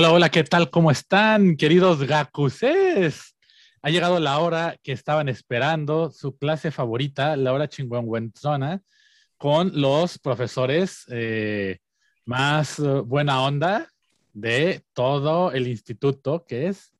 [0.00, 0.70] Hola, hola, ¿qué tal?
[0.70, 3.34] ¿Cómo están, queridos Gakuses?
[3.82, 8.80] Ha llegado la hora que estaban esperando, su clase favorita, la hora chingüengüenzona,
[9.36, 11.80] con los profesores eh,
[12.24, 13.88] más uh, buena onda
[14.32, 16.92] de todo el instituto, que es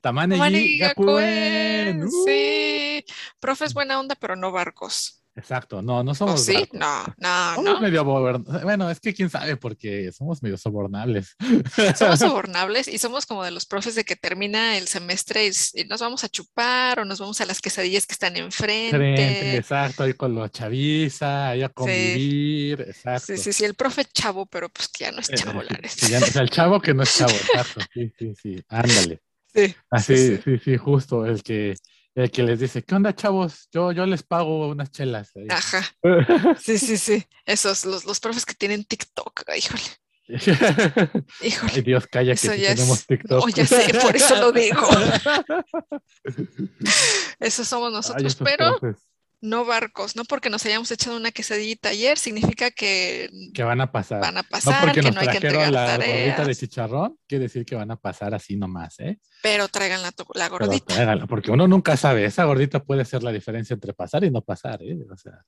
[0.00, 2.00] Tamane Tamane Gakuen.
[2.00, 3.04] Gakuen, Sí,
[3.38, 5.21] profes buena onda, pero no barcos.
[5.34, 6.52] Exacto, no, no ¿O somos sí?
[6.52, 6.78] barcos.
[6.78, 7.80] No, no, Somos no.
[7.80, 8.04] medio
[8.62, 11.36] Bueno, es que quién sabe, porque somos medio sobornables.
[11.96, 16.00] Somos sobornables y somos como de los profes de que termina el semestre y, nos
[16.00, 19.56] vamos a chupar o nos vamos a las quesadillas que están Frente, enfrente.
[19.56, 23.32] exacto, ahí con los chaviza, ahí a convivir, exacto.
[23.34, 25.88] Sí, sí, sí, el profe chavo, pero pues que ya no es Eh, chavo, la
[25.88, 27.80] sí, ya- o sea, el chavo que no es chavo, exacto.
[27.94, 29.20] Sí, sí, sí, ándale.
[29.54, 30.58] Sí, Así, sí, sí, sí.
[30.64, 31.74] sí, justo, el que,
[32.14, 33.68] el que les dice, ¿qué onda, chavos?
[33.72, 35.30] Yo, yo les pago unas chelas.
[35.36, 35.46] ahí".
[35.50, 35.82] Ajá,
[36.60, 37.24] sí, sí, sí.
[37.46, 39.82] Esos, los, los profes que tienen TikTok, híjole,
[41.42, 41.72] híjole.
[41.74, 43.40] Ay, Dios, calla que sí tenemos es- TikTok.
[43.40, 44.86] No, ya sé, por eso lo digo.
[47.40, 49.02] Esos somos nosotros, pero profes
[49.42, 53.92] no barcos, no porque nos hayamos echado una quesadillita ayer, significa que que van a
[53.92, 54.20] pasar.
[54.22, 56.58] van a No pasar, porque que nos no hay que entregar la gordita de tareas,
[56.58, 59.18] chicharrón, quiere decir que van a pasar así nomás, ¿eh?
[59.42, 61.26] pero traigan la, la Pero gordita.
[61.28, 64.82] porque uno nunca sabe, esa gordita puede ser la diferencia entre pasar y no pasar,
[64.82, 64.96] ¿eh?
[65.12, 65.44] O sea,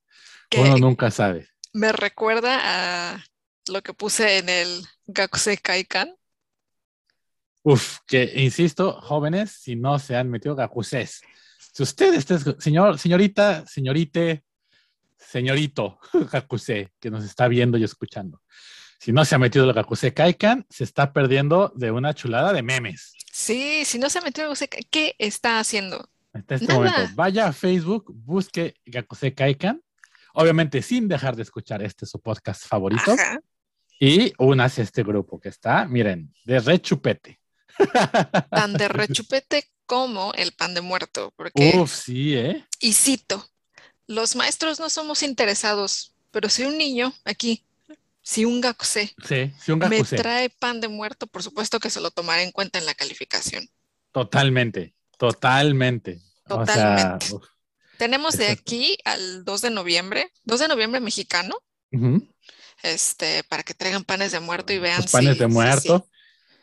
[0.50, 1.48] que uno nunca sabe.
[1.72, 3.24] me recuerda a
[3.68, 6.14] lo que puse en el Gakusei Kaikan.
[7.62, 11.22] Uf, que insisto, jóvenes, si no se han metido gakuses,
[11.74, 14.44] si usted está, señor, señorita, señorite,
[15.18, 15.98] señorito
[16.32, 18.40] gakuse, que nos está viendo y escuchando,
[19.00, 22.62] si no se ha metido el gakuse Kaikan, se está perdiendo de una chulada de
[22.62, 23.14] memes.
[23.32, 26.08] Sí, si no se metió en Gakusei Kai- ¿qué está haciendo?
[26.32, 26.78] Hasta este Nada.
[26.78, 29.82] momento, vaya a Facebook, busque gakuse Kaikan,
[30.34, 33.40] obviamente sin dejar de escuchar este su podcast favorito, Ajá.
[33.98, 37.40] y únase a este grupo que está, miren, de rechupete.
[38.50, 42.64] Tan de rechupete como el pan de muerto, porque, Uf, sí, ¿eh?
[42.80, 43.48] y cito,
[44.06, 47.64] los maestros no somos interesados, pero si un niño aquí,
[48.22, 49.12] si un Sí,
[49.60, 50.16] sí, un me gakuse.
[50.16, 53.68] trae pan de muerto, por supuesto que se lo tomaré en cuenta en la calificación.
[54.12, 56.20] Totalmente, totalmente.
[56.48, 57.48] O sea, Totalmente.
[57.96, 61.56] Tenemos de aquí al 2 de noviembre, 2 de noviembre mexicano,
[62.82, 66.08] este, para que traigan panes de muerto y vean los panes si- de si- muerto.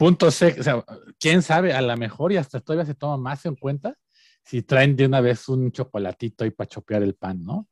[0.01, 0.83] Punto C, o sea,
[1.19, 3.95] quién sabe, a lo mejor y hasta todavía se toma más en cuenta
[4.43, 7.67] si traen de una vez un chocolatito ahí para chopear el pan, ¿no?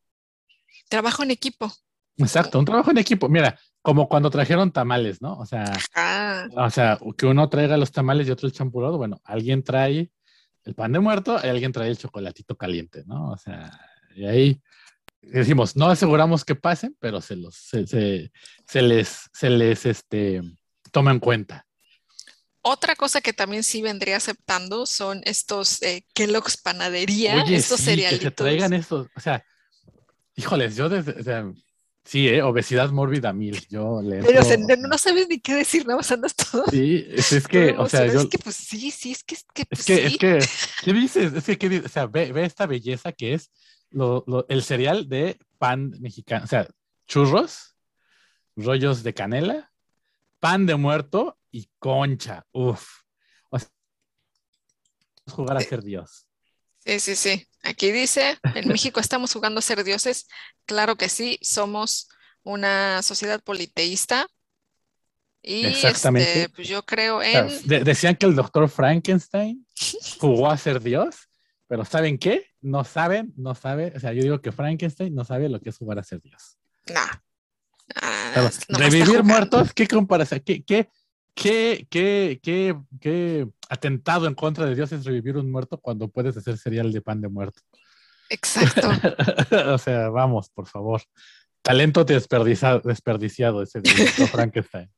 [0.89, 1.73] trabajo en equipo.
[2.17, 3.27] Exacto, un trabajo en equipo.
[3.29, 5.39] Mira, como cuando trajeron tamales, ¿no?
[5.39, 5.63] O sea,
[5.95, 8.97] Ah, o sea, que uno traiga los tamales y otro el champurrado.
[8.99, 10.11] Bueno, alguien trae
[10.65, 13.31] el pan de muerto y alguien trae el chocolatito caliente, ¿no?
[13.31, 13.71] O sea,
[14.15, 14.61] y ahí
[15.19, 18.31] decimos, no aseguramos que pasen, pero se los, se, se-
[18.67, 20.43] se les, se les, este,
[20.91, 21.65] toma en cuenta.
[22.61, 27.85] Otra cosa que también sí vendría aceptando son estos eh, Kellogg's Panadería, Oye, estos sí,
[27.85, 28.35] que se cerealitos.
[28.35, 29.43] traigan estos, o sea,
[30.35, 31.51] híjoles, yo desde, o sea,
[32.03, 32.41] sí, ¿eh?
[32.41, 35.85] obesidad mórbida mil, yo le Pero o sea, entro- no, no sabes ni qué decir,
[35.85, 36.65] nada más andas todo.
[36.69, 39.45] Sí, es, es que, o sea, yo, Es que pues sí, sí, es que, es
[39.53, 40.39] que, Es pues, que, es que,
[40.83, 41.33] ¿qué dices?
[41.33, 41.85] Es que, ¿qué dices?
[41.85, 43.51] O sea, ve, ve esta belleza que es
[43.91, 46.43] lo- lo- el cereal de pan mexicano.
[46.43, 46.67] O sea,
[47.07, 47.75] churros,
[48.55, 49.68] rollos de canela,
[50.39, 52.45] pan de muerto y concha.
[52.51, 52.87] Uf.
[53.49, 53.69] O sea,
[55.29, 56.25] jugar a ser Dios.
[56.85, 57.47] Sí, sí, sí.
[57.63, 60.27] Aquí dice, en México estamos jugando a ser dioses.
[60.65, 62.09] Claro que sí, somos
[62.43, 64.27] una sociedad politeísta.
[65.41, 66.43] Y Exactamente.
[66.43, 69.65] este, pues yo creo en de- decían que el doctor Frankenstein
[70.19, 71.15] jugó a ser Dios,
[71.67, 72.47] pero ¿saben qué?
[72.61, 73.93] No saben, no sabe.
[73.95, 76.57] O sea, yo digo que Frankenstein no sabe lo que es jugar a ser Dios.
[76.87, 77.01] no.
[77.95, 80.41] Ah, revivir muertos, ¿qué comparación?
[80.41, 80.89] ¿Qué, qué,
[81.33, 86.37] qué, qué, qué, qué atentado en contra de Dios es revivir un muerto cuando puedes
[86.37, 87.61] hacer cereal de pan de muerto?
[88.29, 88.89] Exacto.
[89.73, 91.01] o sea, vamos, por favor.
[91.61, 93.89] Talento desperdiciado, desperdiciado ese de.
[94.27, 94.89] Frankenstein.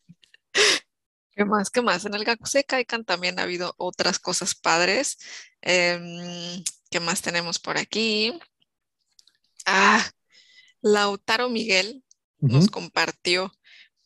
[1.33, 1.69] ¿Qué más?
[1.69, 2.05] ¿Qué más?
[2.05, 5.17] En el Gakusei Kaikan también ha habido otras cosas padres.
[5.61, 8.37] Em, ¿qué más tenemos por aquí?
[9.65, 10.03] Ah,
[10.81, 12.03] Lautaro Miguel
[12.41, 13.51] nos compartió.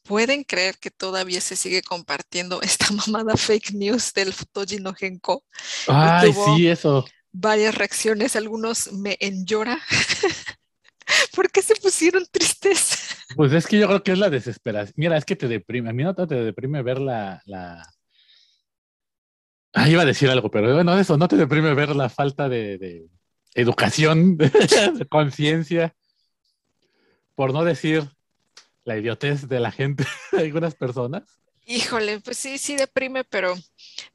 [0.04, 5.44] ¿Pueden creer que todavía se sigue compartiendo esta mamada fake news del Futoji no Genko?
[5.88, 7.06] Ay, sí, eso.
[7.32, 9.80] Varias reacciones, algunos me enllora.
[11.36, 13.00] ¿Por qué se pusieron tristes?
[13.36, 14.94] Pues es que yo creo que es la desesperación.
[14.98, 15.90] Mira, es que te deprime.
[15.90, 17.42] A mí no te deprime ver la.
[17.46, 17.84] la...
[19.74, 22.78] Ah, iba a decir algo, pero bueno, eso no te deprime ver la falta de,
[22.78, 23.10] de
[23.56, 25.94] educación, de conciencia,
[27.36, 28.15] por no decir
[28.86, 31.24] la idiotez de la gente, de algunas personas.
[31.68, 33.56] Híjole, pues sí, sí deprime, pero,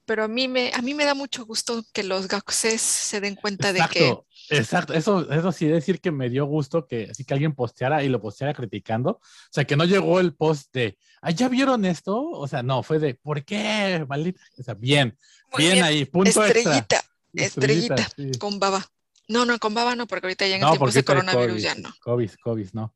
[0.04, 3.34] pero a mí me, a mí me da mucho gusto que los gakuses se den
[3.34, 4.16] cuenta de que.
[4.50, 8.08] Exacto, eso, eso sí decir que me dio gusto que así que alguien posteara y
[8.08, 9.10] lo posteara criticando.
[9.10, 9.20] O
[9.50, 12.20] sea, que no llegó el post de, ah, ¿ya vieron esto?
[12.30, 14.04] O sea, no, fue de, ¿por qué?
[14.08, 14.40] Maldita.
[14.56, 15.18] O sea, bien,
[15.56, 17.02] bien, ahí, punto estrellita,
[17.32, 18.86] Estrellita, estrellita, con baba.
[19.26, 21.92] No, no, con baba no, porque ahorita ya en no, tiempos de coronavirus ya no.
[22.00, 22.94] COVID, COVID, no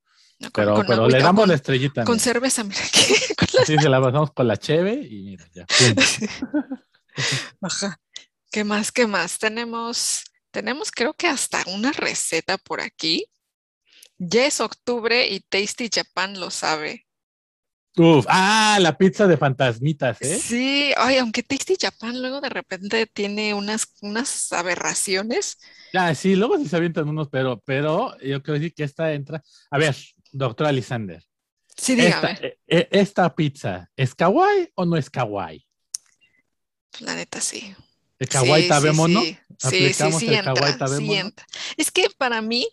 [0.53, 2.05] pero, pero le damos la estrellita.
[2.05, 3.15] Con cerveza, mira aquí.
[3.67, 5.67] Sí, se la pasamos con la cheve y mira, ya.
[7.61, 8.01] Ajá.
[8.51, 8.93] ¿Qué más?
[8.93, 9.39] ¿Qué más?
[9.39, 13.27] Tenemos, tenemos creo que hasta una receta por aquí.
[14.19, 17.07] Ya es octubre y Tasty Japan lo sabe.
[17.97, 20.37] Uf, ah, la pizza de fantasmitas, ¿eh?
[20.37, 25.59] Sí, ay, aunque Tasty Japan luego de repente tiene unas, unas aberraciones.
[25.93, 29.45] Ya, sí, luego sí se avientan unos, pero, pero yo creo decir que esta entra.
[29.71, 29.95] A ver,
[30.35, 31.25] doctora Lisander.
[31.77, 32.33] Sí, dígame.
[32.33, 35.67] Esta, eh, eh, esta, pizza, ¿es kawaii o no es kawaii?
[37.01, 37.75] La neta, sí.
[38.19, 39.23] ¿El kawaii sí, no?
[39.23, 41.47] Sí, sí, sí, sí, entra, sí entra.
[41.77, 42.69] Es que para mí,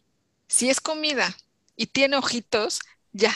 [0.47, 1.35] si es comida
[1.75, 2.79] y tiene ojitos,
[3.11, 3.35] ya,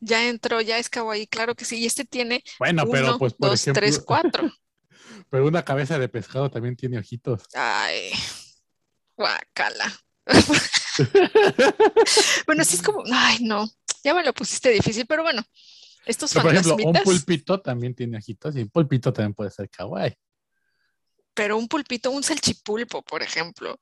[0.00, 1.78] ya entró, ya es kawaii, claro que sí.
[1.78, 4.50] Y este tiene bueno, pero uno, pues, por dos, ejemplo, tres, cuatro.
[5.30, 7.42] pero una cabeza de pescado también tiene ojitos.
[7.54, 8.12] Ay,
[9.16, 9.92] guacala.
[12.46, 13.68] bueno, sí es como, ay, no,
[14.04, 15.42] ya me lo pusiste difícil, pero bueno,
[16.06, 19.68] estos pero, Por ejemplo, un pulpito también tiene ojitos y un pulpito también puede ser
[19.70, 20.14] kawaii.
[21.34, 23.78] Pero un pulpito, un salchipulpo, por ejemplo.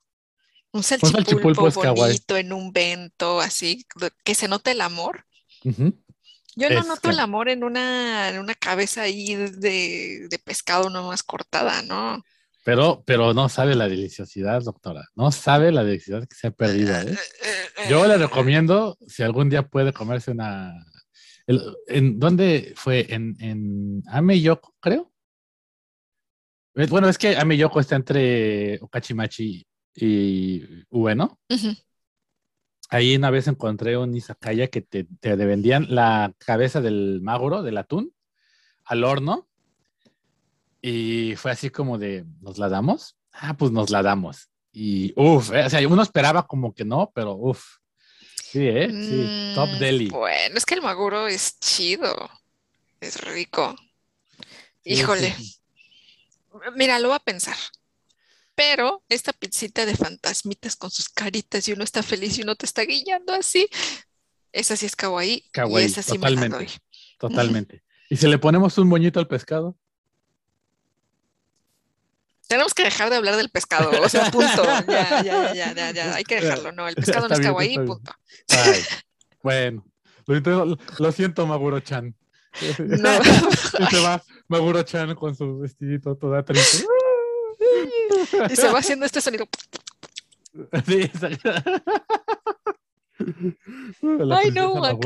[0.71, 3.85] Un salchipulpo, bonito en un vento, así,
[4.23, 5.25] que se note el amor.
[5.63, 11.23] Yo no noto el amor en una, en una cabeza ahí de, de pescado nomás
[11.23, 12.23] cortada, ¿no?
[12.63, 15.07] Pero, pero no sabe la deliciosidad, doctora.
[15.15, 16.93] No sabe la deliciosidad que se ha perdido.
[16.95, 17.17] ¿eh?
[17.89, 20.85] Yo le recomiendo, si algún día puede comerse una.
[21.87, 23.07] ¿En dónde fue?
[23.09, 25.11] En, en Ameyoko, creo.
[26.75, 29.65] Eh, bueno, es que Ameyoko está entre Okachimachi
[29.95, 31.39] y Ueno.
[32.89, 37.77] Ahí una vez encontré un izakaya que te, te vendían la cabeza del maguro, del
[37.77, 38.13] atún,
[38.83, 39.50] al horno
[40.81, 43.15] y fue así como de, ¿nos la damos?
[43.31, 44.49] Ah, pues nos la damos.
[44.71, 47.63] Y uff, eh, o sea, uno esperaba como que no, pero uff.
[48.43, 48.89] Sí, ¿eh?
[48.89, 50.09] Sí, top mm, deli.
[50.09, 52.29] Bueno, es que el maguro es chido.
[52.99, 53.75] Es rico.
[54.83, 55.35] Híjole.
[56.75, 57.55] Mira, lo va a pensar.
[58.55, 62.65] Pero esta pizzita de fantasmitas con sus caritas y uno está feliz y uno te
[62.65, 63.67] está guiando así,
[64.51, 65.49] esa sí es kawaii.
[65.51, 66.79] Kawaii, y esa sí totalmente, me la doy.
[67.17, 67.83] Totalmente.
[68.09, 69.77] ¿Y si le ponemos un moñito al pescado?
[72.51, 74.63] Tenemos que dejar de hablar del pescado, o sea, punto.
[74.89, 78.13] Ya, ya, ya, ya, ya, hay que dejarlo, no, el pescado no es kawaii, punto.
[79.41, 79.85] Bueno,
[80.97, 82.13] lo, siento, Maguro-chan.
[82.77, 83.09] No.
[83.79, 86.85] y se va Maguro-chan con su vestidito toda triste.
[88.49, 89.47] y se va haciendo este sonido.
[90.85, 91.09] Sí.
[94.29, 94.99] Ay, no.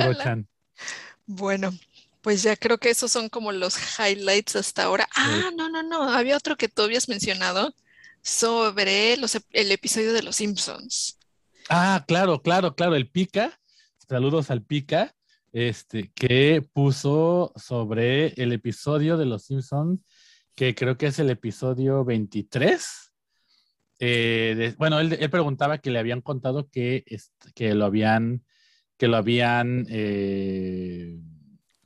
[1.28, 1.72] Bueno,
[2.26, 5.08] pues ya creo que esos son como los highlights hasta ahora.
[5.16, 6.10] Ah, no, no, no.
[6.10, 7.72] Había otro que tú habías mencionado
[8.24, 11.20] sobre los, el episodio de Los Simpsons.
[11.70, 12.96] Ah, claro, claro, claro.
[12.96, 13.60] El Pica.
[14.10, 15.16] Saludos al Pica.
[15.54, 20.00] Este, que puso sobre el episodio de Los Simpsons,
[20.56, 23.14] que creo que es el episodio 23.
[24.00, 27.06] Eh, bueno, él, preguntaba que le habían contado que,
[27.54, 28.44] que lo habían,
[28.98, 31.20] que lo habían eh,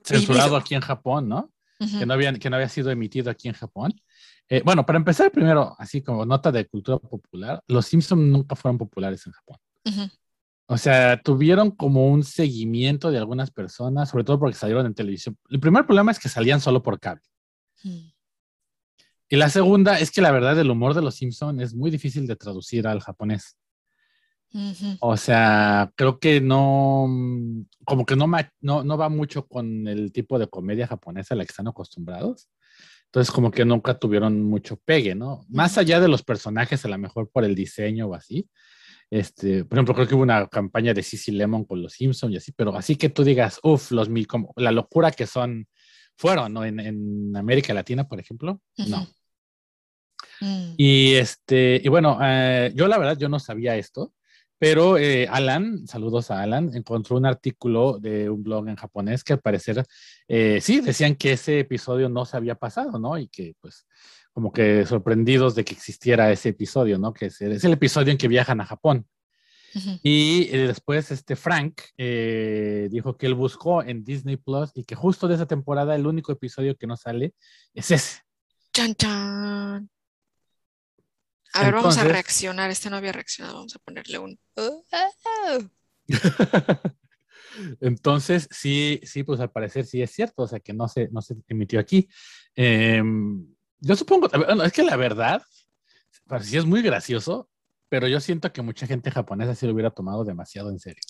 [0.10, 1.52] censurado aquí en Japón, ¿no?
[1.80, 3.94] que, no habían, que no había sido emitido aquí en Japón.
[4.50, 8.78] Eh, bueno, para empezar, primero, así como nota de cultura popular, los Simpsons nunca fueron
[8.78, 9.58] populares en Japón.
[10.68, 15.38] O sea, tuvieron como un seguimiento de algunas personas, sobre todo porque salieron en televisión.
[15.50, 17.24] El primer problema es que salían solo por cable.
[19.30, 22.28] Y la segunda es que la verdad el humor de los Simpsons es muy difícil
[22.28, 23.58] de traducir al japonés.
[25.00, 27.08] O sea, creo que no,
[27.86, 28.28] como que no,
[28.62, 32.50] no, no, va mucho con el tipo de comedia japonesa a la que están acostumbrados.
[33.06, 35.46] Entonces, como que nunca tuvieron mucho pegue, ¿no?
[35.50, 38.48] Más allá de los personajes, a lo mejor por el diseño o así.
[39.10, 42.38] Este, por ejemplo, creo que hubo una campaña de Sissy Lemon con los Simpsons y
[42.38, 45.68] así, pero así que tú digas, uff, los como, la locura que son,
[46.16, 46.64] fueron, ¿no?
[46.64, 49.08] En, en América Latina, por ejemplo, no.
[50.42, 50.74] Mm.
[50.78, 54.14] Y este, y bueno, eh, yo la verdad, yo no sabía esto.
[54.60, 59.32] Pero eh, Alan, saludos a Alan, encontró un artículo de un blog en japonés que
[59.32, 59.86] al parecer,
[60.28, 63.18] eh, sí, decían que ese episodio no se había pasado, ¿no?
[63.18, 63.88] Y que pues
[64.34, 67.14] como que sorprendidos de que existiera ese episodio, ¿no?
[67.14, 69.08] Que es, el episodio en que viajan a Japón.
[70.04, 75.28] Y eh, después este Frank dijo que él buscó en Disney Plus y que justo
[75.28, 77.34] de esa temporada el único episodio que no sale
[77.74, 78.22] es ese.
[78.74, 79.90] Chan, chan.
[81.54, 82.70] A ver, vamos a reaccionar.
[82.70, 83.58] Este no había reaccionado.
[83.58, 84.40] Vamos a ponerle un.
[87.82, 91.22] Entonces, sí, sí, pues al parecer sí es cierto, o sea que no se, no
[91.22, 92.08] se emitió aquí.
[92.56, 93.46] Em,
[93.80, 95.42] yo supongo, bueno, es que la verdad,
[96.42, 97.50] sí es muy gracioso,
[97.90, 101.02] pero yo siento que mucha gente japonesa sí lo hubiera tomado demasiado en serio.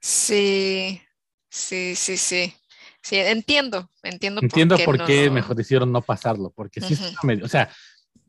[0.00, 1.00] Sí,
[1.48, 2.54] sí, sí, sí.
[3.02, 4.40] Sí, entiendo, entiendo.
[4.40, 7.70] Entiendo por qué, mejor decidieron no pasarlo, porque sí medio, o sea,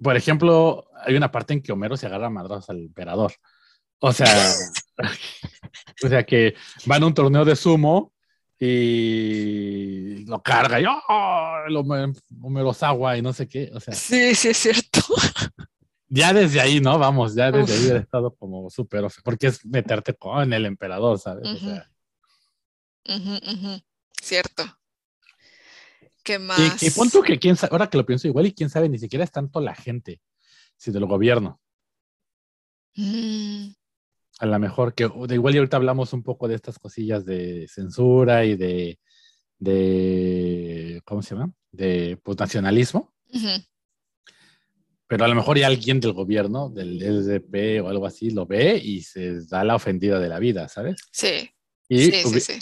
[0.01, 3.33] por ejemplo, hay una parte en que Homero se agarra a madrazos al emperador.
[3.99, 4.27] O sea,
[6.03, 8.13] o sea que van a un torneo de sumo
[8.59, 11.57] y lo carga y ¡oh!
[11.69, 11.81] lo,
[12.41, 13.71] Homero agua y no sé qué.
[13.73, 15.01] O sea, sí, sí es cierto.
[16.07, 16.99] Ya desde ahí, ¿no?
[16.99, 21.45] Vamos, ya desde ahí he estado como súper, porque es meterte con el emperador, ¿sabes?
[21.47, 21.89] o sea.
[24.21, 24.63] Cierto.
[26.25, 26.81] ¿Qué más?
[26.81, 29.23] Y, punto que quién sabe, ahora que lo pienso igual y quién sabe, ni siquiera
[29.23, 30.21] es tanto la gente,
[30.75, 31.61] sino del gobierno.
[32.95, 33.67] Mm.
[34.39, 37.67] A lo mejor que de igual y ahorita hablamos un poco de estas cosillas de
[37.67, 38.99] censura y de,
[39.59, 41.53] de ¿cómo se llama?
[41.71, 43.13] De pues, nacionalismo.
[45.07, 48.81] Pero a lo mejor ya alguien del gobierno, del SDP o algo así, lo ve
[48.83, 50.95] y se da la ofendida de la vida, ¿sabes?
[51.11, 51.51] Sí.
[51.87, 52.11] Y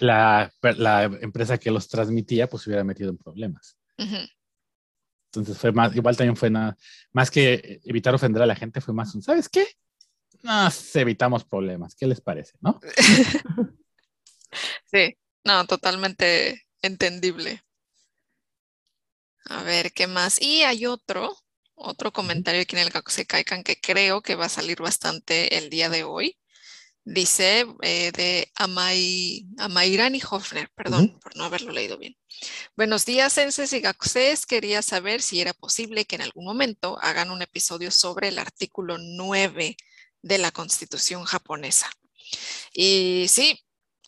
[0.02, 3.78] La, la, empresa que los transmitía, pues se hubiera metido en problemas.
[3.98, 6.78] Entonces fue más, igual también fue nada,
[7.12, 9.66] más que evitar ofender a la gente, fue más un, ¿sabes qué?
[10.44, 12.80] Nos evitamos problemas, ¿qué les parece, no?
[14.92, 17.64] sí, no, totalmente entendible.
[19.46, 20.42] A ver, ¿qué más?
[20.42, 21.36] Y hay otro,
[21.74, 25.70] otro comentario aquí en el se Caican que creo que va a salir bastante el
[25.70, 26.38] día de hoy.
[27.06, 32.16] Dice eh, de Amairani Hofner, perdón por no haberlo leído bien.
[32.78, 34.46] Buenos días, Senses y Gakuses.
[34.46, 38.98] Quería saber si era posible que en algún momento hagan un episodio sobre el artículo
[38.98, 39.76] 9
[40.22, 41.90] de la Constitución japonesa.
[42.74, 43.60] Y sí,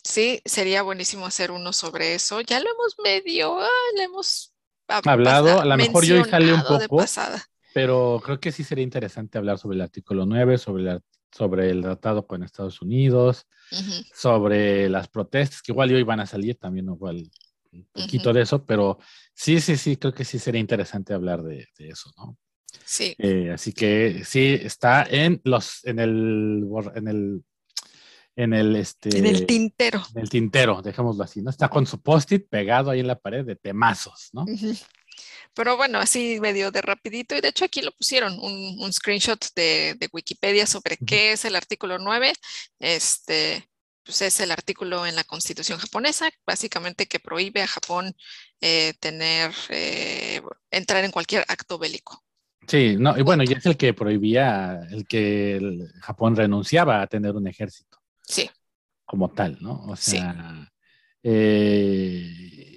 [0.01, 2.39] sí, sería buenísimo hacer uno sobre eso.
[2.39, 4.53] Ya lo hemos medio, ah, le hemos
[4.87, 7.03] hablado, a lo mejor yo sale un poco,
[7.73, 10.89] pero creo que sí sería interesante hablar sobre el artículo 9, sobre el
[11.35, 13.45] sobre el tratado con Estados Unidos,
[14.13, 17.29] sobre las protestas, que igual hoy van a salir también, igual
[17.73, 18.99] un poquito de eso, pero
[19.33, 22.37] sí, sí, sí, creo que sí sería interesante hablar de, eso, ¿no?
[22.85, 23.15] Sí.
[23.17, 26.65] Eh, así que sí, está en los, en el,
[26.95, 27.43] en el,
[28.37, 30.03] en el, este, en el tintero.
[30.15, 31.49] En el tintero, dejémoslo así, ¿no?
[31.49, 34.45] Está con su post-it pegado ahí en la pared de temazos, ¿no?
[35.55, 37.35] Pero bueno, así medio de rapidito.
[37.35, 41.97] Y de hecho aquí lo pusieron, un, screenshot de, Wikipedia sobre qué es el artículo
[41.97, 42.33] 9.
[42.79, 43.67] Este,
[44.03, 48.13] pues es el artículo en la constitución japonesa, básicamente que prohíbe a Japón
[48.61, 52.21] eh, tener, eh, entrar en cualquier acto bélico.
[52.67, 57.35] Sí, no, y bueno, y es el que prohibía, el que Japón renunciaba a tener
[57.35, 57.99] un ejército.
[58.21, 58.49] Sí.
[59.05, 59.85] Como tal, ¿no?
[59.85, 60.71] O sea,
[61.23, 62.74] eh,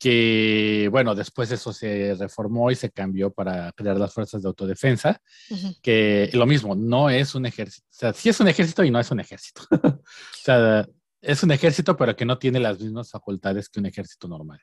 [0.00, 5.20] que bueno, después eso se reformó y se cambió para crear las fuerzas de autodefensa,
[5.82, 8.98] que lo mismo, no es un ejército, o sea, sí es un ejército y no
[8.98, 9.60] es un ejército.
[9.70, 10.02] o
[10.42, 10.88] sea,
[11.20, 14.58] es un ejército, pero que no tiene las mismas facultades que un ejército normal.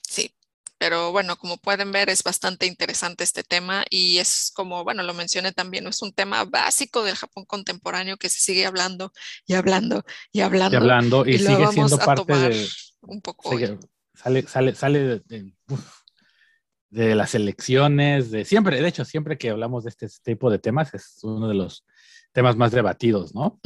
[0.00, 0.34] Sí,
[0.78, 5.12] pero bueno, como pueden ver, es bastante interesante este tema y es como, bueno, lo
[5.12, 9.12] mencioné también, es un tema básico del Japón contemporáneo que se sigue hablando
[9.46, 10.74] y hablando y hablando.
[10.74, 12.66] Y hablando y, sigue siendo parte de
[13.02, 13.50] un poco.
[14.14, 15.22] Sale, sale, sale
[16.90, 20.92] de, las elecciones, de siempre, de hecho, siempre que hablamos de este tipo de temas,
[20.94, 21.84] es uno de los
[22.32, 23.60] temas más debatidos, ¿no?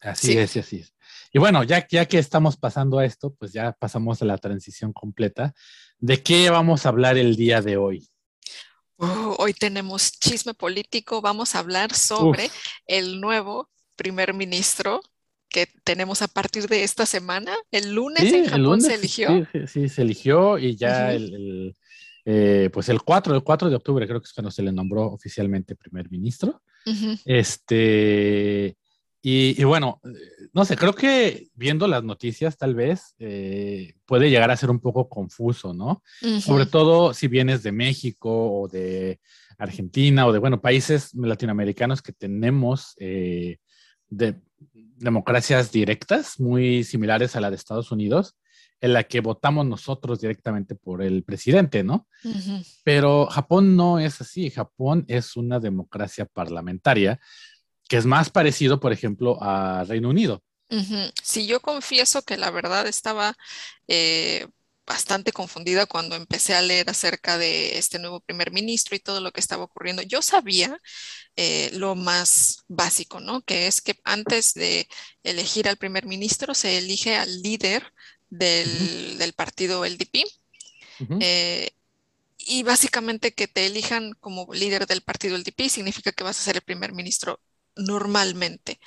[0.00, 0.94] Así es, así es.
[1.32, 4.92] Y bueno, ya, ya que estamos pasando a esto, pues ya pasamos a la transición
[4.92, 5.54] completa.
[5.98, 8.08] ¿De qué vamos a hablar el día de hoy?
[8.96, 11.20] Uh, hoy tenemos chisme político.
[11.20, 12.50] Vamos a hablar sobre
[12.86, 15.00] el nuevo primer ministro
[15.50, 17.54] que tenemos a partir de esta semana.
[17.70, 19.46] El lunes en Japón se eligió.
[19.52, 21.74] Sí, sí, se eligió y ya el,
[22.24, 25.06] eh, pues el 4, el 4 de octubre creo que es cuando se le nombró
[25.06, 26.62] oficialmente primer ministro.
[27.26, 28.76] Este,
[29.22, 30.00] y, bueno,
[30.54, 34.80] no sé, creo que viendo las noticias tal vez eh, puede llegar a ser un
[34.80, 36.02] poco confuso, ¿no?
[36.40, 39.20] Sobre todo si vienes de México o de
[39.58, 43.58] Argentina o de, bueno, países latinoamericanos que tenemos eh,
[44.08, 44.40] de
[45.00, 48.36] democracias directas, muy similares a la de Estados Unidos,
[48.80, 52.06] en la que votamos nosotros directamente por el presidente, ¿no?
[52.84, 54.50] Pero Japón no es así.
[54.50, 57.20] Japón es una democracia parlamentaria
[57.88, 60.42] que es más parecido, por ejemplo, a Reino Unido.
[61.22, 63.34] Sí, yo confieso que la verdad estaba
[63.88, 64.46] eh,
[64.90, 69.30] bastante confundida cuando empecé a leer acerca de este nuevo primer ministro y todo lo
[69.30, 70.02] que estaba ocurriendo.
[70.02, 70.78] Yo sabía
[71.36, 73.42] eh, lo más básico, ¿no?
[73.42, 74.88] Que es que antes de
[75.22, 77.92] elegir al primer ministro se elige al líder
[78.30, 80.24] del, partido LDP.
[81.20, 81.70] Eh,
[82.36, 86.56] y básicamente que te elijan como líder del partido LDP significa que vas a ser
[86.56, 87.40] el primer ministro
[87.76, 88.78] normalmente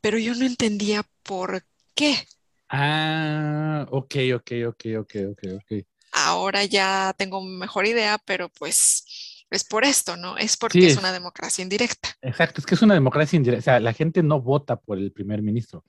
[0.00, 1.64] pero yo no entendía por
[1.94, 2.26] qué.
[2.68, 5.86] Ah, ok, ok, ok, ok, ok, ok.
[6.12, 9.04] Ahora ya tengo mejor idea, pero pues
[9.50, 10.36] es por esto, ¿no?
[10.36, 12.10] Es porque es, una democracia indirecta.
[12.20, 13.60] Exacto, es que es una democracia indirecta.
[13.60, 15.84] O sea, la gente no vota por el primer ministro.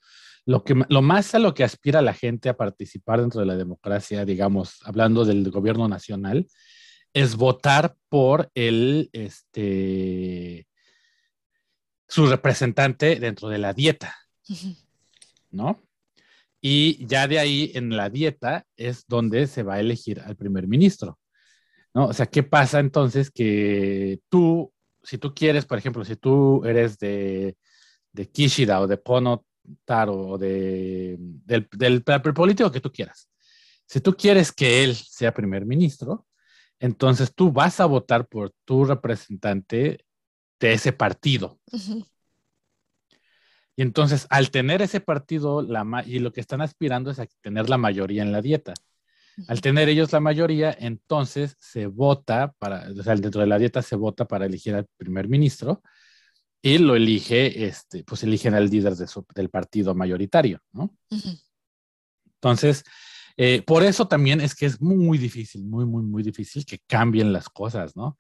[0.45, 3.57] Lo, que, lo más a lo que aspira la gente a participar dentro de la
[3.57, 6.48] democracia, digamos, hablando del gobierno nacional,
[7.13, 10.67] es votar por el, este,
[12.07, 14.15] su representante dentro de la dieta,
[15.51, 15.81] ¿no?
[16.62, 20.68] Y ya de ahí en la dieta es donde se va a elegir al primer
[20.68, 21.20] ministro,
[21.94, 22.08] ¿no?
[22.08, 24.74] O sea, ¿qué pasa entonces que tú,
[25.04, 27.56] si tú quieres, por ejemplo, si tú eres de,
[28.12, 29.46] de Kishida o de Kono
[29.86, 33.30] Taro o de, del, del, del político que tú quieras,
[33.86, 36.28] si tú quieres que él sea primer ministro,
[36.80, 40.06] entonces tú vas a votar por tu representante
[40.60, 41.60] de ese partido.
[43.79, 47.69] Y entonces, al tener ese partido, la y lo que están aspirando es a tener
[47.69, 48.74] la mayoría en la dieta.
[49.48, 53.81] Al tener ellos la mayoría, entonces se vota para, o sea, dentro de la dieta
[53.81, 55.81] se vota para elegir al primer ministro
[56.62, 60.93] y lo elige, este, pues eligen al líder del partido mayoritario, ¿no?
[62.33, 62.83] Entonces,
[63.37, 67.31] eh, por eso también es que es muy difícil, muy, muy, muy difícil que cambien
[67.31, 68.18] las cosas, ¿no?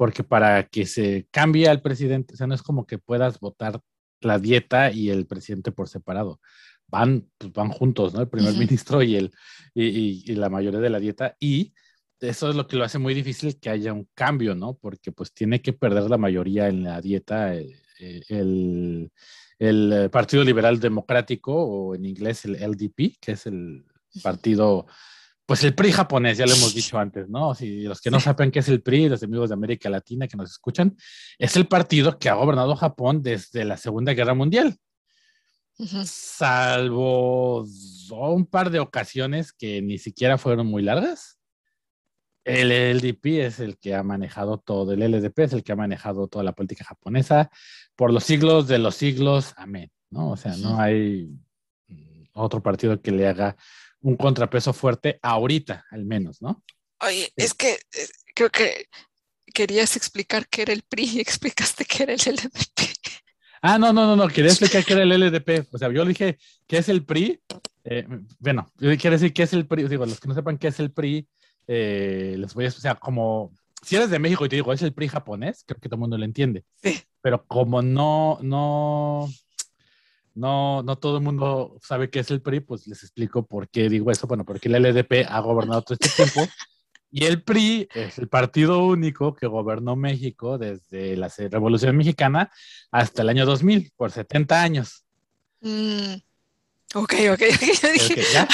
[0.00, 3.82] porque para que se cambie al presidente, o sea, no es como que puedas votar
[4.20, 6.40] la dieta y el presidente por separado.
[6.86, 8.20] Van, pues van juntos, ¿no?
[8.20, 9.32] El primer ministro y, el,
[9.74, 11.36] y, y, la mayoría de la dieta.
[11.38, 11.72] Y
[12.20, 14.74] eso es lo que lo hace muy difícil que haya un cambio, ¿no?
[14.74, 19.10] Porque pues tiene que perder la mayoría en la dieta eh, eh, el,
[19.58, 23.84] el Partido Liberal Democrático o en inglés el LDP, que es el
[24.22, 24.86] partido
[25.50, 27.56] pues el PRI japonés, ya lo hemos dicho antes, ¿no?
[27.56, 30.36] Si los que no saben qué es el PRI, los amigos de América Latina que
[30.36, 30.96] nos escuchan,
[31.40, 34.76] es el partido que ha gobernado Japón desde la Segunda Guerra Mundial.
[35.74, 37.64] Salvo
[38.10, 41.40] un par de ocasiones que ni siquiera fueron muy largas.
[42.44, 46.28] El LDP es el que ha manejado todo, el LDP es el que ha manejado
[46.28, 47.50] toda la política japonesa
[47.96, 50.30] por los siglos de los siglos, amén, ¿no?
[50.30, 51.28] O sea, no hay
[52.34, 53.56] otro partido que le haga
[54.02, 56.62] un contrapeso fuerte ahorita, al menos, ¿no?
[57.00, 58.86] Oye, es que eh, creo que
[59.52, 62.90] querías explicar qué era el PRI y explicaste qué era el LDP.
[63.62, 65.68] Ah, no, no, no, no, quería explicar qué era el LDP.
[65.72, 67.40] O sea, yo le dije qué es el PRI.
[67.84, 68.06] Eh,
[68.38, 69.88] bueno, yo quiero decir qué es el PRI.
[69.88, 71.26] Digo, los que no sepan qué es el PRI,
[71.66, 74.82] eh, les voy a, o sea, como si eres de México y te digo, es
[74.82, 76.64] el PRI japonés, creo que todo el mundo lo entiende.
[76.82, 77.00] Sí.
[77.22, 79.28] Pero como no, no,
[80.40, 83.90] no, no todo el mundo sabe qué es el PRI, pues les explico por qué
[83.90, 84.26] digo eso.
[84.26, 86.50] Bueno, porque el LDP ha gobernado todo este tiempo
[87.10, 92.50] y el PRI es el partido único que gobernó México desde la Revolución Mexicana
[92.90, 95.04] hasta el año 2000, por 70 años.
[95.60, 96.14] Mm.
[96.94, 97.42] Ok, ok,
[98.32, 98.48] ¿ya?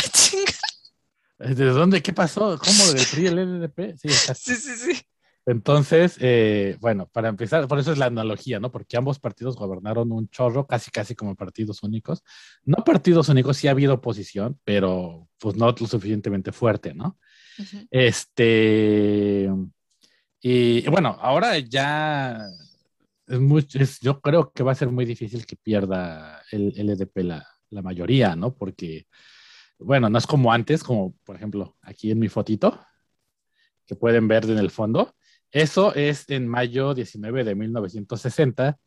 [1.39, 2.03] Ah, ¿De dónde?
[2.03, 2.59] ¿Qué pasó?
[2.59, 3.97] ¿Cómo del PRI el LDP?
[3.97, 5.03] Sí, sí, sí, sí.
[5.47, 8.73] Entonces, eh, bueno, para empezar, por eso es la analogía, ¿no?
[8.73, 12.25] Porque ambos partidos gobernaron un chorro, casi, casi como partidos únicos.
[12.65, 17.17] No partidos únicos, sí ha habido oposición, pero pues no lo suficientemente fuerte, ¿no?
[17.93, 19.49] Este,
[20.41, 22.49] y bueno, ahora ya
[23.29, 23.65] es muy,
[24.01, 28.35] yo creo que va a ser muy difícil que pierda el LDP la, la mayoría,
[28.35, 28.53] ¿no?
[28.53, 29.07] Porque,
[29.79, 32.81] bueno, no es como antes, como por ejemplo aquí en mi fotito,
[33.87, 35.15] que pueden ver en el fondo
[35.51, 38.79] eso es en mayo 19 de 1960,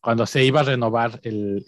[0.00, 1.64] cuando se iba a renovar el,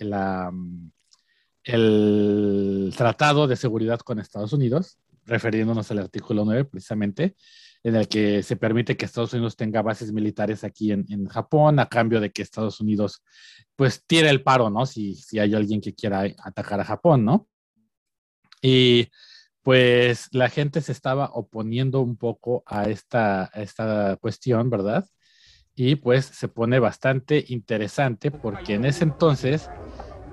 [1.64, 7.36] el, Tratado de Seguridad con Estados Unidos, refiriéndonos al artículo 9 precisamente,
[7.84, 11.78] en el que se permite que Estados Unidos tenga bases militares aquí en, en Japón,
[11.78, 13.22] a cambio de que Estados Unidos
[13.76, 14.86] pues tire el paro, ¿no?
[14.86, 17.48] Si, si hay alguien que quiera atacar a Japón, ¿no?
[18.60, 19.08] Y
[19.62, 25.06] pues la gente se estaba oponiendo un poco a esta, esta cuestión, ¿verdad?
[25.74, 29.70] Y pues se pone bastante interesante porque en ese entonces,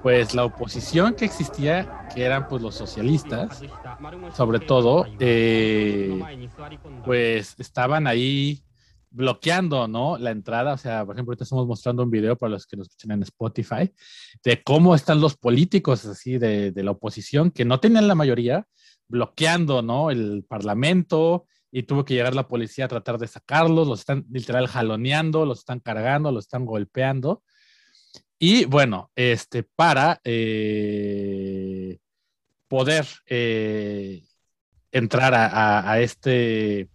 [0.01, 3.61] pues la oposición que existía, que eran pues los socialistas,
[4.35, 6.19] sobre todo, eh,
[7.05, 8.63] pues estaban ahí
[9.11, 10.17] bloqueando, ¿no?
[10.17, 12.87] La entrada, o sea, por ejemplo, ahorita estamos mostrando un video para los que nos
[12.87, 13.91] escuchan en Spotify,
[14.43, 18.67] de cómo están los políticos así de, de la oposición, que no tenían la mayoría,
[19.09, 20.11] bloqueando, ¿no?
[20.11, 24.67] El parlamento y tuvo que llegar la policía a tratar de sacarlos, los están literal
[24.67, 27.43] jaloneando, los están cargando, los están golpeando.
[28.39, 31.99] Y bueno, este, para eh,
[32.67, 34.23] poder eh,
[34.91, 36.89] entrar a, a, este,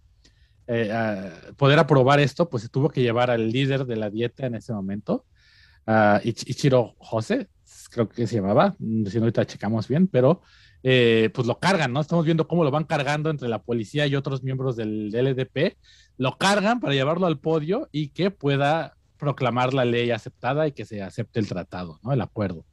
[0.67, 4.47] eh, a poder aprobar esto, pues se tuvo que llevar al líder de la dieta
[4.47, 5.25] en ese momento,
[5.85, 7.47] a Ichiro Jose,
[7.91, 10.41] creo que se llamaba, si no ahorita checamos bien, pero
[10.87, 11.99] eh, pues lo cargan, ¿no?
[11.99, 15.77] Estamos viendo cómo lo van cargando entre la policía y otros miembros del, LDP,
[16.17, 20.85] lo cargan para llevarlo al podio y que pueda proclamar la ley aceptada y que
[20.85, 22.13] se acepte el tratado, ¿no?
[22.13, 22.67] El acuerdo.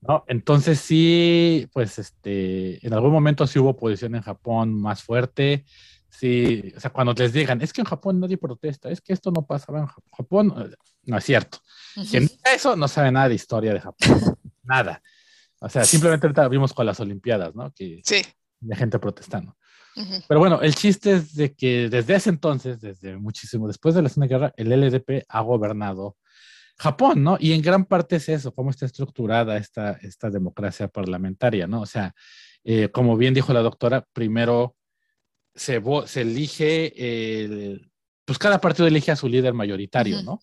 [0.00, 0.24] ¿no?
[0.26, 5.64] Entonces sí, pues este, en algún momento sí hubo oposición en Japón más fuerte,
[6.08, 9.30] sí, o sea, cuando les digan, es que en Japón nadie protesta, es que esto
[9.30, 10.74] no pasaba en Japón,
[11.04, 11.58] no es cierto.
[12.10, 15.00] Quien diga eso no sabe nada de historia de Japón, nada.
[15.60, 17.72] O sea, simplemente ahorita vimos con las Olimpiadas, ¿no?
[17.72, 18.22] Que sí.
[18.60, 19.56] De gente protestando.
[20.28, 24.08] Pero bueno, el chiste es de que desde ese entonces, desde muchísimo después de la
[24.08, 26.16] Segunda Guerra, el LDP ha gobernado
[26.78, 27.36] Japón, ¿no?
[27.40, 31.80] Y en gran parte es eso, cómo está estructurada esta, esta democracia parlamentaria, ¿no?
[31.80, 32.14] O sea,
[32.62, 34.76] eh, como bien dijo la doctora, primero
[35.54, 37.90] se, se elige, el,
[38.24, 40.40] pues cada partido elige a su líder mayoritario, ¿no?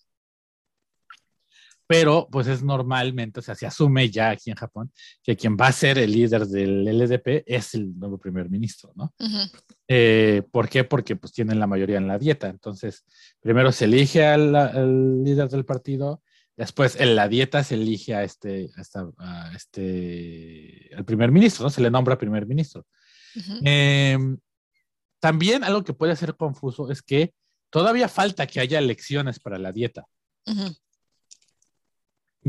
[1.87, 4.91] Pero pues es normalmente, o sea, se asume ya aquí en Japón
[5.23, 9.13] que quien va a ser el líder del LDP es el nuevo primer ministro, ¿no?
[9.87, 10.83] eh, ¿Por qué?
[10.83, 12.47] Porque pues tienen la mayoría en la dieta.
[12.47, 13.05] Entonces,
[13.39, 16.21] primero se elige al, al líder del partido,
[16.57, 21.63] después en la dieta se elige a este, a esta, a este, al primer ministro,
[21.63, 21.69] ¿no?
[21.69, 22.85] Se le nombra primer ministro.
[23.63, 24.17] eh,
[25.19, 27.33] también algo que puede ser confuso es que
[27.71, 30.05] todavía falta que haya elecciones para la dieta.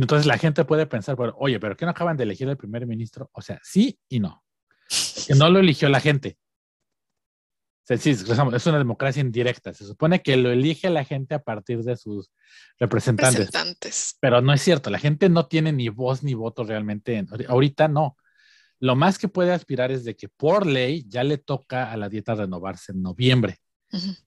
[0.03, 2.87] Entonces la gente puede pensar, bueno, oye, pero ¿qué no acaban de elegir el primer
[2.87, 3.31] ministro?
[3.33, 4.45] O sea, sí y no.
[5.27, 6.39] Que no lo eligió la gente.
[7.83, 9.73] O sea, sí, es una democracia indirecta.
[9.73, 12.31] Se supone que lo elige la gente a partir de sus
[12.79, 13.47] representantes.
[13.47, 14.17] representantes.
[14.21, 14.91] Pero no es cierto.
[14.91, 17.25] La gente no tiene ni voz ni voto realmente.
[17.49, 18.17] Ahorita no.
[18.81, 22.11] Lo más que puede aspirar es de que por ley ya le toca a la
[22.11, 23.59] dieta renovarse en noviembre.
[23.93, 24.26] Uh -huh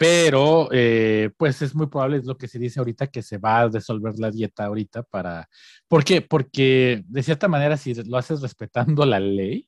[0.00, 3.60] pero eh, pues es muy probable, es lo que se dice ahorita, que se va
[3.60, 5.46] a disolver la dieta ahorita para...
[5.88, 6.22] ¿Por qué?
[6.22, 9.66] Porque de cierta manera, si lo haces respetando la ley,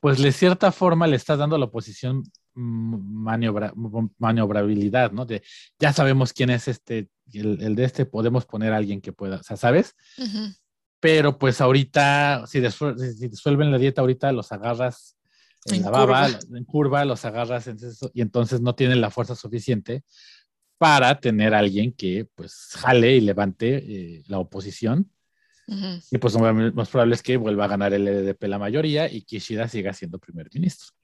[0.00, 3.72] pues de cierta forma le estás dando a la oposición maniobra,
[4.18, 5.24] maniobrabilidad, ¿no?
[5.24, 5.44] De
[5.78, 9.36] ya sabemos quién es este, el, el, de este, podemos poner a alguien que pueda,
[9.36, 9.94] o sea, ¿sabes?
[10.18, 10.56] Uh -huh.
[10.98, 15.15] Pero pues ahorita, si, si disuelven la dieta ahorita, los agarras
[15.68, 16.58] en, en la baba, curva.
[16.58, 20.04] en curva, los agarras en eso, y entonces no tienen la fuerza suficiente
[20.78, 25.10] para tener a alguien que pues jale y levante eh, la oposición.
[25.68, 26.04] Uh -huh.
[26.10, 26.40] Y pues lo
[26.72, 30.18] más probable es que vuelva a ganar el LDP la mayoría y Kishida siga siendo
[30.18, 30.94] primer ministro.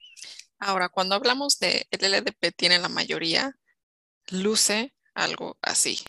[0.59, 3.53] Ahora, cuando hablamos de el LDP tiene la mayoría,
[4.29, 5.99] luce algo así.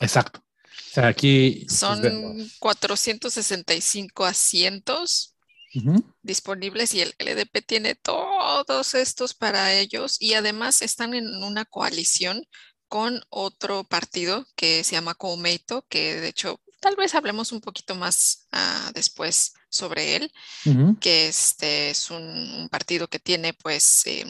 [0.00, 0.40] Exacto.
[0.40, 5.35] O sea, aquí son pues, 465 asientos
[5.76, 6.14] Uh -huh.
[6.22, 12.46] disponibles y el LDP tiene todos estos para ellos y además están en una coalición
[12.88, 17.94] con otro partido que se llama Koumeito, que de hecho tal vez hablemos un poquito
[17.94, 20.32] más uh, después sobre él,
[20.66, 20.98] uh -huh.
[20.98, 24.24] que este es un, un, partido que tiene pues eh,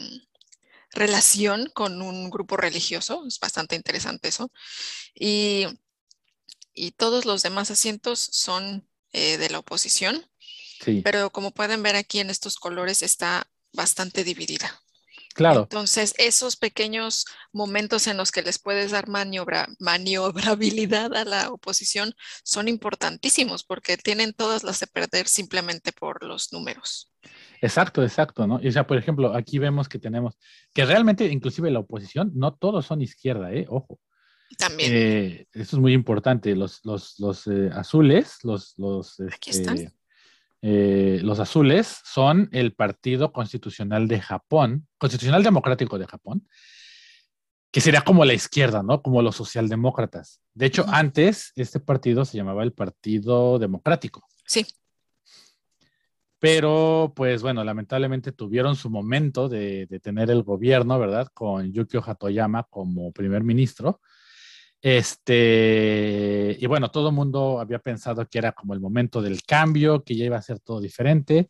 [0.91, 4.51] relación con un grupo religioso, es bastante interesante eso,
[5.13, 5.65] y,
[6.73, 10.25] y todos los demás asientos son eh, de la oposición.
[10.83, 11.01] Sí.
[11.03, 14.81] Pero como pueden ver aquí en estos colores está bastante dividida.
[15.37, 15.61] Claro.
[15.61, 22.15] Entonces, esos pequeños momentos en los que les puedes dar maniobra, maniobrabilidad a la oposición
[22.43, 27.13] son importantísimos porque tienen todas las de perder simplemente por los números.
[27.61, 28.55] Exacto, exacto, ¿no?
[28.55, 30.35] O sea, por ejemplo, aquí vemos que tenemos
[30.73, 33.67] que realmente, inclusive la oposición, no todos son izquierda, ¿eh?
[33.69, 33.99] Ojo.
[34.57, 34.91] También.
[34.91, 36.55] Eh, eso es muy importante.
[36.55, 39.93] Los, los, los eh, azules, los, los aquí este, están
[40.61, 46.47] eh, los azules son el Partido Constitucional de Japón, Constitucional Democrático de Japón,
[47.71, 49.01] que sería como la izquierda, ¿no?
[49.01, 50.41] Como los socialdemócratas.
[50.53, 54.25] De hecho, antes este partido se llamaba el Partido Democrático.
[54.45, 54.65] Sí.
[56.39, 61.27] Pero, pues bueno, lamentablemente tuvieron su momento de, de tener el gobierno, ¿verdad?
[61.33, 64.01] Con Yukio Hatoyama como primer ministro.
[64.81, 66.26] Este,
[66.59, 70.15] y bueno, todo el mundo había pensado que era como el momento del cambio, que
[70.15, 71.49] ya iba a ser todo diferente.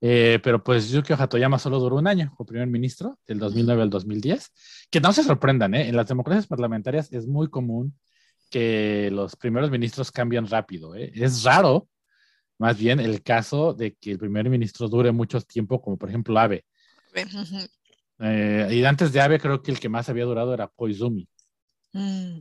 [0.00, 3.90] Eh, pero pues Yukio Hatoyama solo duró un año como primer ministro, del 2009 al
[3.90, 4.52] 2010.
[4.90, 5.88] Que no se sorprendan, ¿eh?
[5.88, 7.98] en las democracias parlamentarias es muy común
[8.50, 10.94] que los primeros ministros cambian rápido.
[10.94, 11.10] ¿eh?
[11.14, 11.88] Es raro,
[12.58, 16.38] más bien, el caso de que el primer ministro dure mucho tiempo, como por ejemplo
[16.38, 16.64] Abe.
[18.20, 21.26] Eh, y antes de Abe creo que el que más había durado era Koizumi.
[21.92, 22.40] Mm.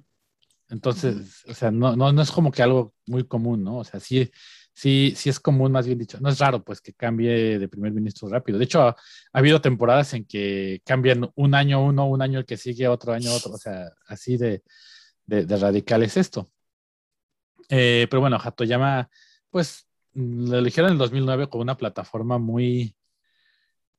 [0.74, 3.78] Entonces, o sea, no, no, no es como que algo muy común, ¿no?
[3.78, 4.32] O sea, sí,
[4.74, 6.18] sí, sí es común, más bien dicho.
[6.20, 8.58] No es raro, pues, que cambie de primer ministro rápido.
[8.58, 8.96] De hecho, ha,
[9.32, 13.32] habido temporadas en que cambian un año uno, un año el que sigue, otro año
[13.32, 13.54] otro.
[13.54, 14.64] O sea, así de,
[15.28, 16.50] de, radical es esto.
[17.70, 19.10] Eh, pero bueno, Hatoyama,
[19.52, 22.96] pues, lo eligieron en el 2009 con una plataforma muy,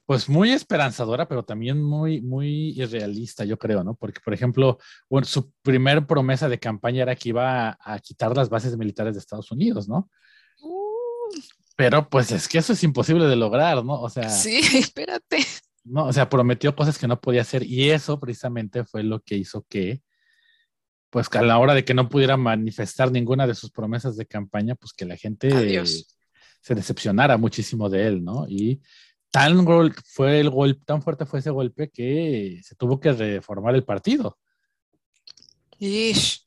[0.07, 3.95] pues muy esperanzadora, pero también muy, muy irrealista, yo creo, ¿no?
[3.95, 8.51] Porque, por ejemplo, bueno, su primer promesa de campaña era que iba a, quitar las
[8.51, 10.11] bases militares de Estados Unidos, ¿no?
[11.77, 14.01] Pero pues es que eso es imposible de lograr, ¿no?
[14.01, 14.29] O sea.
[14.29, 15.39] Sí, espérate.
[15.85, 19.37] No, o sea, prometió cosas que no podía hacer y eso precisamente fue lo que
[19.37, 20.03] hizo que,
[21.11, 24.27] pues que a la hora de que no pudiera manifestar ninguna de sus promesas de
[24.27, 25.85] campaña, pues que la gente
[26.61, 28.47] se decepcionara muchísimo de él, ¿no?
[28.49, 28.81] Y
[29.35, 29.67] tan
[30.05, 34.39] fue el golpe, tan fuerte fue ese golpe que se tuvo que reformar el partido.
[35.81, 36.47] Ish.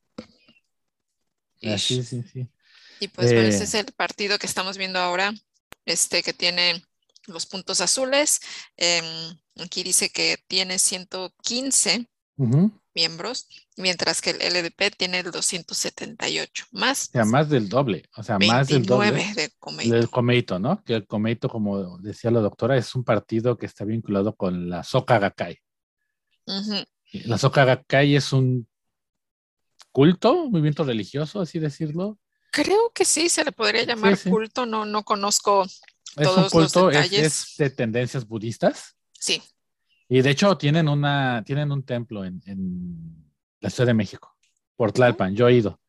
[1.60, 2.48] Sí, sí, sí.
[3.02, 3.64] Y pues bueno, ese eh.
[3.64, 5.34] es el partido que estamos viendo ahora,
[5.86, 6.82] este que tiene
[7.26, 8.40] los puntos azules.
[8.78, 12.08] Em, aquí dice que tiene 115
[12.98, 17.10] miembros, mientras que el LDP tiene el 278, más.
[17.10, 19.12] O sea, más del doble, o sea, más del doble.
[19.36, 19.96] De Comeito.
[19.96, 20.84] Del Comeito, ¿no?
[20.84, 24.84] Que el Comeito, como decía la doctora, es un partido que está vinculado con la
[24.84, 25.60] Soka Gakkai.
[27.26, 28.68] La Soka Gakkai es un
[29.92, 32.18] culto, movimiento religioso, así decirlo,
[32.50, 35.68] Creo que sí, se le podría llamar culto, no, no conozco
[36.16, 37.22] todos un culto, los detalles.
[37.22, 38.96] Es, de tendencias budistas.
[39.12, 39.44] Sí.
[40.10, 42.42] Y de hecho tienen una, tienen un templo en,
[43.60, 44.36] la Ciudad de México,
[44.76, 45.80] por Tlalpan, yo he ido.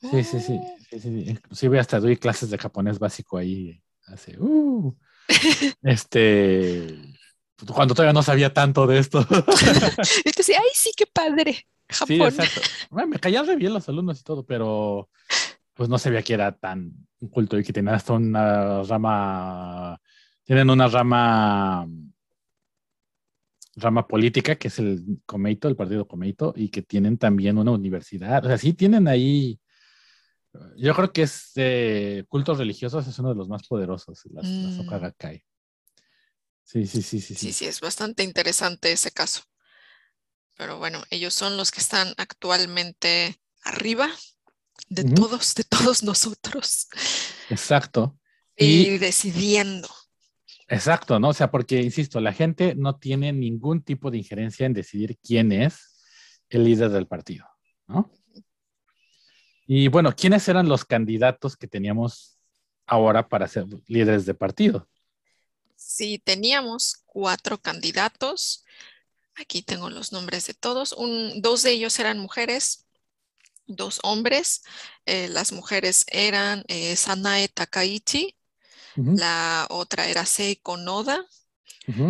[0.00, 0.76] Sí, sí, sí, oh.
[0.90, 4.94] sí, sí, Inclusive hasta doy clases de japonés básico ahí hace, uh,
[5.82, 6.98] este,
[7.72, 9.20] cuando todavía no sabía tanto de esto.
[10.36, 11.66] decía, ay, sí, qué padre.
[11.88, 12.16] Japón.
[12.16, 12.60] Sí, exacto.
[13.06, 15.10] me caían re bien los alumnos y todo, pero
[15.74, 16.92] pues no sabía que era tan
[17.30, 20.00] culto y que tenía hasta una rama,
[20.44, 21.86] tienen una rama
[23.76, 28.44] rama política que es el Comeito, el partido Comeito, y que tienen también una universidad.
[28.44, 29.60] O sea, sí tienen ahí,
[30.76, 31.52] yo creo que es
[32.28, 34.88] cultos religiosos es uno de los más poderosos, las, mm.
[36.64, 37.52] Sí, sí, sí, sí, sí.
[37.52, 39.42] Sí, es bastante interesante ese caso.
[40.56, 44.08] Pero bueno, ellos son los que están actualmente arriba
[44.88, 46.88] de todos, de todos nosotros.
[47.50, 48.18] Exacto.
[48.56, 49.88] Y, decidiendo.
[50.68, 51.28] Exacto, ¿no?
[51.28, 55.52] O sea, porque, insisto, la gente no tiene ningún tipo de injerencia en decidir quién
[55.52, 56.04] es
[56.48, 57.46] el líder del partido,
[57.86, 58.10] ¿no?
[59.66, 62.38] Y bueno, ¿quiénes eran los candidatos que teníamos
[62.86, 64.88] ahora para ser líderes de partido?
[65.76, 68.64] Sí, teníamos cuatro candidatos.
[69.36, 70.94] Aquí tengo los nombres de todos.
[71.36, 72.86] Dos de ellos eran mujeres,
[73.66, 74.62] dos hombres.
[75.06, 78.36] Eh, las mujeres eran eh, Sanae Takaichi,
[78.96, 81.24] la otra era Seiko Noda.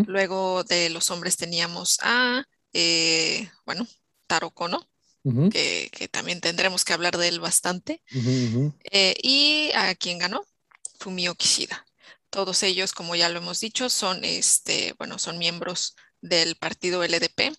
[0.07, 3.87] Luego de los hombres teníamos a, eh, bueno,
[4.27, 4.89] Taro Kono,
[5.51, 8.03] que, también tendremos que hablar de él bastante.
[9.23, 10.45] y a quien ganó,
[10.99, 11.85] Fumio Kishida.
[12.31, 17.53] Todos ellos, como ya lo hemos dicho, son, este, bueno, son miembros del partido LDP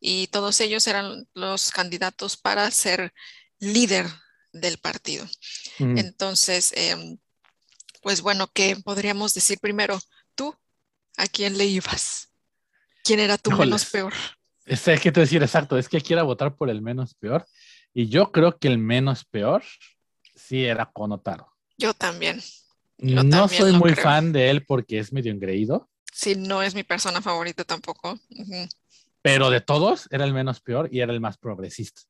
[0.00, 3.14] y todos ellos eran los candidatos para ser
[3.60, 4.06] líder
[4.52, 5.24] del partido.
[5.78, 5.98] Mm.
[5.98, 7.18] Entonces, em,
[8.02, 9.98] pues bueno, ¿qué podríamos decir primero?
[10.34, 10.54] ¿Tú
[11.16, 12.30] a quién le ibas?
[13.04, 14.12] ¿Quién era tu menos peor?
[14.64, 17.46] Es que te decir exacto, es que quiera votar por el menos peor.
[17.94, 19.62] Y yo creo que el menos peor
[20.34, 21.52] sí era Conotaro.
[21.78, 22.40] Yo también.
[22.98, 25.88] no soy muy fan de él porque es medio engreído.
[26.12, 28.20] Sí, no es mi persona favorita tampoco
[29.22, 32.02] pero de todos era el menos peor y era el más progresista.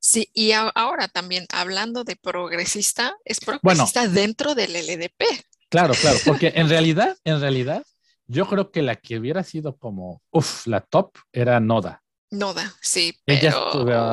[0.00, 5.22] Sí, y ahora también hablando de progresista, es progresista dentro del LDP.
[5.68, 7.84] Claro, claro, porque en realidad, en realidad,
[8.26, 12.02] yo creo que la que hubiera sido como, uff, la top era Noda.
[12.30, 13.14] Noda, sí.
[13.26, 13.54] Ella,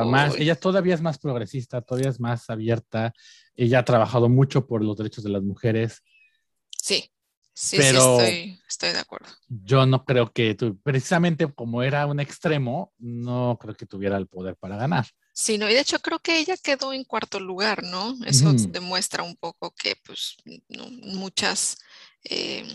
[0.04, 3.12] más, ella todavía es más progresista, todavía es más abierta.
[3.54, 6.02] Ella ha trabajado mucho por los derechos de las mujeres.
[6.82, 7.10] Sí.
[7.54, 9.26] Sí, pero sí, estoy, de acuerdo.
[9.48, 14.54] Yo no creo que, precisamente como era un extremo, no creo que tuviera el poder
[14.54, 15.06] para ganar.
[15.40, 18.16] Sí, no, y de hecho creo que ella quedó en cuarto lugar, ¿no?
[18.26, 20.36] Eso demuestra un poco que, pues,
[20.68, 21.78] muchas,
[22.24, 22.66] eh,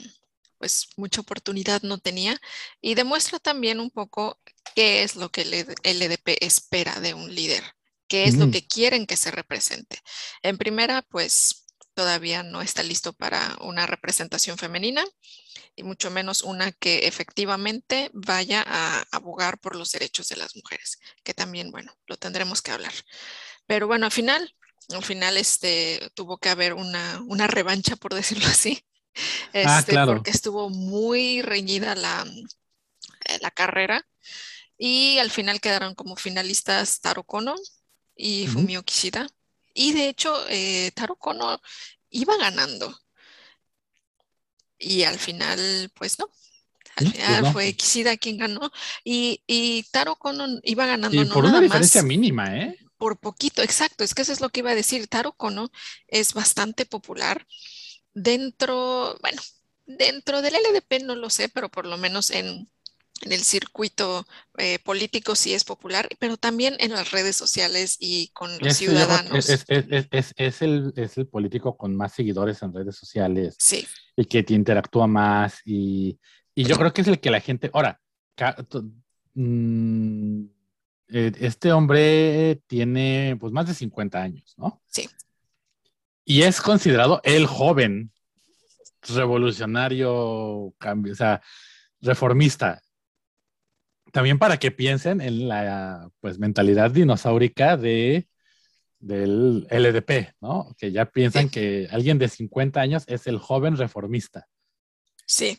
[0.59, 2.39] pues mucha oportunidad no tenía
[2.79, 4.39] y demuestra también un poco
[4.75, 7.65] qué es lo que el LDP espera de un líder,
[8.07, 9.99] qué es lo que quieren que se represente.
[10.41, 11.62] En primera, pues
[11.93, 15.03] todavía no está listo para una representación femenina
[15.75, 20.99] y mucho menos una que efectivamente vaya a abogar por los derechos de las mujeres,
[21.23, 22.93] que también, bueno, lo tendremos que hablar.
[23.65, 24.55] Pero bueno, al final,
[24.89, 28.83] al final este, tuvo que haber una, una revancha, por decirlo así,
[29.53, 30.13] ah, este, claro.
[30.13, 32.25] porque estuvo muy reñida la,
[33.25, 34.05] eh, la carrera
[34.77, 37.55] y al final quedaron como finalistas Taro Kono
[38.15, 39.27] y Fumio Kishida.
[39.73, 41.59] Y de hecho, eh, Taro Kono
[42.09, 42.95] iba ganando.
[44.77, 46.29] Y al final, pues no.
[46.95, 48.71] Al pues final fue Kishida quien ganó.
[49.03, 51.21] Y, y Taro Kono iba ganando.
[51.21, 52.77] Y por una diferencia mínima, ¿eh?
[52.97, 54.03] Por poquito, exacto.
[54.03, 55.07] Es que eso es lo que iba a decir.
[55.07, 55.71] Taro Kono
[56.07, 57.45] es bastante popular
[58.13, 59.41] dentro, bueno,
[59.85, 62.69] dentro del LDP no lo sé, pero por lo menos en,
[63.21, 64.25] el circuito
[64.57, 69.49] eh, político sí es popular, pero también en las redes sociales y con los ciudadanos.
[69.49, 73.55] Es, el, es, el, político con más seguidores en redes sociales.
[73.59, 73.87] Sí.
[74.15, 76.19] Y que te interactúa más y,
[76.55, 77.99] yo creo que es el que la gente, ahora,
[79.33, 80.43] mm,
[81.09, 84.81] eh, este hombre tiene pues más de 50 años, ¿no?
[84.87, 85.09] Sí.
[86.25, 88.11] Y es considerado el joven
[89.01, 91.41] revolucionario, cambio, o sea,
[92.01, 92.82] reformista.
[94.13, 98.27] También para que piensen en la pues, mentalidad dinosaurica de,
[98.99, 100.75] del LDP, ¿no?
[100.77, 104.47] Que ya piensan que alguien de 50 años es el joven reformista.
[105.25, 105.57] Sí.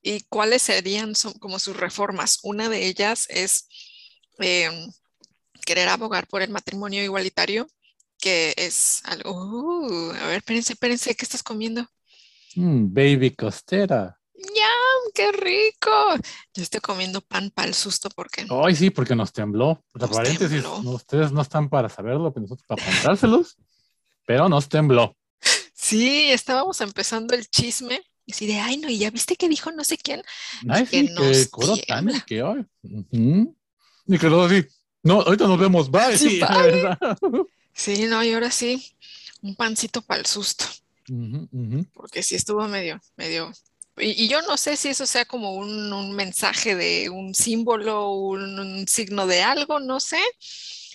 [0.00, 2.38] ¿Y cuáles serían como sus reformas?
[2.42, 3.68] Una de ellas es
[4.38, 4.90] em,
[5.66, 7.66] querer abogar por el matrimonio igualitario
[8.18, 11.86] que es algo, uh, a ver, espérense, espérense, ¿qué estás comiendo?
[12.54, 14.18] Mm, baby costera.
[14.34, 14.89] ¡Yam!
[15.14, 15.90] ¡Qué rico!
[16.54, 18.46] Yo estoy comiendo pan para el susto porque.
[18.48, 19.82] Ay, sí, porque nos tembló.
[19.92, 23.56] paréntesis, ustedes no están para saberlo, pero nosotros para contárselos,
[24.26, 25.16] pero nos tembló.
[25.74, 29.72] Sí, estábamos empezando el chisme y así de, ay, no, y ya viste que dijo
[29.72, 30.22] no sé quién.
[30.68, 32.66] Ay, sí, que, nos que que hoy.
[34.06, 34.64] Y que luego así,
[35.02, 36.16] no, ahorita nos vemos, bye.
[36.18, 36.40] Sí,
[37.72, 38.94] Sí, no, y ahora sí,
[39.42, 40.64] un pancito para el susto.
[41.94, 43.50] Porque sí estuvo medio, medio.
[44.00, 49.26] Y, yo no sé si eso sea como un, mensaje de un símbolo, un, signo
[49.26, 50.20] de algo, no sé.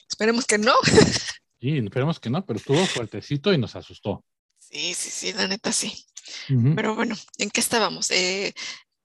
[0.10, 0.74] Esperemos que no.
[1.62, 4.24] Sí, esperemos que no, pero estuvo fuertecito y nos asustó.
[4.60, 6.06] Sí, sí, sí, la neta sí.
[6.76, 8.12] Pero bueno, ¿en qué estábamos?
[8.12, 8.54] Eh,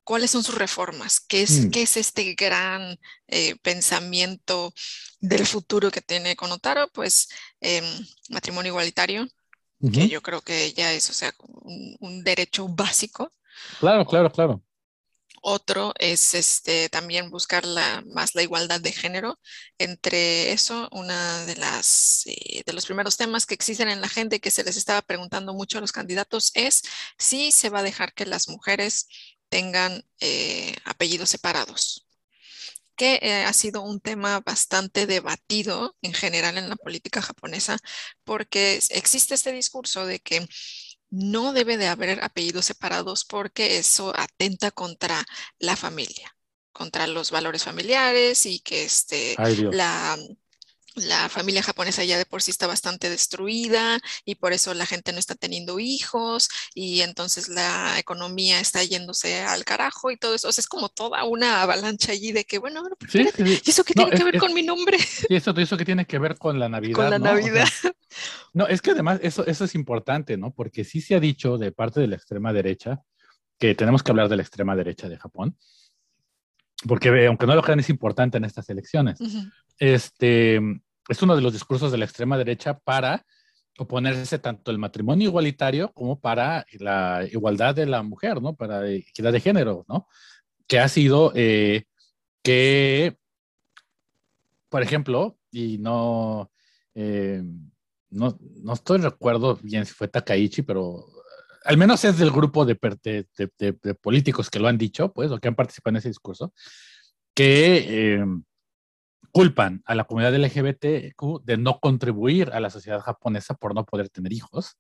[0.04, 1.20] ¿Cuáles son sus reformas?
[1.20, 1.70] ¿Qué es, mm.
[1.70, 4.74] ¿qué es este gran eh, pensamiento
[5.20, 6.88] del futuro que tiene Conotaro?
[6.92, 7.28] Pues
[7.60, 7.84] em,
[8.28, 9.28] matrimonio igualitario,
[9.92, 11.32] que yo creo que ya es, o sea,
[12.00, 13.32] un, derecho básico.
[13.78, 14.62] Claro, claro, claro.
[15.42, 19.38] Otro es este, también buscar la, más la igualdad de género.
[19.78, 24.40] Entre eso, una de las eh, de los primeros temas que existen en la gente
[24.40, 26.82] que se les estaba preguntando mucho a los candidatos es
[27.18, 29.08] si se va a dejar que las mujeres
[29.48, 32.06] tengan eh, apellidos separados,
[32.96, 37.78] que eh, ha sido un tema bastante debatido en general en la política japonesa,
[38.24, 40.46] porque existe este discurso de que
[41.10, 45.24] no debe de haber apellidos separados porque eso atenta contra
[45.58, 46.36] la familia,
[46.72, 49.36] contra los valores familiares y que este,
[49.72, 50.16] la
[50.94, 55.12] la familia japonesa ya de por sí está bastante destruida y por eso la gente
[55.12, 60.48] no está teniendo hijos y entonces la economía está yéndose al carajo y todo eso.
[60.48, 64.11] O sea, es como toda una avalancha allí de que, bueno, ¿y eso qué tiene
[64.11, 64.98] que ver con mi nombre?
[65.29, 66.94] Y eso, eso que tiene que ver con la Navidad.
[66.94, 67.68] Con la Navidad.
[68.53, 70.53] no, es que además eso, eso es importante, ¿no?
[70.53, 73.00] Porque sí se ha dicho de parte de la extrema derecha
[73.59, 75.57] que tenemos que hablar de la extrema derecha de Japón
[76.86, 79.18] porque aunque no lo crean es importante en estas elecciones.
[79.81, 80.61] Este
[81.09, 83.26] es uno de los discursos de la extrema derecha para
[83.78, 88.55] oponerse tanto el matrimonio igualitario como para la igualdad de la mujer, ¿no?
[88.55, 90.07] Para equidad de género, ¿no?
[90.68, 91.85] Que ha sido eh,
[92.43, 93.16] que,
[94.68, 96.51] por ejemplo, y no,
[96.95, 97.43] eh,
[98.11, 101.07] no, no estoy recuerdo bien si fue Takaichi, pero
[101.64, 105.49] al menos es del grupo de, de, políticos que lo han dicho, pues, o que
[105.49, 106.53] han participado en ese discurso,
[107.35, 108.24] que eh,
[109.32, 114.08] culpan a la comunidad LGBTQ de no contribuir a la sociedad japonesa por no poder
[114.08, 114.76] tener hijos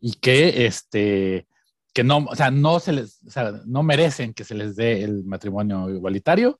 [0.00, 1.46] y que este
[1.94, 5.02] que no, o sea, no se les, o sea, no merecen que se les dé
[5.04, 6.58] el matrimonio igualitario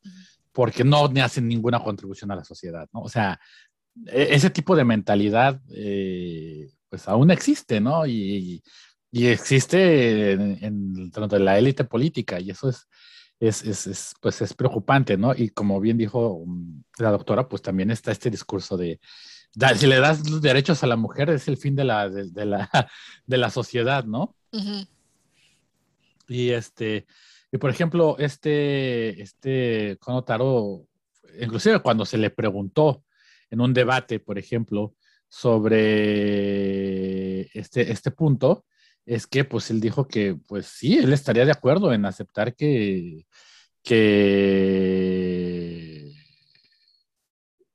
[0.52, 3.00] porque no hacen ninguna contribución a la sociedad, ¿no?
[3.00, 3.40] O sea,
[4.06, 8.06] e, ese tipo de mentalidad, eh, pues aún existe, ¿no?
[8.06, 8.62] Y,
[9.14, 12.88] Y existe en, dentro de la élite política y eso es,
[13.49, 15.34] es, es, es, pues es preocupante, ¿no?
[15.34, 19.01] Y como bien dijo mm, la doctora, pues también está este discurso de,
[19.76, 22.70] si le das los derechos a la mujer es el fin de la, de, la,
[23.26, 24.36] de la sociedad, ¿no?
[26.28, 27.07] Y este,
[27.51, 30.86] y por ejemplo, este, este Conotaro,
[31.40, 33.03] inclusive cuando se le preguntó
[33.51, 34.95] en un debate, por ejemplo,
[35.28, 35.80] sobre
[37.59, 38.66] este, este punto,
[39.07, 43.26] es que pues él dijo que pues sí, él estaría de acuerdo en aceptar que,
[43.82, 44.62] que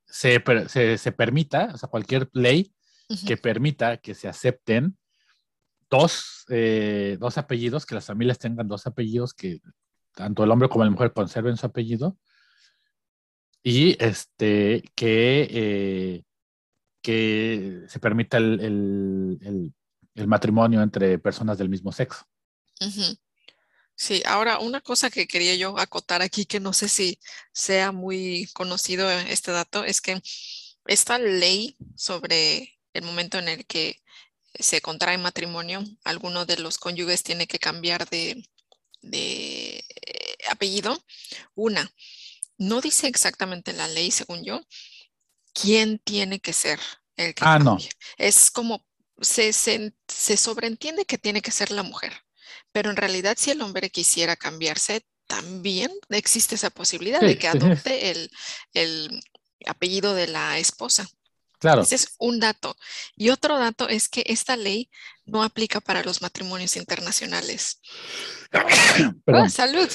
[0.08, 2.74] se, se, permita, o sea, cualquier ley
[3.26, 4.98] que permita que se acepten
[5.90, 9.62] dos, eh, dos apellidos, que las familias tengan dos apellidos, que
[10.14, 12.18] tanto el hombre como la mujer conserven su apellido,
[13.64, 16.24] y este, que, eh,
[17.02, 19.74] que se permita el,
[20.26, 22.26] matrimonio entre personas del mismo sexo.
[23.96, 27.20] Sí, ahora una cosa que quería yo acotar aquí, que no sé si
[27.52, 30.22] sea muy conocido este dato, es que
[30.86, 34.02] esta ley sobre el momento en el que
[34.54, 38.44] se contrae matrimonio, alguno de los cónyuges tiene que cambiar de,
[39.02, 39.84] de
[40.50, 40.98] apellido.
[41.56, 41.92] Una,
[42.58, 44.62] no dice exactamente la ley, según yo,
[45.54, 46.80] quién tiene que ser
[47.16, 47.78] el que ah, no.
[48.18, 48.86] Es como
[49.22, 52.14] se, se, se, sobreentiende que tiene que ser la mujer,
[52.72, 58.12] pero en realidad si el hombre quisiera cambiarse, también existe esa posibilidad de que adopte
[58.12, 58.32] el,
[58.74, 59.22] el,
[59.66, 61.08] apellido de la esposa.
[61.60, 61.82] Claro.
[61.82, 62.78] Ese es un dato.
[63.16, 64.90] Y otro dato es que esta ley
[65.26, 67.82] no aplica para los matrimonios internacionales.
[69.28, 69.90] Ah, salud.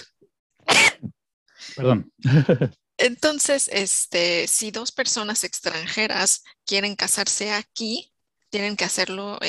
[1.77, 2.12] Perdón.
[2.99, 8.12] Entonces, este, si dos personas extranjeras quieren casarse aquí,
[8.53, 9.40] tienen que hacerlo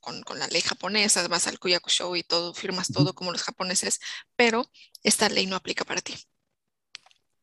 [0.00, 4.00] con, la ley japonesa, vas al Kuyakusho y todo, firmas todo como los japoneses,
[4.34, 4.66] pero
[5.02, 6.14] esta ley no aplica para ti.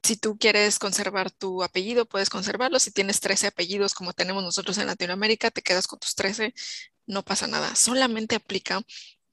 [0.01, 2.79] Si tú quieres conservar tu apellido, puedes conservarlo.
[2.79, 6.51] Si tienes 13 apellidos como tenemos nosotros en Latinoamérica, te quedas con tus 13,
[7.05, 7.75] no pasa nada.
[7.75, 8.81] Solamente aplica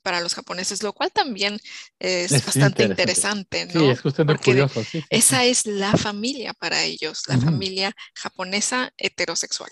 [0.03, 1.59] para los japoneses, lo cual también
[1.99, 3.81] es, bastante interesante, ¿no?
[3.81, 4.85] Sí, es justamente curioso.
[5.09, 9.71] esa es la familia para ellos, la familia japonesa heterosexual.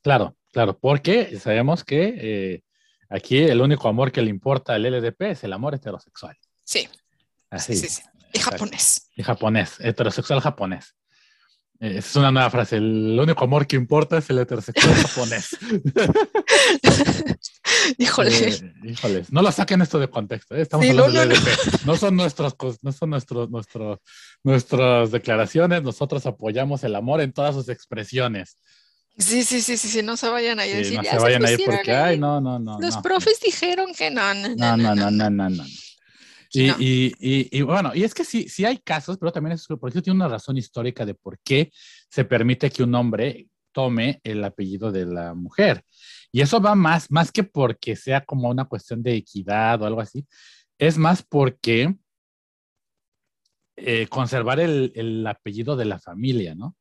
[0.00, 2.62] Claro, claro, porque sabemos que eh,
[3.08, 6.36] aquí el único amor que le importa al LDP es el amor heterosexual.
[6.64, 6.88] Sí.
[7.50, 7.76] Así.
[7.76, 9.10] Sí, sí, Y japonés.
[9.16, 10.94] Y japonés, heterosexual japonés.
[11.80, 12.76] Eh, es una nueva frase.
[12.76, 15.56] El único amor que importa es el heterosexual japonés.
[17.98, 18.30] Híjole.
[18.30, 19.32] Eh, híjoles.
[19.32, 20.56] No lo saquen esto de contexto.
[20.56, 20.62] ¿eh?
[20.62, 21.40] Estamos hablando no, de no,
[21.86, 21.96] no.
[21.96, 23.98] son nuestros, no son nuestros, nuestros,
[24.42, 25.82] nuestras declaraciones.
[25.82, 28.56] Nosotros apoyamos el amor en todas sus expresiones.
[29.18, 30.84] Sí, sí, sí, sí, sí, no se vayan a ir.
[30.84, 32.78] Sí, no se vayan a ir porque, ay, no, no, no.
[32.80, 34.32] Los profes dijeron que no.
[34.32, 35.64] No, no, no, no, no, no.
[36.52, 39.66] Y, y, y, y, bueno, y es que sí, sí hay casos, pero también es,
[39.66, 41.70] por eso tiene una razón histórica de por qué
[42.08, 45.84] se permite que un hombre tome el apellido de la mujer.
[46.32, 50.00] Y eso va más, más que porque sea como una cuestión de equidad o algo
[50.00, 50.26] así,
[50.78, 51.94] es más porque
[53.76, 56.76] eh, conservar el, el, apellido de la familia, ¿no?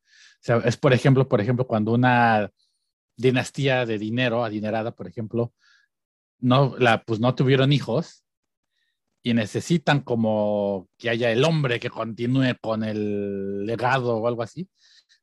[0.47, 2.49] Sea, es por ejemplo, por ejemplo, cuando una
[3.17, 5.53] dinastía de dinero, adinerada, por ejemplo,
[6.39, 8.23] no, la, pues no tuvieron hijos
[9.21, 14.69] y necesitan como que haya el hombre que continúe con el legado o algo así,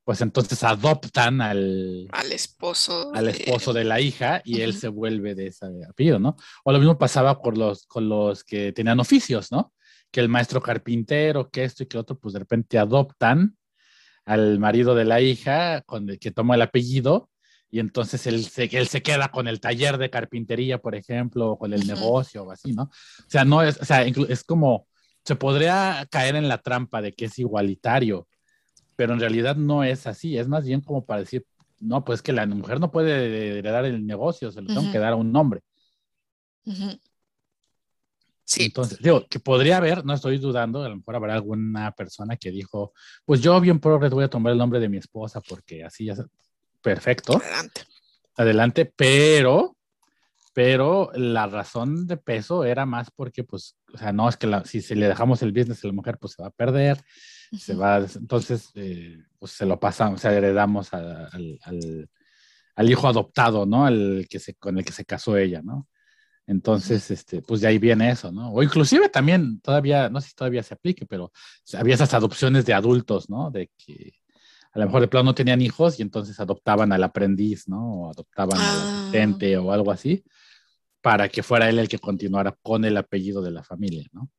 [0.04, 5.34] pues entonces adoptan al, al esposo al esposo de, la hija y él se vuelve
[5.34, 6.36] de ese apellido, ¿no?
[6.64, 9.72] O lo mismo pasaba con los, con los que tenían oficios, ¿no?
[10.10, 13.56] Que el maestro carpintero, que esto y que otro, pues de repente adoptan
[14.24, 17.30] al marido de la hija con el que toma el apellido
[17.70, 21.58] y entonces él se, él se queda con el taller de carpintería, por ejemplo, o
[21.58, 22.84] con el negocio o así, ¿no?
[22.84, 24.86] O sea, no es, o sea, es como,
[25.24, 28.28] se podría caer en la trampa de que es igualitario,
[28.94, 31.44] pero en realidad no es así, es más bien como para decir,
[31.80, 35.14] no, pues que la mujer no puede heredar el negocio, se lo tengo que dar
[35.14, 35.62] a un hombre.
[38.44, 38.64] Sí.
[38.64, 42.50] Entonces, digo, que podría haber, no estoy dudando, a lo mejor habrá alguna persona que
[42.50, 42.92] dijo,
[43.24, 46.14] pues yo bien progres voy a tomar el nombre de mi esposa porque así ya,
[46.82, 47.36] perfecto.
[47.36, 47.82] Adelante.
[48.36, 49.76] Adelante, pero,
[50.52, 54.64] pero la razón de peso era más porque, pues, o sea, no es que la,
[54.64, 57.02] si se le dejamos el business a la mujer, pues se va a perder,
[57.56, 61.28] se va, entonces, eh, pues se lo pasamos, o sea, heredamos al,
[61.62, 62.10] al,
[62.74, 63.86] al, hijo adoptado, ¿no?
[63.86, 65.88] El que se, con el que se casó ella, ¿no?
[66.46, 68.52] Entonces, este, pues de ahí viene eso, ¿no?
[68.52, 71.32] O inclusive también, todavía, no sé si todavía se aplique, pero
[71.72, 73.50] había esas adopciones de adultos, ¿no?
[73.50, 74.12] De que
[74.72, 78.02] a lo mejor de plano no tenían hijos y entonces adoptaban al aprendiz, ¿no?
[78.02, 79.00] O adoptaban al ah.
[79.00, 80.24] asistente o algo así.
[81.00, 84.30] para que fuera él el que continuara con el apellido de la familia, ¿no?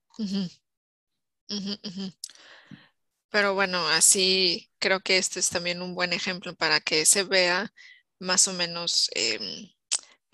[3.30, 7.72] Pero bueno, así creo que este es también un buen ejemplo para que se vea
[8.20, 9.70] más o menos em,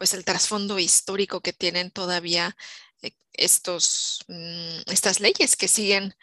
[0.02, 2.58] pues el trasfondo histórico que tienen todavía
[3.04, 6.16] eh, estos, mm, estas leyes que siguen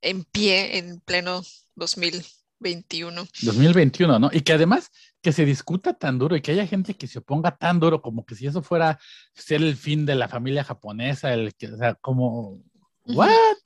[0.00, 1.42] en pie en pleno
[1.74, 3.26] 2021.
[3.42, 4.30] 2021, ¿no?
[4.32, 7.56] Y que además que se discuta tan duro y que haya gente que se oponga
[7.56, 9.00] tan duro como que si eso fuera
[9.34, 12.62] ser el fin de la familia japonesa, el que, o sea, como,
[13.06, 13.56] ¿what?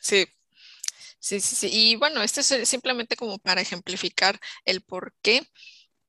[0.00, 0.26] Sí.
[1.18, 1.68] Sí, sí, sí.
[1.72, 5.44] Y bueno, esto es simplemente como para ejemplificar el por qué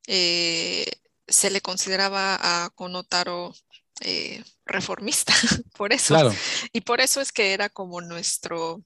[0.06, 0.86] eh,
[1.28, 3.54] se le consideraba a Konotaro
[4.02, 5.34] eh, reformista,
[5.78, 6.14] por eso.
[6.14, 6.34] Claro.
[6.72, 8.84] Y por eso es que era como nuestro,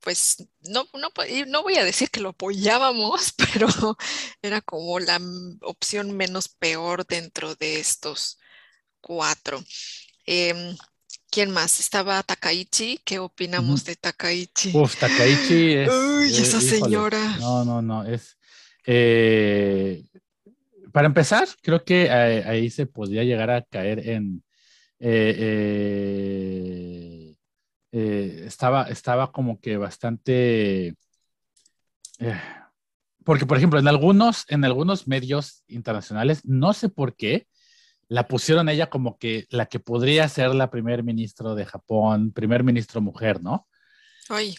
[0.00, 1.10] pues no, no,
[1.46, 3.96] no voy a decir que lo apoyábamos, pero
[4.42, 5.20] era como la
[5.62, 8.38] opción menos peor dentro de estos
[9.00, 9.62] cuatro.
[10.26, 10.76] Em,
[11.30, 11.78] ¿Quién más?
[11.78, 13.00] Estaba Takaichi.
[13.04, 14.72] ¿Qué opinamos de Takaichi?
[14.74, 15.88] Uf, Takaichi es.
[15.88, 17.36] Uy, esa señora.
[17.38, 18.04] No, no, no.
[18.04, 18.36] Es.
[18.84, 20.02] Eh,
[20.92, 24.42] para empezar, creo que ahí, se podría llegar a caer en.
[24.98, 26.10] Eh,
[27.92, 30.94] eh, estaba, estaba como que bastante...
[32.18, 32.40] Eh,
[33.24, 37.46] porque, por ejemplo, en algunos, en algunos medios internacionales, no sé por qué,
[38.08, 42.64] la pusieron ella como que la que podría ser la primer ministro de Japón, primer
[42.64, 43.68] ministro mujer, ¿no?
[44.28, 44.54] Ay.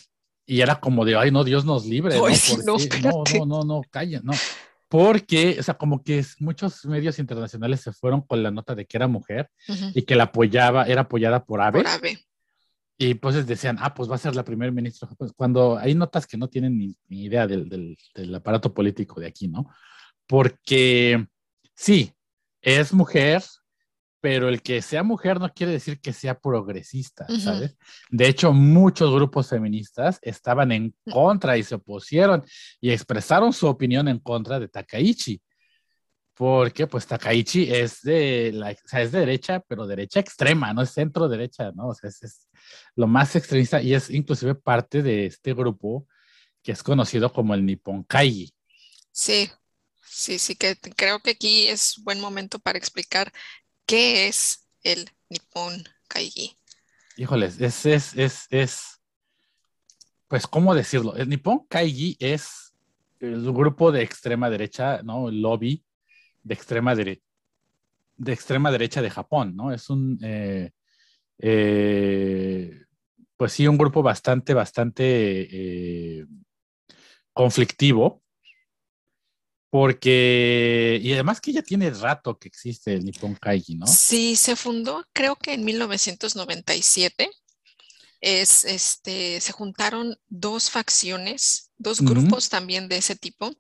[0.46, 2.16] Y era como de, ay, no, Dios nos libre.
[2.18, 2.28] ¿no?
[2.28, 4.34] no, no, no, no, no, calla, no.
[4.92, 8.98] Porque, o sea, como que muchos medios internacionales se fueron con la nota de que
[8.98, 9.50] era mujer
[9.96, 11.80] y que la apoyaba, era apoyada por AVE.
[11.80, 12.20] Por AVE.
[12.98, 15.08] Y pues decían, ah, pues va a ser la primer ministro.
[15.18, 19.48] Pues cuando hay notas que no tienen ni, idea del, del, aparato político de aquí,
[19.48, 19.70] ¿no?
[20.28, 21.26] Porque
[21.74, 22.12] sí,
[22.62, 23.44] es mujer,
[24.22, 27.76] pero el que sea mujer no quiere decir que sea progresista, ¿sabes?
[28.10, 31.12] De hecho, muchos grupos feministas estaban en mm.
[31.12, 32.44] contra y se opusieron
[32.80, 35.42] y expresaron su opinión en contra de Takaichi
[36.42, 40.82] porque pues Takaichi es de, la, o sea, es de derecha, pero derecha extrema, no
[40.82, 41.90] es centro derecha, ¿no?
[41.90, 42.50] O sea, es,
[42.96, 46.08] lo más extremista y es inclusive parte de este grupo
[46.64, 48.52] que es conocido como el Nippon Kaigi.
[49.12, 49.52] Sí,
[50.04, 53.32] sí, sí, que creo que aquí es buen momento para explicar
[53.92, 56.56] qué es el Nippon Kaigi.
[57.18, 59.02] Híjoles, es, es, es, es,
[60.30, 61.14] pues, ¿cómo decirlo?
[61.18, 62.74] El Nippon Kaigi es
[63.20, 65.28] el grupo de extrema derecha, ¿no?
[65.28, 65.84] El lobby
[66.42, 67.20] de extrema, de
[68.28, 69.74] extrema derecha de Japón, ¿no?
[69.74, 70.72] Es un, eh,
[71.40, 72.86] eh,
[73.36, 75.02] pues sí, un grupo bastante, bastante
[76.22, 76.26] eh,
[77.34, 78.24] conflictivo,
[79.72, 83.88] porque, y además que ya tiene rato que existe el Nippon Kaigi, ¿no?
[83.88, 87.32] Sí, se fundó creo que en 1997.
[88.24, 93.52] Es, este, se juntaron dos facciones, dos grupos también de ese tipo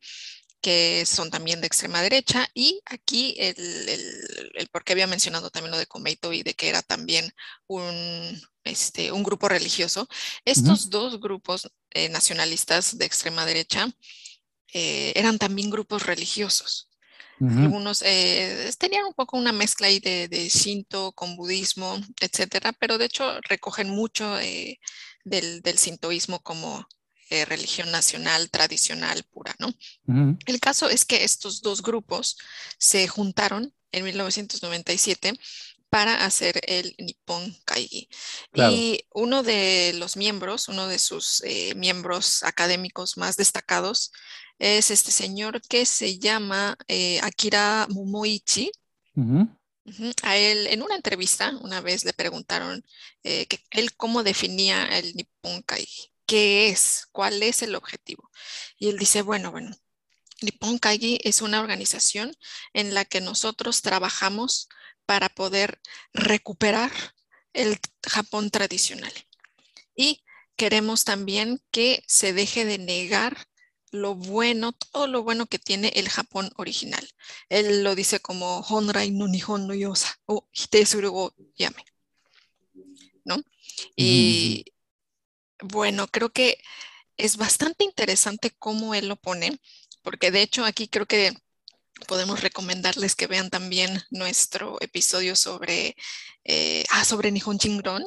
[0.61, 5.49] que son también de extrema derecha, y aquí el, el, el por qué había mencionado
[5.49, 7.33] también lo de Komeito y de que era también
[7.65, 10.07] un, este, un grupo religioso.
[10.45, 13.89] Estos dos grupos eh, nacionalistas de extrema derecha
[14.73, 16.87] eh, eran también grupos religiosos.
[17.39, 22.99] Algunos eh, tenían un poco una mezcla ahí de, de Shinto con budismo, etcétera, pero
[22.99, 26.85] de hecho recogen mucho del, del sintoísmo como
[27.31, 29.73] eh, religión nacional tradicional pura, ¿no?
[30.45, 32.37] El caso es que estos dos grupos
[32.77, 35.33] se juntaron en 1997
[35.91, 38.09] para hacer el Nippon Kaigi.
[38.55, 44.11] Y uno de los miembros, uno de sus eh, miembros académicos más destacados,
[44.57, 48.71] es este señor que se llama eh, Akira Momoichi.
[50.23, 52.83] A él, en una entrevista, una vez le preguntaron
[53.21, 58.31] que él cómo definía el Nippon Kaigi qué es, cuál es el objetivo.
[58.77, 59.75] Y él dice, bueno, bueno,
[60.41, 62.33] Nippon Kaigi es una organización
[62.71, 64.69] en la que nosotros trabajamos
[65.05, 65.79] para poder
[66.13, 66.91] recuperar
[67.53, 69.13] el Japón tradicional.
[69.95, 70.23] Y
[70.55, 73.47] queremos también que se deje de negar
[73.91, 77.07] lo bueno, todo lo bueno que tiene el Japón original.
[77.49, 81.85] Él lo dice como Honrai no Nihon no Yosa o Hitesuru Yame.
[83.25, 83.43] ¿No?
[83.95, 84.65] Y,
[85.61, 86.57] bueno, creo que
[87.17, 89.59] es bastante interesante cómo él lo pone,
[90.01, 91.33] porque de hecho aquí creo que
[92.07, 95.95] podemos recomendarles que vean también nuestro episodio sobre,
[96.43, 98.03] eh, ah, sobre Nihon Chingon,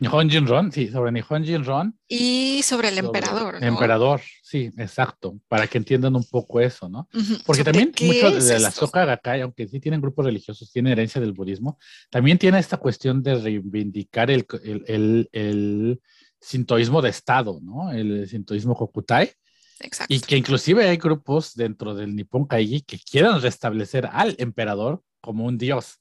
[0.00, 1.98] Nihon Jinron, sí, sobre Nihon Jinron.
[2.06, 3.60] Y sobre el sobre emperador.
[3.60, 3.66] ¿no?
[3.66, 7.08] Emperador, sí, exacto, para que entiendan un poco eso, ¿no?
[7.44, 8.70] Porque sobre también qué mucho es de la.
[8.70, 11.78] Soka Gakkai, aunque sí tienen grupos religiosos, tiene herencia del budismo,
[12.10, 16.00] también tiene esta cuestión de reivindicar el, el, el, el
[16.40, 17.90] sintoísmo de Estado, ¿no?
[17.90, 19.32] El sintoísmo Hokutai,
[19.80, 20.12] Exacto.
[20.12, 25.44] y que inclusive hay grupos dentro del Nippon Kaigi que quieren restablecer al emperador como
[25.44, 26.00] un dios,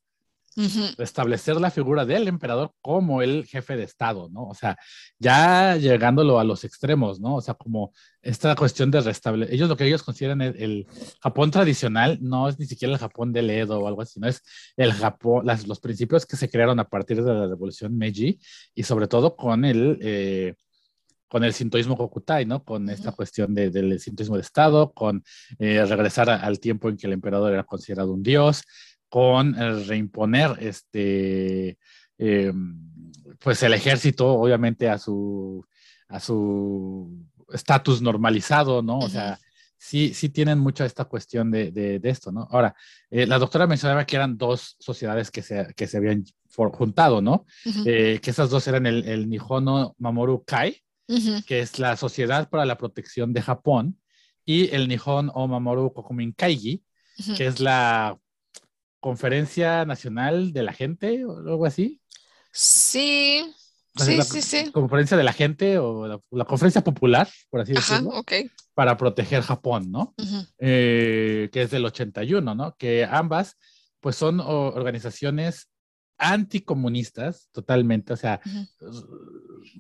[0.57, 4.47] Ujú, restablecer la figura del emperador como el jefe de Estado, ¿no?
[4.47, 4.75] O sea,
[5.19, 7.36] ya llegándolo a los extremos, ¿no?
[7.36, 10.88] O sea, como esta cuestión de restablecer, ellos lo que ellos consideran el, el
[11.21, 14.41] Japón tradicional no es ni siquiera el Japón del Edo o algo así, no es
[14.75, 18.39] el Japón, las, los principios que se crearon a partir de la revolución Meiji
[18.73, 19.99] y sobre todo con el...
[20.01, 20.55] Eh,
[21.28, 22.63] con el sintoísmo Hokutai, ¿no?
[22.63, 25.23] Con esta cuestión de, del sintoísmo de Estado, con
[25.59, 28.63] eh, regresar al tiempo en que el emperador era considerado un dios,
[29.09, 31.78] con eh, reimponer este,
[32.17, 32.53] eh,
[33.39, 35.65] pues el ejército, obviamente, a su,
[36.07, 38.99] a su estatus normalizado, ¿no?
[38.99, 39.39] O sea,
[39.78, 42.47] sí, sí tienen mucho esta cuestión de, de, de esto, ¿no?
[42.51, 42.75] Ahora,
[43.09, 46.25] eh, la doctora mencionaba que eran dos sociedades que se, que se habían
[46.55, 47.45] juntado, ¿no?
[47.86, 50.82] Eh, que esas dos eran el, el Nihono Mamoru Kai,
[51.45, 53.99] que es la Sociedad para la Protección de Japón,
[54.45, 56.84] y el Nihon o Mamoru Kokumin Kaigi,
[57.20, 57.36] Ujú.
[57.36, 58.18] que es la
[58.99, 62.01] Conferencia Nacional de la Gente o algo así.
[62.51, 63.43] Sí,
[63.95, 64.72] sí, sí, sí.
[64.72, 68.32] Conferencia de la Gente o la, la Conferencia Popular, por así Ajá, decirlo, ok.
[68.74, 70.16] para proteger Japón, ¿no?
[70.60, 72.76] Eh, que es del 81, ¿no?
[72.78, 73.58] Que ambas,
[73.99, 75.70] pues son organizaciones
[76.18, 78.41] anticomunistas totalmente, o sea,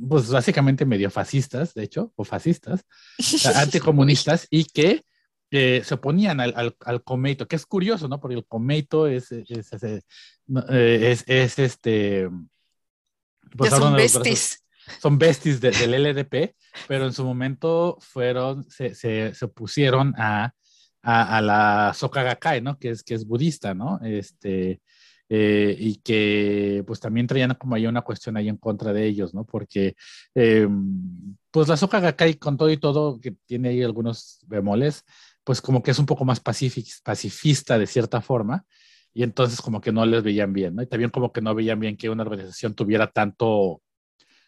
[0.07, 2.85] pues básicamente medio fascistas, de hecho, o fascistas,
[3.19, 5.03] o sea, anticomunistas y que
[5.51, 8.19] eh, se oponían al, al, al, comeito, que es curioso, ¿no?
[8.19, 10.03] Porque el comeito es, es, es, es,
[10.69, 12.29] es, es este...
[13.55, 14.63] Pues son besties.
[15.01, 16.55] Son besties de, del LDP,
[16.87, 20.51] pero en su momento fueron, se, se, se opusieron a,
[21.01, 22.77] a, a, la Soka Gakkai, ¿no?
[22.77, 23.99] Que es, que es budista, ¿no?
[24.03, 24.81] Este,
[25.29, 29.33] eh, y que pues también traían como ahí una cuestión ahí en contra de ellos,
[29.33, 29.43] ¿no?
[29.45, 29.95] Porque
[30.35, 30.67] eh,
[31.51, 35.03] pues la Soka Gakkai con todo y todo, que tiene ahí algunos bemoles,
[35.43, 38.65] pues como que es un poco más pacifista de cierta forma,
[39.13, 40.81] y entonces como que no les veían bien, ¿no?
[40.83, 43.81] Y también como que no veían bien que una organización tuviera tanto,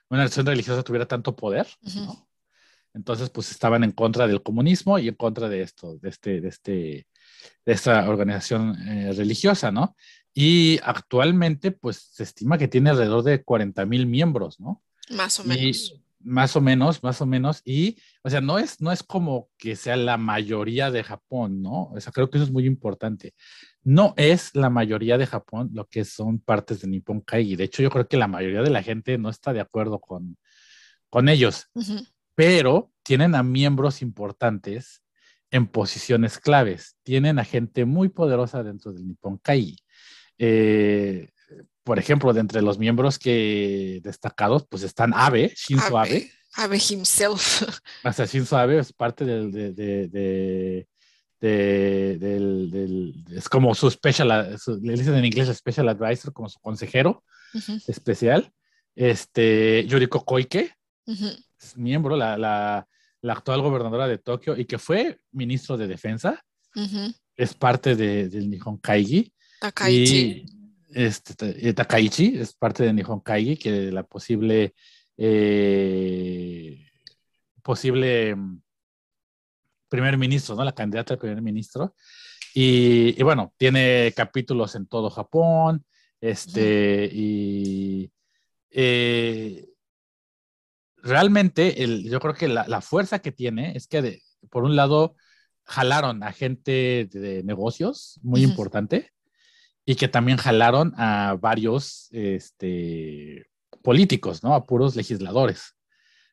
[0.09, 2.05] una organización religiosa tuviera tanto poder, Uh -huh.
[2.05, 2.29] ¿no?
[2.93, 6.47] Entonces pues estaban en contra del comunismo y en contra de esto, de este, de
[6.49, 7.07] este,
[7.65, 9.95] de esta organización eh, religiosa, ¿no?
[10.41, 14.81] Y actualmente pues se estima que tiene alrededor de 40 mil miembros, ¿no?
[15.09, 15.99] Más o menos.
[16.21, 17.61] Más o menos, más o menos.
[17.65, 21.91] Y, o sea, no es, no es como que sea la mayoría de Japón, ¿no?
[21.91, 23.33] O sea, creo que eso es muy importante.
[23.83, 27.57] No es la mayoría de Japón lo que son partes de Nippon Kaigi.
[27.57, 30.37] De hecho, yo creo que la mayoría de la gente no está de acuerdo con,
[31.09, 31.67] con ellos.
[31.73, 32.07] Uh -huh.
[32.35, 35.03] Pero tienen a miembros importantes
[35.51, 36.95] en posiciones claves.
[37.03, 39.75] Tienen a gente muy poderosa dentro del Nippon Kaigi.
[40.39, 41.29] Eh,
[41.83, 46.31] por ejemplo, de entre los miembros que destacados, pues están Abe, Shinzo Abe.
[46.55, 47.63] Abe, Abe himself.
[48.03, 50.87] O sea, Shinzo Abe es parte del, de, de, de,
[51.41, 56.49] de del, del, es como su special, su, le dicen en inglés special advisor, como
[56.49, 57.23] su consejero
[57.53, 57.83] uh -huh.
[57.87, 58.51] especial.
[58.95, 60.73] Este, Yuriko Koike,
[61.07, 61.45] uh -huh.
[61.61, 62.87] es miembro, la, la,
[63.21, 66.43] la, actual gobernadora de Tokio y que fue ministro de defensa,
[66.75, 67.15] uh -huh.
[67.35, 69.33] es parte de, del Nihon Kaigi.
[69.59, 70.45] Takaichi.
[70.91, 74.73] Este, Takaichi es parte de Nihon Kaigi, que la posible
[75.17, 76.85] eh,
[77.61, 78.35] posible
[79.89, 80.63] primer ministro, ¿no?
[80.63, 81.93] La candidata al primer ministro.
[82.53, 85.85] Y, y, bueno, tiene capítulos en todo Japón,
[86.21, 87.11] este, uh -huh.
[87.13, 88.11] y
[88.71, 89.67] eh,
[90.97, 94.75] realmente el, yo creo que la, la, fuerza que tiene es que, de, por un
[94.75, 95.15] lado,
[95.63, 98.49] jalaron a gente de negocios muy uh -huh.
[98.49, 99.11] importante
[99.89, 103.47] y que también jalaron a varios este,
[103.81, 104.53] políticos, ¿no?
[104.53, 105.73] A puros legisladores,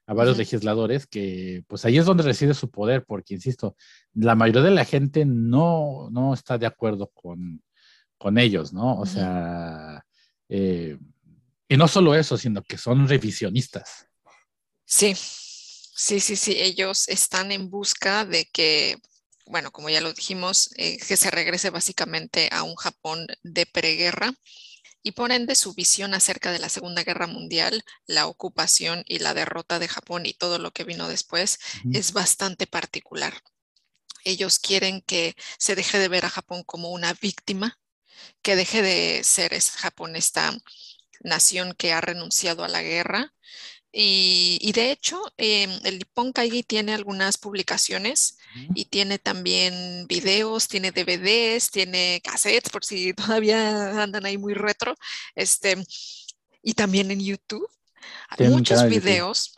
[0.07, 3.75] a varios legisladores que, pues ahí es donde reside su poder, porque, insisto,
[4.13, 7.63] la mayoría de la gente no, no está de acuerdo con,
[8.19, 8.99] con ellos, ¿no?
[8.99, 10.05] O sea,
[10.51, 10.99] eh,
[11.67, 14.07] y no solo eso, sino que son revisionistas.
[14.85, 18.97] Sí, sí, sí, sí, ellos están en busca de que
[19.47, 24.35] bueno, como ya lo dijimos, eh, que se regrese básicamente a un Japón de preguerra
[25.03, 29.35] y por ende su visión acerca de la Segunda Guerra Mundial, la ocupación y la
[29.35, 31.97] derrota de Japón y todo lo que vino después uh -huh.
[31.99, 33.35] es bastante particular.
[34.25, 37.79] Ellos quieren que se deje de ver a Japón como una víctima,
[38.43, 40.53] que deje de ser es Japón esta
[41.21, 43.33] nación que ha renunciado a la guerra.
[43.99, 48.37] Y, de hecho, em, el Nippon Kaigi tiene algunas publicaciones
[48.75, 54.95] y tiene también videos, tiene DVDs, tiene cassettes, por si todavía andan ahí muy retro,
[55.35, 55.83] este,
[56.63, 57.67] y también en YouTube.
[58.29, 59.55] Hay muchos videos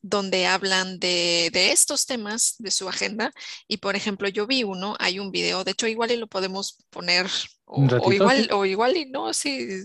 [0.00, 3.32] donde hablan de, estos temas de su agenda.
[3.68, 6.78] Y por ejemplo, yo vi uno, hay un video, de hecho igual y lo podemos
[6.88, 7.26] poner,
[7.66, 9.84] o, igual, o igual y no, sí,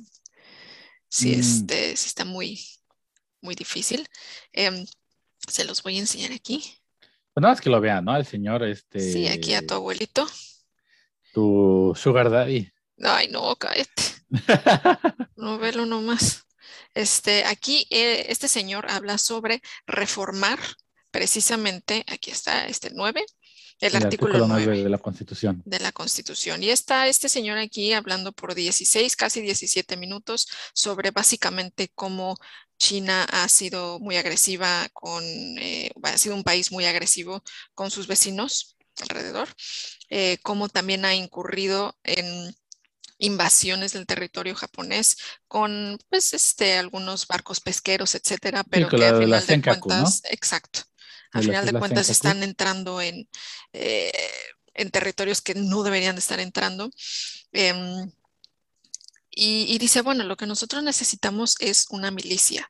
[1.09, 1.39] sí, mm.
[1.39, 2.61] este, sí está muy,
[3.41, 4.07] muy difícil.
[4.53, 4.85] Em,
[5.47, 6.63] se los voy a enseñar aquí.
[7.33, 8.15] Pues nada más que lo vean, ¿no?
[8.15, 8.99] El señor, este.
[8.99, 10.27] Sí, aquí a tu abuelito.
[11.33, 12.71] Tu sugar daddy.
[13.01, 14.03] Ay, no, cállate.
[15.37, 16.45] no velo nomás.
[16.93, 20.59] Este, aquí eh, este señor habla sobre reformar
[21.11, 23.23] precisamente, aquí está este 9,
[23.79, 25.61] el, artículo, 9, de la Constitución.
[25.65, 26.61] De la Constitución.
[26.61, 32.37] Y está este señor aquí hablando por 16, casi 17 minutos sobre básicamente cómo
[32.79, 37.43] China ha sido muy agresiva con, eh, ha sido un país muy agresivo
[37.75, 39.49] con sus vecinos alrededor,
[40.09, 42.55] eh, cómo también ha incurrido en
[43.19, 45.17] invasiones del territorio japonés
[45.47, 50.81] con pues este algunos barcos pesqueros, etcétera, pero que al final de cuentas, exacto,
[51.33, 53.29] al final de cuentas están entrando en,
[53.73, 54.11] eh,
[54.73, 56.89] en territorios que no deberían de estar entrando.
[57.51, 58.09] Em,
[59.41, 62.69] y, dice, bueno, lo que nosotros necesitamos es una milicia.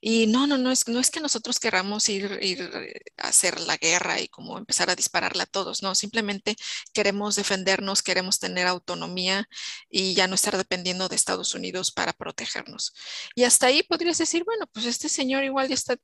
[0.00, 2.70] Y no, no, no es, no es que nosotros queramos ir, ir,
[3.16, 6.56] a hacer la guerra y como empezar a dispararle a todos, no, simplemente
[6.92, 9.48] queremos defendernos, queremos tener autonomía
[9.88, 12.94] y ya no estar dependiendo de Estados Unidos para protegernos.
[13.34, 15.96] Y hasta ahí podrías decir, bueno, pues este señor igual ya está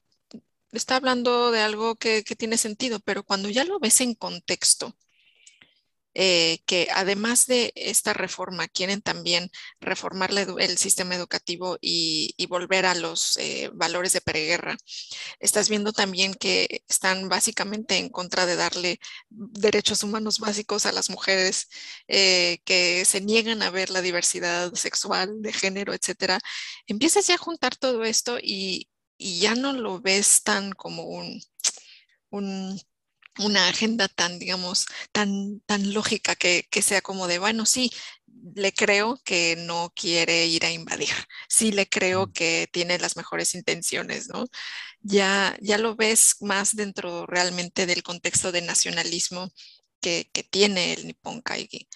[0.73, 4.97] está hablando de algo que, tiene sentido, pero cuando ya lo ves en contexto,
[6.15, 9.51] eh, que además de esta reforma quieren también
[9.81, 14.77] reformar el sistema educativo y, volver a los eh, valores de preguerra.
[15.39, 21.11] Estás viendo también que están básicamente en contra de darle derechos humanos básicos a las
[21.11, 21.69] mujeres,
[22.09, 26.41] eh, que se niegan a ver la diversidad sexual, de género, etcétera.
[26.87, 28.89] Empiezas ya a juntar todo esto y,
[29.19, 32.81] y ya no lo ves tan como un,
[33.39, 37.91] una agenda tan, digamos, tan, tan lógica que, sea como de, bueno, sí,
[38.55, 41.09] le creo que no quiere ir a invadir,
[41.49, 44.47] sí le creo que tiene las mejores intenciones, ¿no?
[45.01, 49.51] Ya, ya lo ves más dentro realmente del contexto de nacionalismo
[50.01, 51.89] que, tiene el Nippon Kaigi.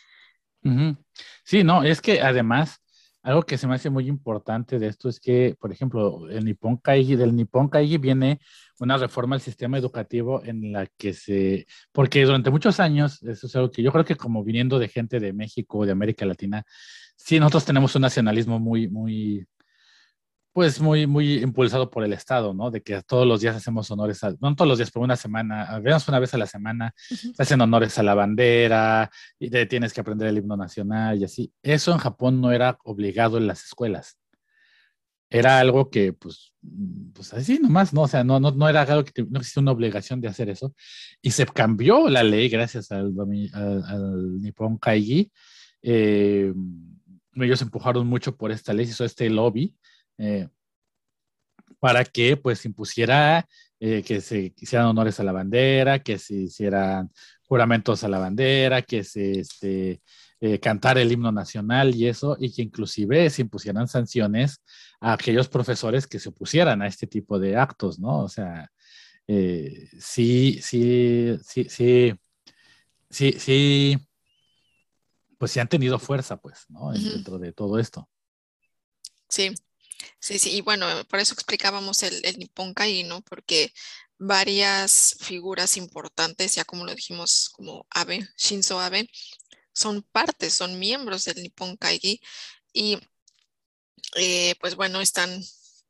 [1.45, 2.82] Sí, no, es que además
[3.23, 6.77] algo que se me hace muy importante de esto es que, por ejemplo, el Nippon
[6.77, 8.41] Kaigi, del Nippon Kaigi viene
[8.81, 13.57] una reforma al sistema educativo en la que se, porque durante muchos años, eso es
[13.57, 16.65] algo que yo creo que como viniendo de gente de México, de América Latina,
[17.17, 19.47] sí, nosotros tenemos un nacionalismo muy, muy,
[20.53, 22.71] pues muy, muy impulsado por el Estado, ¿no?
[22.71, 25.65] De que todos los días hacemos honores, a, no todos los días, pero una semana,
[25.65, 29.65] al menos una vez a la semana, se hacen honores a la bandera y te
[29.67, 31.53] tienes que aprender el himno nacional y así.
[31.63, 34.19] Eso en Japón no era obligado en las escuelas.
[35.31, 36.53] Era algo que, pues,
[37.15, 38.03] pues así nomás, ¿no?
[38.03, 40.75] O sea, no, no, no era algo que no existía una obligación de hacer eso.
[41.23, 43.15] Y se cambió la ley gracias al,
[43.55, 45.33] al, Nippon Kaigi.
[45.81, 46.53] Eh,
[47.37, 49.75] ellos empujaron mucho por esta ley, hizo este lobby
[50.19, 50.49] eh,
[51.79, 53.49] para que pues impusiera
[53.81, 57.11] eh, que se hicieran honores a la bandera, que se hicieran
[57.43, 60.01] juramentos a la bandera, que se este,
[60.41, 64.63] eh, cantara el himno nacional y eso, y que inclusive se impusieran sanciones
[65.01, 68.21] a aquellos profesores que se opusieran a este tipo de actos, ¿no?
[68.21, 68.71] O sea,
[69.27, 72.15] sí, sí, sí, sí,
[73.11, 73.99] sí, sí,
[75.39, 76.93] pues sí han tenido fuerza, pues, ¿no?
[76.93, 78.09] Dentro de todo esto.
[79.29, 79.53] Sí,
[80.23, 83.23] Sí, sí, y bueno, por eso explicábamos el, el Nippon Kai, ¿no?
[83.23, 83.73] Porque
[84.19, 89.11] varias figuras importantes, ya como lo dijimos, como Abe, Shinzo Abe,
[89.73, 92.21] son partes, son miembros del Nippon Kaigi
[92.73, 93.01] y
[94.15, 95.43] eh, pues bueno, están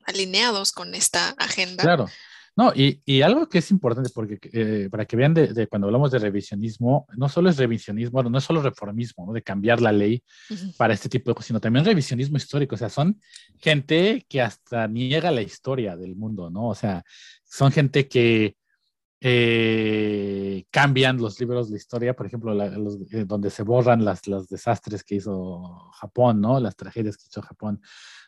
[0.06, 1.82] alineados con esta agenda.
[1.82, 2.08] Claro.
[2.54, 6.10] No, y, y, algo que es importante, porque eh, para que vean de, cuando hablamos
[6.10, 9.32] de revisionismo, no solo es revisionismo, no es solo reformismo, ¿no?
[9.32, 10.22] de cambiar la ley
[10.76, 12.74] para este tipo de cosas, sino también revisionismo histórico.
[12.74, 13.18] O sea, son
[13.58, 16.68] gente que hasta niega la historia del mundo, ¿no?
[16.68, 17.02] O sea,
[17.44, 18.56] son gente que
[19.24, 25.04] eh, cambian los libros de historia, por ejemplo, eh, donde se borran las, los desastres
[25.04, 26.58] que hizo Japón, ¿no?
[26.58, 27.80] Las tragedias que hizo Japón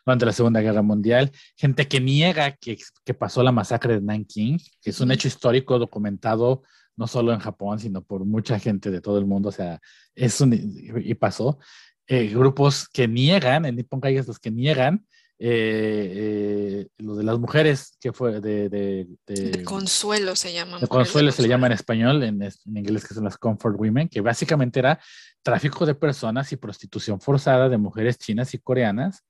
[0.05, 4.59] durante la Segunda Guerra Mundial, gente que niega que, que pasó la masacre de Nanking,
[4.81, 6.63] que es un hecho histórico documentado
[6.95, 9.81] no solo en Japón, sino por mucha gente de todo el mundo, o sea,
[10.13, 11.59] es un, y pasó.
[12.07, 15.05] Eh, grupos que niegan, el Nippon Kai es los que niegan
[15.37, 18.69] eh, lo de las mujeres, que fue de...
[18.69, 20.79] de, consuelo se llama.
[20.79, 24.07] De consuelo se le llama en español, en, en, inglés que son las comfort women,
[24.07, 24.99] que básicamente era
[25.43, 29.25] tráfico de personas y prostitución forzada de mujeres chinas y coreanas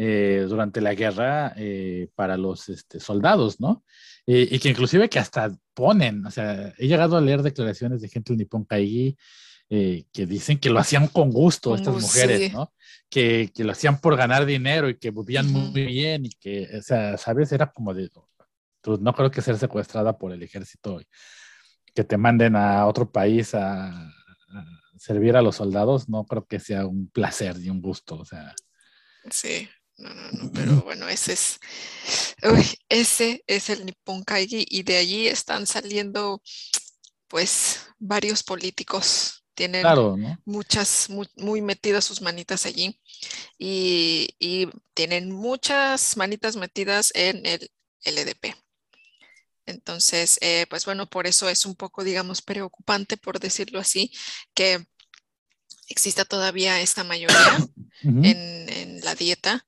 [0.00, 3.84] eh, durante la guerra eh, para los este, soldados, ¿no?
[4.30, 8.34] y que inclusive que hasta ponen, o sea, he llegado a leer declaraciones de gente
[8.34, 9.16] del Nippon Kaigi
[9.70, 12.72] eh, que dicen que lo hacían con gusto estas mujeres, ¿no?
[13.10, 16.82] Que, que, lo hacían por ganar dinero y que vivían muy bien y que, o
[16.82, 17.52] sea, ¿sabes?
[17.52, 18.10] Era como de,
[18.80, 21.00] pues, no creo que ser secuestrada por el ejército,
[21.94, 24.10] que te manden a otro país a,
[24.96, 28.54] servir a los soldados, no creo que sea un placer y un gusto, o sea.
[29.30, 29.68] Sí,
[29.98, 31.60] no, no, no, pero bueno, ese es,
[32.88, 36.40] ese es el Nippon Kaigi y de allí están saliendo
[37.28, 39.84] pues varios políticos tienen
[40.44, 43.00] muchas, muy, metidas sus manitas allí
[43.58, 47.70] y, tienen muchas manitas metidas en el
[48.04, 48.54] LDP.
[49.66, 54.12] Entonces, eh, pues bueno, por eso es un poco, digamos, preocupante, por decirlo así,
[54.54, 54.86] que
[55.88, 57.36] exista todavía esta mayoría
[58.02, 59.66] en, la dieta.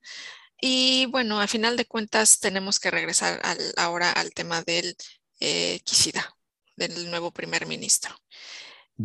[0.60, 3.40] Y bueno, a final de cuentas tenemos que regresar
[3.76, 4.94] ahora al tema del
[5.40, 6.34] eh, Kishida,
[6.76, 8.14] del nuevo primer ministro.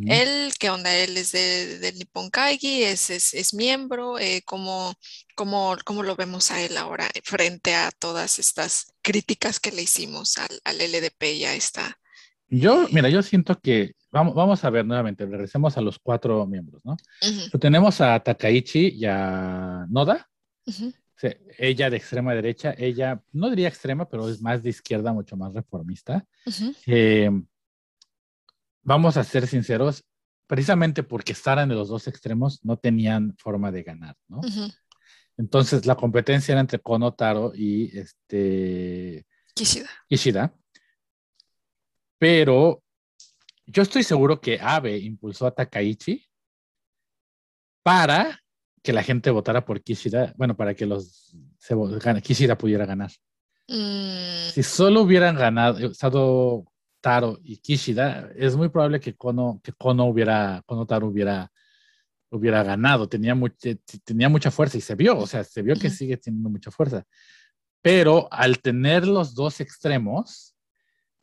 [0.07, 0.93] Él, ¿qué onda?
[0.95, 4.93] Él es de, del Nippon Kaigi, es, es, miembro, eh, ¿cómo,
[5.36, 10.59] cómo, lo vemos a él ahora frente a todas estas críticas que le hicimos al,
[10.65, 11.97] al LDP ya está?
[12.47, 16.47] Yo, eh, mira, yo siento que, vamos, vamos a ver nuevamente, regresemos a los cuatro
[16.47, 16.95] miembros, ¿no?
[17.59, 20.28] Tenemos a Takaichi y a Noda,
[21.57, 25.53] ella de extrema derecha, ella, no diría extrema, pero es más de izquierda, mucho más
[25.53, 26.26] reformista
[28.86, 30.05] vamos a ser sinceros,
[30.47, 34.39] precisamente porque estaban en los dos extremos, no tenían forma de ganar, ¿no?
[35.38, 39.26] Entonces, la competencia era entre Kono Taro y este...
[39.53, 39.89] Kishida.
[40.07, 40.55] Kishida.
[42.18, 42.84] Pero
[43.66, 46.26] yo estoy seguro que Abe impulsó a Takaichi
[47.84, 48.39] para
[48.82, 51.36] que la gente votara por Kishida, bueno, para que los
[52.22, 53.11] Kishida pudiera ganar.
[53.68, 54.49] Mm.
[54.51, 56.66] Si solo hubieran ganado, estado
[57.01, 61.51] Taro y Kishida, es muy probable que Kono, que Kono hubiera, Kono Taro hubiera,
[62.30, 63.09] hubiera ganado.
[63.09, 63.36] Tenía,
[64.03, 67.03] tenía mucha fuerza y se vio, o sea, se vio que sigue teniendo mucha fuerza.
[67.82, 70.55] Pero al tener los dos extremos,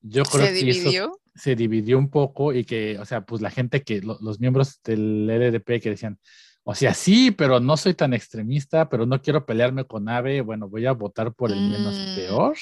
[0.01, 1.22] yo creo ¿Se que dividió?
[1.35, 5.27] Se dividió un poco y que, o sea, pues la gente que, los miembros del
[5.27, 6.19] LDP que decían,
[6.65, 10.69] o sea, sí, pero no soy tan extremista, pero no quiero pelearme con Ave, bueno,
[10.69, 12.15] voy a votar por el menos mm.
[12.17, 12.57] peor.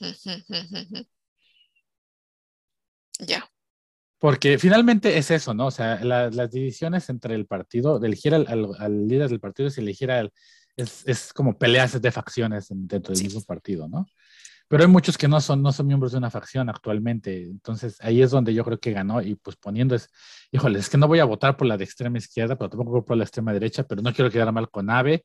[3.20, 3.50] Ya.
[4.20, 5.66] Porque finalmente es eso, ¿no?
[5.66, 10.12] O sea, las divisiones entre el partido, de elegir al, líder del partido y elegir
[10.12, 10.32] al...
[10.76, 14.06] Es, es, como peleas de facciones dentro del mismo partido, ¿no?
[14.68, 17.44] Pero hay muchos que no son, no son miembros de una facción actualmente.
[17.44, 20.10] Entonces ahí es donde yo creo que ganó y pues poniendo es,
[20.52, 23.02] híjole, es que no voy a votar por la de extrema izquierda, pero tampoco voy
[23.02, 25.24] por la extrema derecha, pero no quiero quedar mal con Ave.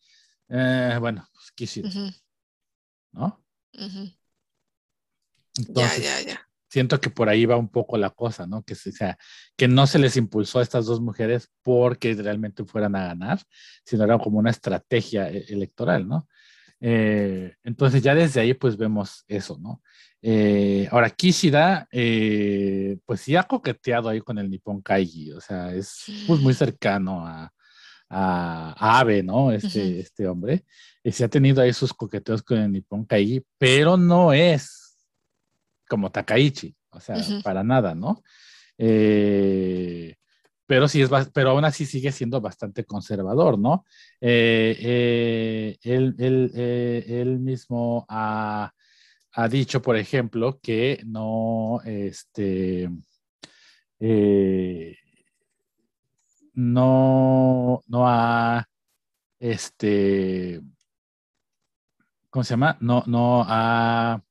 [0.49, 1.89] Eh, bueno, pues quisiera.
[3.11, 3.43] ¿No?
[5.73, 8.63] ya, ya, ya siento que por ahí va un poco la cosa, ¿no?
[8.63, 9.15] Que, sea,
[9.55, 13.39] que no se les impulsó a estas dos mujeres porque realmente fueran a ganar,
[13.85, 16.27] sino era como una estrategia e, electoral, ¿no?
[16.85, 19.81] Eh, entonces ya desde ahí pues vemos eso, ¿no?
[20.21, 25.73] Eh, ahora, Kishida, eh, pues sí ha coqueteado ahí con el Nippon Kaigi, o sea,
[25.73, 27.53] es pues, muy cercano a,
[28.09, 29.53] a, Abe, ¿no?
[29.53, 30.65] Este, este hombre.
[31.01, 34.97] Y se ha tenido ahí sus coqueteos con el Nippon Kaigi, pero no es
[35.87, 38.21] como Takaichi, o sea, para nada, ¿no?
[38.77, 40.15] Eh,
[40.65, 43.85] pero sí es, pero aún así sigue siendo bastante conservador, ¿no?
[44.21, 48.71] Eh, eh, él, mismo ha,
[49.49, 52.89] dicho, por ejemplo, que no, este,
[56.53, 58.67] no, no ha,
[59.39, 60.61] este,
[62.29, 62.77] ¿cómo se llama?
[62.81, 64.23] No, no ha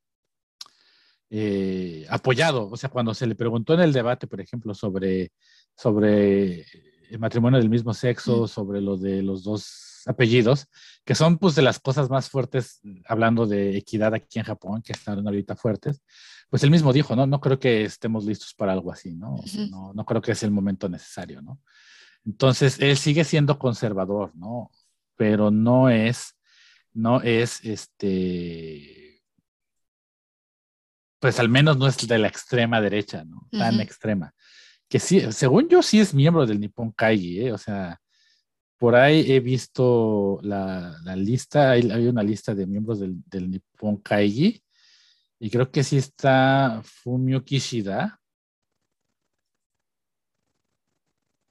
[1.31, 2.69] eh, apoyado.
[2.71, 5.33] O sea, cuando se le preguntó en el debate, por ejemplo, sobre,
[5.83, 6.65] sobre
[7.11, 10.69] el matrimonio del mismo sexo, sobre lo de los dos apellidos,
[11.05, 14.93] que son pues de las cosas más fuertes, hablando de equidad aquí en Japón, que
[14.93, 16.01] están ahorita fuertes,
[16.49, 19.37] pues él mismo dijo, no, no creo que estemos listos para algo así, ¿no?
[19.71, 21.61] no, no creo que es el momento necesario, ¿no?
[22.25, 24.71] Entonces, él sigue siendo conservador, ¿no?
[25.17, 26.37] Pero no es,
[26.93, 29.25] no es, este,
[31.19, 33.49] pues al menos no es de la extrema derecha, ¿no?
[33.51, 34.33] Tan extrema.
[34.93, 37.53] Que sí, según yo sí es miembro del Nippon Kaigi, ¿eh?
[37.55, 37.99] O sea,
[38.77, 44.63] por ahí he visto la, lista, hay, una lista de miembros del, Nippon Kaigi,
[45.41, 48.21] y creo que sí está Fumio Kishida.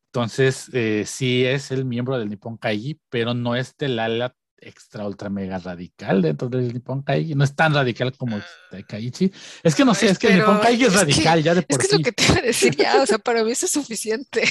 [0.10, 5.06] Entonces, eh, sí es el miembro del Nippon Kaigi, pero no es del ala extra
[5.08, 7.36] ultra mega radical dentro del Nippon Kaigi.
[7.36, 8.40] No es tan radical como
[8.88, 9.32] Kaichi.
[9.64, 11.88] Es que no sé, es que el Nippon Kaigi es, radical ya de por sí.
[11.88, 13.66] Es que es lo que te iba a decir ya, o sea, para mí eso
[13.66, 14.44] es suficiente.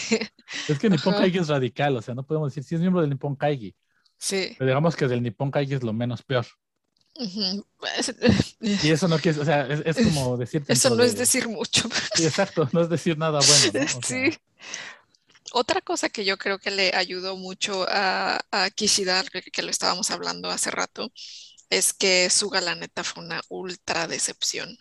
[0.68, 3.00] Es que el Nippon Kaigi es radical, o sea, no podemos decir si es miembro
[3.00, 3.74] del Nippon Kaigi.
[4.18, 4.54] Sí.
[4.58, 6.46] Pero digamos que del Nippon Kaigi es lo menos peor.
[8.60, 10.64] Y eso no quiere, o sea, es, como decir.
[10.68, 11.88] Eso no es decir mucho.
[12.14, 13.88] Sí, exacto, no es decir nada bueno.
[14.06, 14.36] sí.
[15.52, 20.10] Otra cosa que yo creo que le ayudó mucho a, a Kishida, que, lo estábamos
[20.10, 21.12] hablando hace rato,
[21.70, 24.76] es que su galaneta fue una ultra decepción.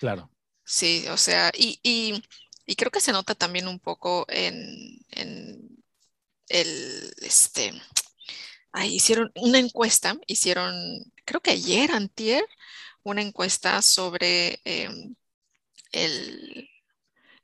[0.00, 0.30] Claro.
[0.64, 2.22] Sí, o sea, y, y,
[2.66, 5.58] y creo que se nota también un poco en, en
[6.48, 7.72] el, este,
[8.72, 10.74] ahí hicieron una encuesta, hicieron,
[11.24, 12.44] creo que ayer, antier,
[13.02, 15.14] una encuesta sobre em,
[15.92, 16.68] el,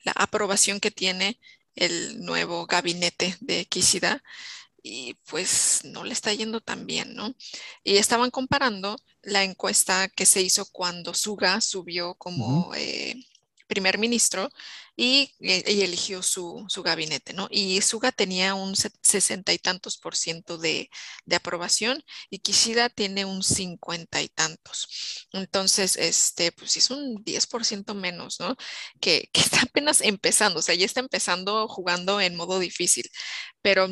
[0.05, 1.41] la aprobación que tiene
[1.79, 4.23] el nuevo gabinete de Kishida
[4.83, 7.35] y pues no le está yendo tan bien, ¿no?
[7.85, 12.73] Y estaban comparando la encuesta que se hizo cuando Suga subió como
[13.69, 14.49] primer ministro
[15.01, 17.47] y, eligió su, gabinete, ¿no?
[17.53, 20.91] Y Suga tenía un sesenta y tantos por ciento de,
[21.33, 25.29] aprobación y Kishida tiene un cincuenta y tantos.
[25.33, 28.57] Entonces, este, pues es un 10% menos, ¿no?
[29.01, 33.09] Que, que está apenas empezando, o sea, ya está empezando jugando en modo difícil,
[33.63, 33.89] pero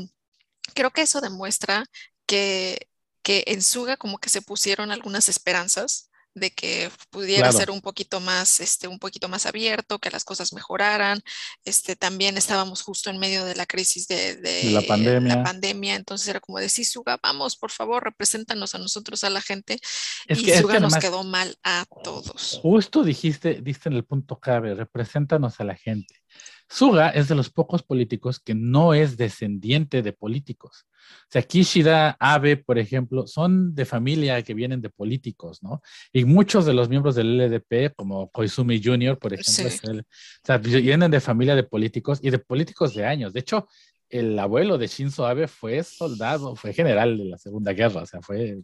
[0.75, 1.87] creo que eso demuestra
[2.27, 2.89] que,
[3.23, 8.21] que en Suga como que se pusieron algunas esperanzas de que pudiera ser un poquito
[8.21, 11.21] más, este, un poquito más abierto, que las cosas mejoraran.
[11.65, 15.37] Este, también estábamos justo en medio de la crisis de, la, pandemia.
[15.37, 15.95] la, pandemia.
[15.95, 19.81] entonces era como decir, Suga, vamos, por favor, represéntanos a nosotros, a la gente.
[20.29, 22.61] y Suga nos quedó mal a todos.
[22.63, 26.23] Justo dijiste, diste en el punto clave, represéntanos a la gente.
[26.69, 30.87] Suga es de los pocos políticos que no es descendiente de políticos.
[31.23, 35.81] O sea, Kishida, Abe, por ejemplo, son de familia que vienen de políticos, ¿no?
[36.13, 41.11] Y muchos de los miembros del LDP, como Koizumi Jr., por ejemplo, o sea, vienen
[41.11, 43.33] de familia de políticos y de políticos de años.
[43.33, 43.69] De hecho,
[44.09, 48.21] el abuelo de Shinzo Abe fue soldado, fue general de la Segunda Guerra, o sea,
[48.23, 48.59] fue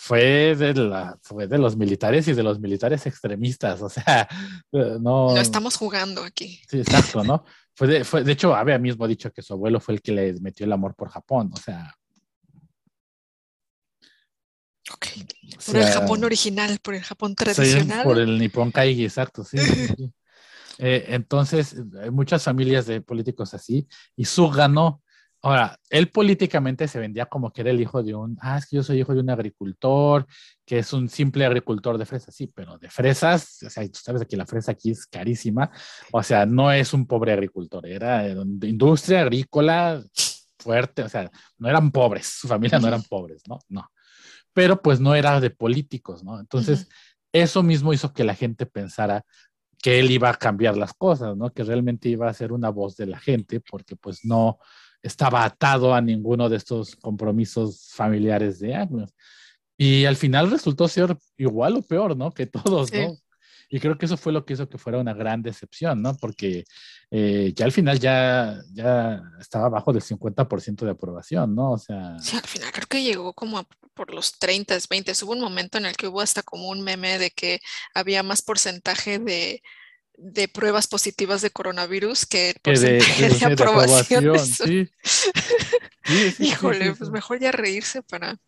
[0.00, 4.28] fue de, la, fue de los militares y de los militares extremistas, o sea,
[4.72, 5.34] no...
[5.34, 6.62] Lo estamos jugando aquí.
[6.70, 7.44] Sí, exacto, ¿no?
[7.74, 10.12] Fue de, fue, de hecho, Abe mismo ha dicho que su abuelo fue el que
[10.12, 11.92] le metió el amor por Japón, o sea...
[14.92, 15.06] Ok,
[15.66, 18.04] por el Japón original, por el Japón tradicional.
[18.04, 19.58] por el Nippon Kaigi, exacto, sí.
[20.80, 25.02] Eh, entonces, hay muchas familias de políticos así, y su ganó
[25.40, 28.76] Ahora, él políticamente se vendía como que era el hijo de un, ah, es que
[28.76, 30.26] yo soy hijo de un agricultor,
[30.66, 34.26] que es un simple agricultor de fresas, sí, pero de fresas, o sea, tú sabes
[34.26, 35.70] que la fresa aquí es carísima,
[36.12, 40.02] o sea, no es un pobre agricultor, era de industria agrícola
[40.58, 43.60] fuerte, o sea, no eran pobres, su familia no eran pobres, ¿no?
[43.68, 43.88] No,
[44.52, 46.40] pero pues no era de políticos, ¿no?
[46.40, 46.88] Entonces,
[47.32, 49.24] eso mismo hizo que la gente pensara
[49.80, 51.52] que él iba a cambiar las cosas, ¿no?
[51.52, 54.58] Que realmente iba a ser una voz de la gente, porque pues no
[55.02, 59.14] estaba atado a ninguno de estos compromisos familiares de años.
[59.76, 62.32] Y al final resultó ser igual o peor, ¿no?
[62.32, 63.16] Que todos, ¿no?
[63.70, 66.16] Y creo que eso fue lo que hizo que fuera una gran decepción, ¿no?
[66.16, 66.64] Porque
[67.10, 71.72] eh, ya al final ya, ya estaba abajo del 50% de aprobación, ¿no?
[71.72, 72.18] O sea...
[72.18, 75.12] Sí, al final creo que llegó como por los 30, 20.
[75.22, 77.60] Hubo un momento en el que hubo hasta como un meme de que
[77.94, 79.62] había más porcentaje de
[80.18, 84.38] de pruebas positivas de coronavirus que el de, aprobación.
[84.38, 84.88] sí.
[86.38, 88.38] Híjole, pues mejor ya reírse para,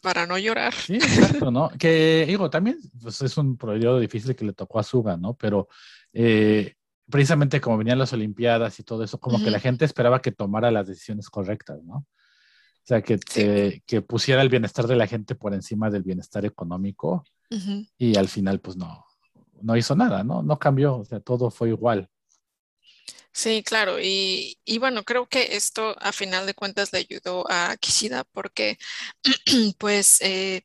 [0.00, 0.74] para no llorar.
[0.74, 1.70] Sí, exacto, ¿no?
[1.78, 5.34] Que digo, también pues, es un periodo difícil que le tocó a Suga, ¿no?
[5.34, 5.68] Pero
[6.12, 6.74] eh,
[7.10, 10.70] precisamente como venían las Olimpiadas y todo eso, como que la gente esperaba que tomara
[10.70, 12.06] las decisiones correctas, ¿no?
[12.82, 13.18] O sea, que,
[13.86, 17.24] que, pusiera el bienestar de la gente por encima del bienestar económico
[17.98, 19.04] y al final, pues no,
[19.62, 20.42] no hizo nada, ¿no?
[20.42, 22.08] No cambió, o sea, todo fue igual.
[23.32, 28.24] Sí, claro, y, bueno, creo que esto a final de cuentas le ayudó a Kishida
[28.24, 28.76] porque
[29.78, 30.62] pues eh,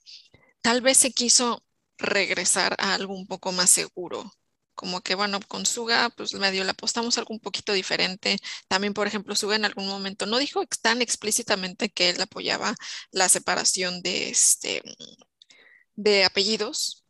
[0.62, 1.64] tal vez se quiso
[1.98, 4.32] regresar a algo un poco más seguro,
[4.76, 8.38] como que bueno, con Suga pues medio le apostamos algo un poquito diferente.
[8.68, 12.76] También, por ejemplo, Suga en algún momento no dijo tan explícitamente que él apoyaba
[13.12, 14.84] la separación de, este,
[15.96, 17.06] de apellidos,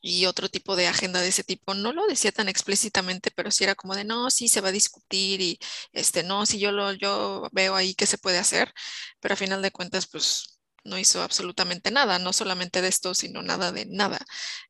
[0.00, 1.74] y otro tipo de agenda de ese tipo.
[1.74, 4.72] No lo decía tan explícitamente, pero sí era como de, no, sí se va a
[4.72, 5.58] discutir y,
[5.92, 8.72] este, no, sí yo lo, yo veo ahí qué se puede hacer,
[9.20, 13.42] pero a final de cuentas, pues no hizo absolutamente nada, no solamente de esto, sino
[13.42, 14.18] nada de nada.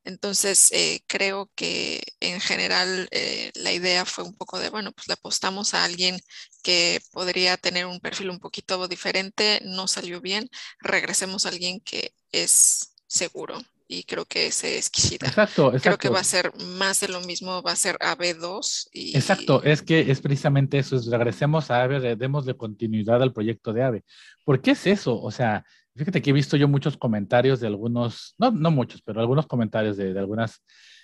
[0.03, 5.07] Entonces, eh, creo que en general eh, la idea fue un poco de, bueno, pues
[5.07, 6.19] le apostamos a alguien
[6.63, 10.49] que podría tener un perfil un poquito diferente, no salió bien,
[10.79, 13.59] regresemos a alguien que es seguro.
[13.91, 15.27] Y creo que ese es Kishida.
[15.27, 15.81] Exacto, exacto.
[15.81, 18.89] Creo que va a ser más de lo mismo, va a ser AB2.
[18.93, 19.17] Y...
[19.17, 23.73] Exacto, es que es precisamente eso, es regresemos a AVE, demos de continuidad al proyecto
[23.73, 24.03] de AVE.
[24.45, 25.19] ¿Por qué es eso?
[25.19, 25.65] O sea,
[25.99, 29.97] Fíjate que he visto yo muchos comentarios de algunos, no, no muchos, pero algunos comentarios
[29.97, 30.63] de, de algunas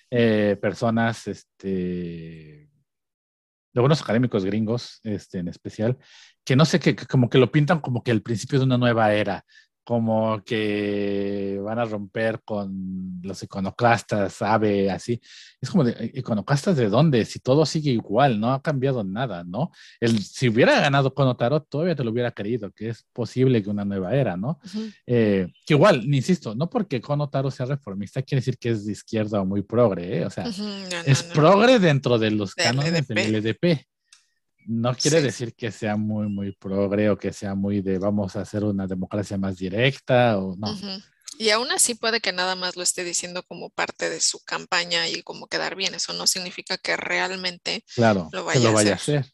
[0.10, 2.70] eh, personas, este, de
[3.74, 5.98] algunos académicos gringos, este, en especial,
[6.46, 8.78] que no sé, que, que como que lo pintan como que el principio de una
[8.78, 9.44] nueva era,
[9.86, 15.22] como que van a romper con los iconoclastas, sabe, así.
[15.62, 19.72] Es como de, iconoclastas de dónde, si todo sigue igual, no ha cambiado nada, ¿no?
[20.00, 23.70] El, si hubiera ganado con Otaro, todavía te lo hubiera querido, que es posible que
[23.70, 24.60] una nueva era, ¿no?
[25.06, 29.42] eh, que igual, insisto, no porque Konotaro sea reformista quiere decir que es de izquierda
[29.42, 30.26] o muy progre, ¿eh?
[30.26, 31.34] o sea, Ujú, no, no, es no.
[31.34, 33.86] progre dentro de los cánones del LDP.
[34.68, 35.24] No quiere Sí.
[35.24, 38.88] decir que sea muy, muy progre o que sea muy de vamos a hacer una
[38.88, 40.76] democracia más directa o no.
[41.38, 45.07] Y aún así puede que nada más lo esté diciendo como parte de su campaña
[45.09, 45.93] y como quedar bien.
[45.93, 49.20] Eso no significa que realmente Claro, lo que vaya lo a vaya a hacer.
[49.20, 49.34] hacer.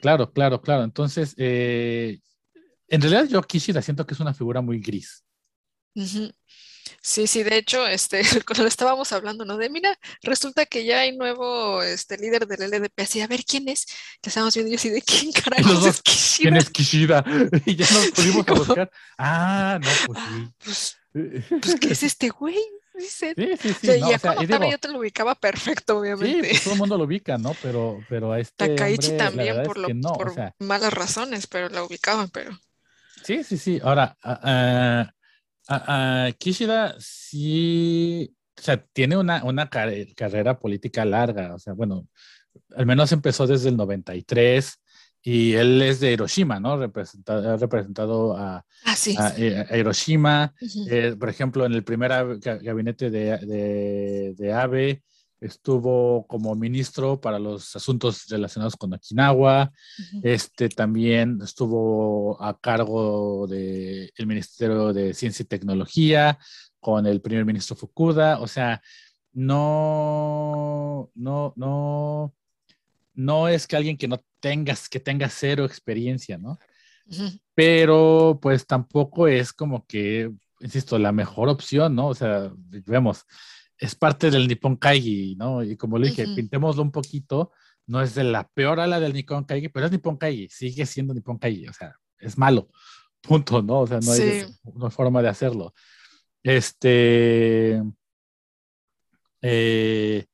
[0.00, 0.84] Claro, claro, claro.
[0.84, 2.20] Entonces, eh,
[2.88, 5.24] en realidad yo Kishida siento que es una figura muy gris.
[7.02, 9.56] Sí, sí, de hecho, este, cuando estábamos hablando, ¿no?
[9.56, 13.68] De mira, resulta que ya hay nuevo este, líder del LDP, así, a ver quién
[13.68, 13.86] es,
[14.20, 16.42] que estamos viendo yo así de quién carajos es Kishida.
[16.50, 17.24] ¿quién es Kishida?
[17.66, 18.90] Y ya nos pudimos a buscar.
[19.16, 20.96] Ah, no, pues sí.
[21.12, 22.58] Pues, pues, ¿qué es este güey?
[22.94, 23.34] Dice.
[23.34, 23.86] Sí, sí, O sí.
[23.86, 26.48] sea, no, y a o sea, digo, yo te lo ubicaba perfecto, sí, obviamente.
[26.50, 27.56] pues todo el mundo lo ubica, ¿no?
[27.62, 30.12] Pero, pero a este Takaichi hombre, también por, es lo, que no.
[30.12, 32.56] por O sea, malas razones, pero la ubicaban, pero
[33.24, 33.80] Sí, sí, sí.
[33.82, 35.12] Ahora, ah,
[36.38, 41.54] Kishida sí, o sea, tiene una, una car- carrera política larga.
[41.54, 42.08] O sea, bueno,
[42.76, 44.74] al menos empezó desde el 93
[45.22, 46.76] y él es de Hiroshima, ¿no?
[46.78, 49.14] Representa- ha representado a, Ah, sí.
[49.18, 50.54] a- eh, a Hiroshima.
[50.60, 50.86] Ujú.
[50.90, 55.02] Eh, por ejemplo, en el primer ab- ga- gabinete de, de, de Abe
[55.40, 59.72] estuvo como ministro para los asuntos relacionados con Okinawa.
[60.22, 66.38] Este también estuvo a cargo del Ministerio de Ciencia y Tecnología
[66.78, 68.40] con el primer ministro Fukuda.
[68.40, 68.82] O sea,
[69.32, 72.34] no, no, no,
[73.14, 76.58] no es que alguien que no tengas, que tenga cero experiencia, ¿no?
[77.54, 80.30] Pero pues tampoco es como que,
[80.60, 82.08] insisto, la mejor opción, ¿no?
[82.08, 82.52] O sea,
[82.86, 83.24] vemos,
[83.80, 85.62] es parte del Nippon Kaigi, ¿no?
[85.64, 87.50] Y como le dije, pintémoslo un poquito,
[87.86, 91.14] no es de la peor ala del Nippon Kaigi, pero es Nippon Kaigi, sigue siendo
[91.14, 92.68] Nippon Kaigi, o sea, es malo,
[93.22, 93.80] punto, ¿no?
[93.80, 94.46] O sea, no hay Sí.
[94.64, 95.74] una forma de hacerlo.
[96.42, 97.82] Este.
[99.42, 100.26] eh,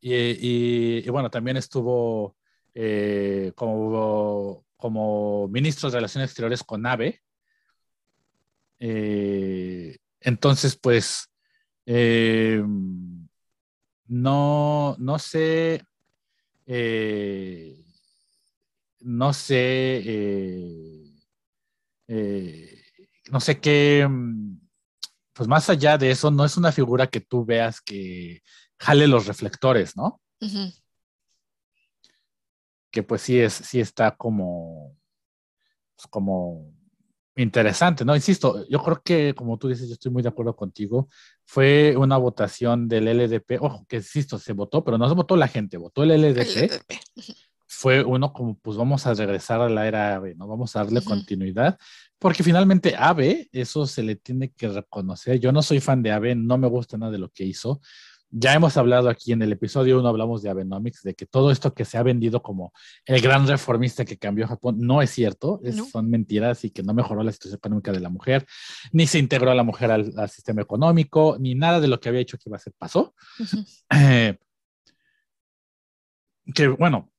[0.00, 2.36] y, y- y bueno, también estuvo
[2.74, 7.20] eh, como, como ministro de Relaciones Exteriores con AVE.
[8.80, 11.28] Eh, entonces, pues,
[11.86, 12.62] eh,
[14.06, 15.84] no, no sé,
[16.66, 17.84] eh,
[19.00, 21.14] no sé, eh,
[22.08, 22.82] eh,
[23.30, 24.60] no sé qué, mm,
[25.32, 28.42] pues más allá de eso, no es una figura que tú veas que
[28.78, 30.20] jale los reflectores, ¿no?
[32.90, 34.96] Que pues sí es, sí está como,
[35.96, 36.74] pues, como
[37.36, 38.14] interesante, ¿no?
[38.14, 41.08] Insisto, yo creo que, como tú dices, yo estoy muy de acuerdo contigo,
[41.44, 45.48] fue una votación del LDP, ojo, que insisto, se votó, pero no se votó la
[45.48, 47.00] gente, votó el LDP, LDP.
[47.66, 50.46] fue uno como, pues vamos a regresar a la era AVE, ¿no?
[50.46, 51.08] Vamos a darle Ujú.
[51.08, 51.78] continuidad,
[52.18, 55.40] porque finalmente AVE, eso se le tiene que reconocer.
[55.40, 57.80] Yo no soy fan de AVE, no me gusta nada de lo que hizo.
[58.34, 61.74] Ya hemos hablado aquí en el episodio 1, hablamos de Abenomics, de que todo esto
[61.74, 62.72] que se ha vendido como
[63.04, 65.84] el gran reformista que cambió Japón no es cierto, es- No.
[65.84, 68.46] son mentiras y que no mejoró la situación económica de la mujer,
[68.90, 72.08] ni se integró a la mujer al, al sistema económico, ni nada de lo que
[72.08, 73.14] había dicho que iba a hacer pasó.
[73.94, 74.38] Eh,
[76.54, 77.12] que bueno,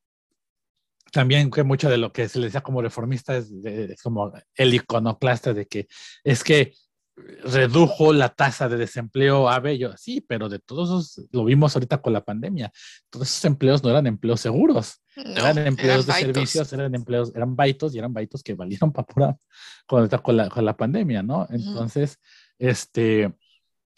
[1.12, 4.34] también que mucho de lo que se le decía como reformista es, de- es como
[4.56, 5.88] el iconoclasta de que
[6.24, 6.74] es que
[7.16, 12.02] redujo la tasa de desempleo a bello, sí, pero de todos esos, lo vimos ahorita
[12.02, 12.72] con la pandemia,
[13.10, 16.34] todos esos empleos no eran empleos seguros, No, eran empleos de baitos.
[16.34, 19.38] servicios, eran empleos, eran baitos y eran baitos que valieron para pura
[19.86, 21.48] con, con, la, con la pandemia, ¿no?
[21.52, 22.18] Entonces,
[22.58, 23.34] este,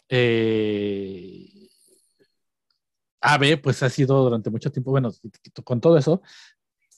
[0.08, 1.56] eh,
[3.20, 5.10] Abe, pues ha sido durante mucho tiempo, bueno,
[5.64, 6.22] con todo eso,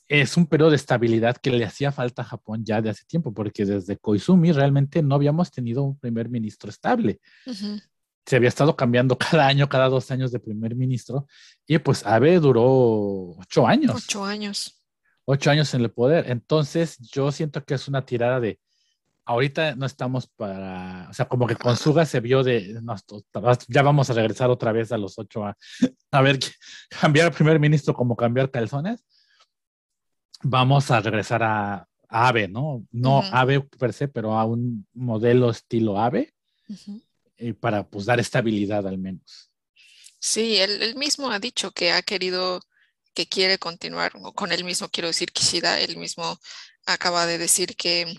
[0.08, 3.32] es un periodo de estabilidad que le hacía falta a Japón ya de hace tiempo,
[3.32, 7.20] porque desde Koizumi realmente no habíamos tenido un primer ministro estable.
[8.24, 11.26] Se había estado cambiando cada año, cada dos años de primer ministro,
[11.66, 13.94] y pues Abe duró ocho años.
[13.94, 14.82] Ocho años.
[15.26, 16.30] Ocho años en el poder.
[16.30, 18.58] Entonces, yo siento que es una tirada de,
[19.26, 22.80] ahorita no estamos para, o sea, como que con Suga se vio de,
[23.68, 25.54] ya vamos a regresar otra vez a los ocho a,
[26.12, 26.38] a ver,
[27.00, 29.04] cambiar primer ministro como cambiar calzones
[30.42, 32.86] vamos a regresar a, AVE, ¿no?
[32.90, 36.32] No AVE per se, pero a un modelo estilo AVE
[37.36, 39.50] y para pues dar estabilidad al menos.
[40.18, 42.60] Sí, él, mismo ha dicho que ha querido,
[43.14, 46.38] que quiere continuar, con él mismo quiero decir Kishida, él mismo
[46.86, 48.16] acaba de decir que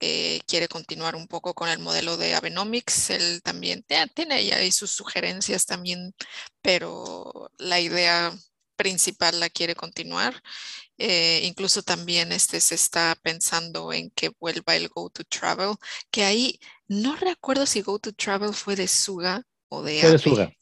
[0.00, 3.10] eh, quiere continuar un poco con el modelo de Abenomics.
[3.10, 3.84] Él también
[4.14, 6.14] tiene ahí sus sugerencias también,
[6.62, 8.32] pero la idea
[8.76, 10.42] principal la quiere continuar.
[11.02, 15.76] Eh, incluso también este, se está pensando en que vuelva el Go to Travel,
[16.10, 20.18] que ahí no recuerdo si Go to Travel fue de Suga o de Fue de
[20.18, 20.52] Suga.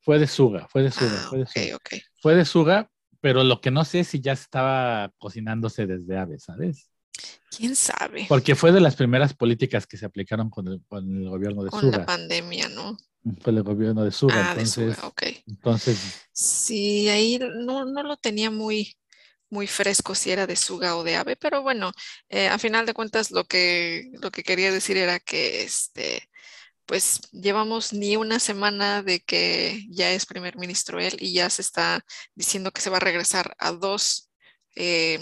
[0.00, 1.14] Fue de Suga, fue de Suga.
[1.14, 1.78] Ah, fue, de Suga.
[2.20, 2.90] fue de Suga,
[3.22, 6.90] pero lo que no sé es si ya estaba cocinándose desde Ave, ¿sabes?
[7.50, 8.26] ¿Quién sabe?
[8.28, 10.82] Porque fue de las primeras políticas que se aplicaron con el,
[11.30, 11.80] gobierno de Suga.
[11.80, 12.98] Con la pandemia, ¿no?
[13.42, 14.34] Con el gobierno de Suga.
[14.36, 15.22] Ah, entonces, de Suga, ok.
[15.46, 15.98] Entonces.
[16.32, 18.94] Sí, ahí no, no lo tenía muy,
[19.50, 21.92] muy fresco si era de Suga o de Ave, pero bueno,
[22.28, 26.28] eh, a final de cuentas lo que, lo que quería decir era que este,
[26.86, 31.62] pues llevamos ni una semana de que ya es primer ministro él y ya se
[31.62, 32.04] está
[32.34, 34.30] diciendo que se va a regresar a dos
[34.76, 35.20] eh,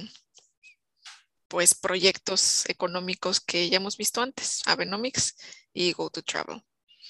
[1.48, 5.36] pues proyectos económicos que ya hemos visto antes, Abenomics
[5.72, 6.62] y Go to Travel.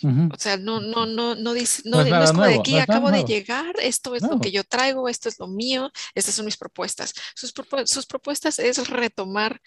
[0.02, 3.74] O sea, no, no, no, no, dice, no, es, como de aquí acabo de llegar,
[3.81, 7.14] esto es lo que yo traigo, esto es lo mío, estas son mis propuestas.
[7.35, 7.55] Sus,
[7.86, 9.60] sus propuestas es retomar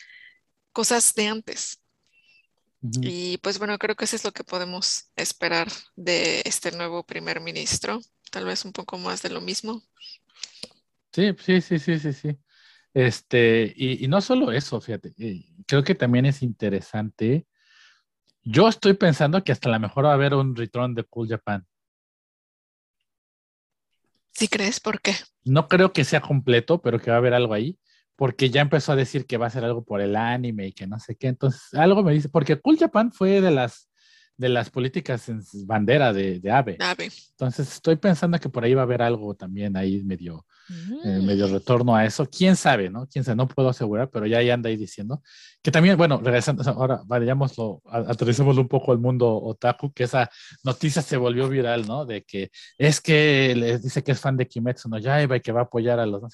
[0.72, 1.82] cosas de antes.
[3.02, 7.42] Y pues bueno, creo que eso es lo que podemos esperar de este nuevo primer
[7.42, 8.00] ministro.
[8.32, 9.84] Tal vez un poco más de lo mismo.
[11.12, 12.38] Sí, sí, sí, sí, sí, sí.
[12.94, 15.14] Este, y, y no solo eso, fíjate,
[15.68, 17.46] creo que también es interesante
[18.52, 21.68] yo estoy pensando que hasta la mejor va a haber un return de Cool Japan.
[24.32, 24.80] ¿Sí crees?
[24.80, 25.14] ¿Por qué?
[25.44, 27.78] No creo que sea completo, pero que va a haber algo ahí,
[28.16, 30.88] porque ya empezó a decir que va a ser algo por el anime y que
[30.88, 31.28] no sé qué.
[31.28, 33.89] Entonces, algo me dice, porque Cool Japan fue de las
[34.40, 36.78] de las políticas en bandera de, de AVE.
[37.32, 40.46] Entonces estoy pensando que por ahí va a haber algo también ahí medio,
[41.04, 41.52] eh, medio mm.
[41.52, 42.26] retorno a eso.
[42.26, 43.06] ¿Quién sabe, no?
[43.06, 43.36] ¿Quién sabe?
[43.36, 45.22] No puedo asegurar, pero ya ahí anda ahí diciendo.
[45.62, 50.30] Que también, bueno, regresando, ahora vayámoslo, aterricémoslo un poco al mundo otaku, que esa
[50.64, 52.06] noticia se volvió viral, ¿no?
[52.06, 55.52] De que es que les dice que es fan de Kimetsu no Yaiba y que
[55.52, 56.30] va a apoyar a los, ¿no?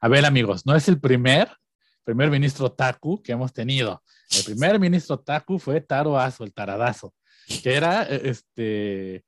[0.00, 1.50] A ver, amigos, no es el primer
[2.04, 4.02] primer ministro otaku que hemos tenido.
[4.30, 7.14] El primer ministro otaku fue Taro Aso, el taradazo
[7.62, 9.24] que era e, este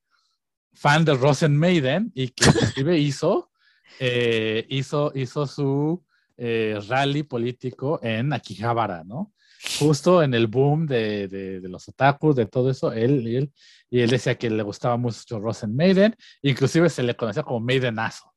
[0.73, 3.51] fan de Rosen Maiden y que inclusive hizo,
[3.99, 6.05] eh, hizo, hizo su
[6.37, 9.33] eh, rally político en Akihabara, ¿no?
[9.79, 13.53] Justo en el boom de, de, los otakus, de todo eso, él, él,
[13.91, 18.33] y él decía que le gustaba mucho Rosen Maiden, inclusive se le conocía como Maidenazo.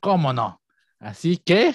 [0.00, 0.60] ¿Cómo no?
[0.98, 1.74] Así que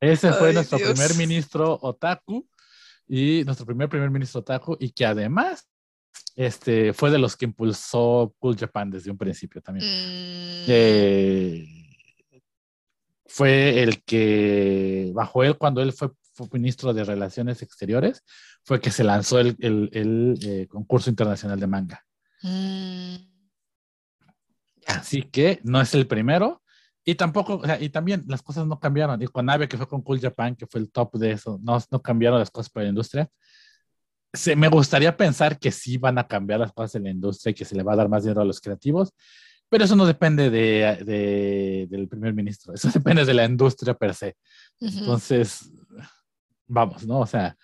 [0.00, 2.46] ese fue nuestro primer ministro otaku
[3.08, 5.66] y nuestro primer primer ministro otaku y que además
[6.36, 9.86] este, fue de los que impulsó Cool Japan desde un principio también.
[9.86, 10.64] Mm.
[10.68, 11.66] Eh,
[13.24, 16.10] fue el que, bajo él, cuando él fue,
[16.52, 18.22] ministro de Relaciones Exteriores,
[18.62, 22.04] fue que se lanzó el, el, eh, concurso internacional de manga.
[22.42, 23.16] Mm.
[24.86, 26.62] Así que no es el primero.
[27.02, 29.22] Y tampoco, y también las cosas no cambiaron.
[29.22, 31.78] Y con Ave, que fue con Cool Japan, que fue el top de eso, no,
[31.90, 33.30] no cambiaron las cosas para la industria
[34.56, 37.64] me gustaría pensar que sí van a cambiar las cosas en la industria y que
[37.64, 39.12] se le va a dar más dinero a los creativos,
[39.68, 44.36] pero eso no depende de, del primer ministro, eso depende de la industria per se.
[44.80, 45.70] Entonces,
[46.66, 47.20] vamos, ¿no?
[47.20, 47.56] O sea,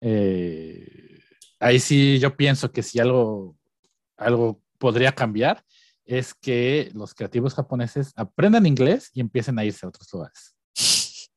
[0.00, 1.20] eh,
[1.60, 3.56] ahí sí yo pienso que si algo,
[4.16, 5.64] algo podría cambiar
[6.04, 10.56] es que los creativos japoneses aprendan inglés y empiecen a irse a otros lugares.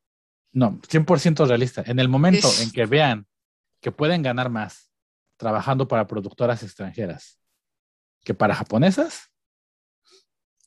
[0.58, 1.84] No, 100% realista.
[1.86, 3.28] En el momento en que vean
[3.86, 4.92] que pueden ganar más
[5.38, 7.40] trabajando para productoras extranjeras
[8.24, 9.30] que para japonesas,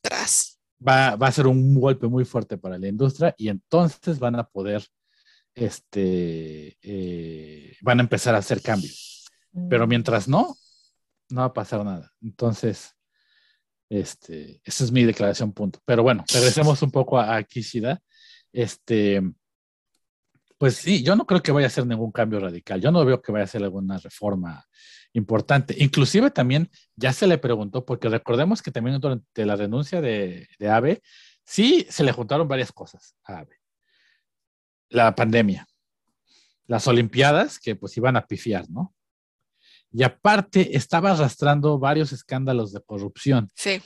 [0.00, 0.60] Tras.
[0.80, 4.44] Va, va, a ser un golpe muy fuerte para la industria y entonces van a
[4.44, 4.86] poder,
[5.52, 9.26] este, eh, van a empezar a hacer cambios.
[9.68, 9.88] Pero mm.
[9.88, 10.56] mientras no,
[11.30, 12.12] no va a pasar nada.
[12.22, 12.94] Entonces,
[13.90, 15.80] Este, esa es mi declaración, punto.
[15.84, 18.00] Pero bueno, regresemos un poco a, a Kishida.
[18.52, 19.20] Este,
[20.58, 22.80] pues sí, yo no creo que vaya a ser ningún cambio radical.
[22.80, 24.66] Yo no veo que vaya a ser alguna reforma
[25.12, 25.76] importante.
[25.78, 30.68] Inclusive también ya se le preguntó, porque recordemos que también durante la renuncia de, de
[30.68, 31.00] Abe,
[31.44, 33.60] sí se le juntaron varias cosas a Abe.
[34.90, 35.66] La pandemia,
[36.66, 38.94] las Olimpiadas, que pues iban a pifiar, ¿no?
[39.92, 43.48] Y aparte estaba arrastrando varios escándalos de corrupción.
[43.54, 43.80] Sí.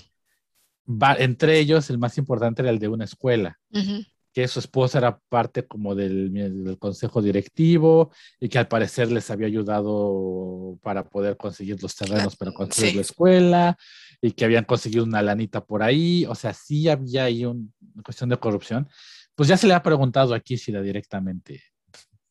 [0.88, 3.60] Va, entre ellos, el más importante era el de una escuela.
[3.70, 8.10] Uh -huh que su esposa era parte como del, del, consejo directivo
[8.40, 12.96] y que al parecer les había ayudado para poder conseguir los terrenos para construir sí.
[12.96, 13.78] la escuela
[14.20, 18.02] y que habían conseguido una lanita por ahí, o sea, sí había ahí un, una
[18.02, 18.88] cuestión de corrupción.
[19.34, 21.62] Pues ya se le ha preguntado a Kishida directamente,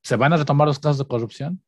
[0.02, 1.62] ¿se van a retomar los casos de corrupción?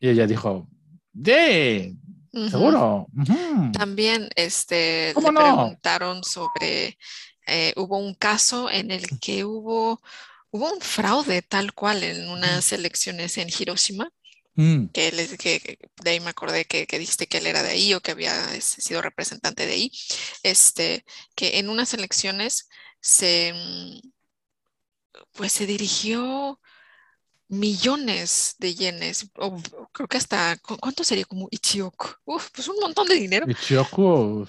[0.00, 0.68] Y ella dijo,
[1.12, 1.96] ¡de!
[2.34, 2.50] -huh.
[2.50, 3.06] Seguro.
[3.14, 3.72] Uh -huh.
[3.72, 5.40] También este, le no?
[5.40, 6.98] preguntaron sobre
[7.46, 10.00] eh, hubo un caso en el que hubo,
[10.50, 14.10] hubo un fraude tal cual en unas elecciones en Hiroshima.
[14.56, 14.86] Mm.
[14.92, 17.92] Que, les, que, de ahí me acordé que, que, dijiste que él era de ahí
[17.92, 19.92] o que había sido representante de ahí,
[20.44, 21.04] este,
[21.34, 22.68] que en unas elecciones
[23.00, 23.52] se,
[25.32, 26.60] pues se dirigió
[27.48, 29.60] millones de yenes, o
[29.92, 31.24] creo que hasta, ¿cuánto sería?
[31.24, 33.46] Como Ichioku, Uf, pues un montón de dinero.
[33.48, 34.46] Ichioku,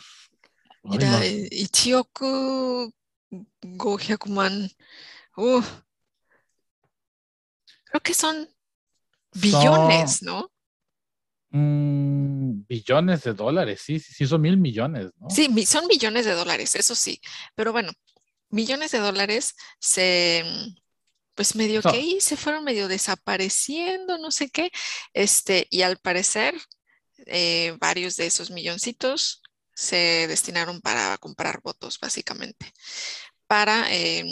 [0.86, 1.26] Mira, no.
[1.52, 2.94] Ichioku
[3.62, 4.70] Gohyakuman.
[5.38, 5.62] Uh,
[7.86, 8.48] creo que son
[9.34, 10.52] billones, son, ¿no?
[11.50, 15.30] Mmm, billones de dólares, sí, sí, sí, son mil millones, ¿no?
[15.30, 17.20] Sí, son millones de dólares, eso sí.
[17.56, 17.92] Pero bueno,
[18.50, 20.44] millones de dólares se,
[21.34, 24.72] pues medio So- que ahí se fueron medio desapareciendo, no sé qué.
[25.14, 26.56] Este, y al parecer,
[27.26, 29.42] eh, varios de esos milloncitos
[29.76, 32.74] se destinaron para comprar votos, básicamente,
[33.48, 34.24] para eh,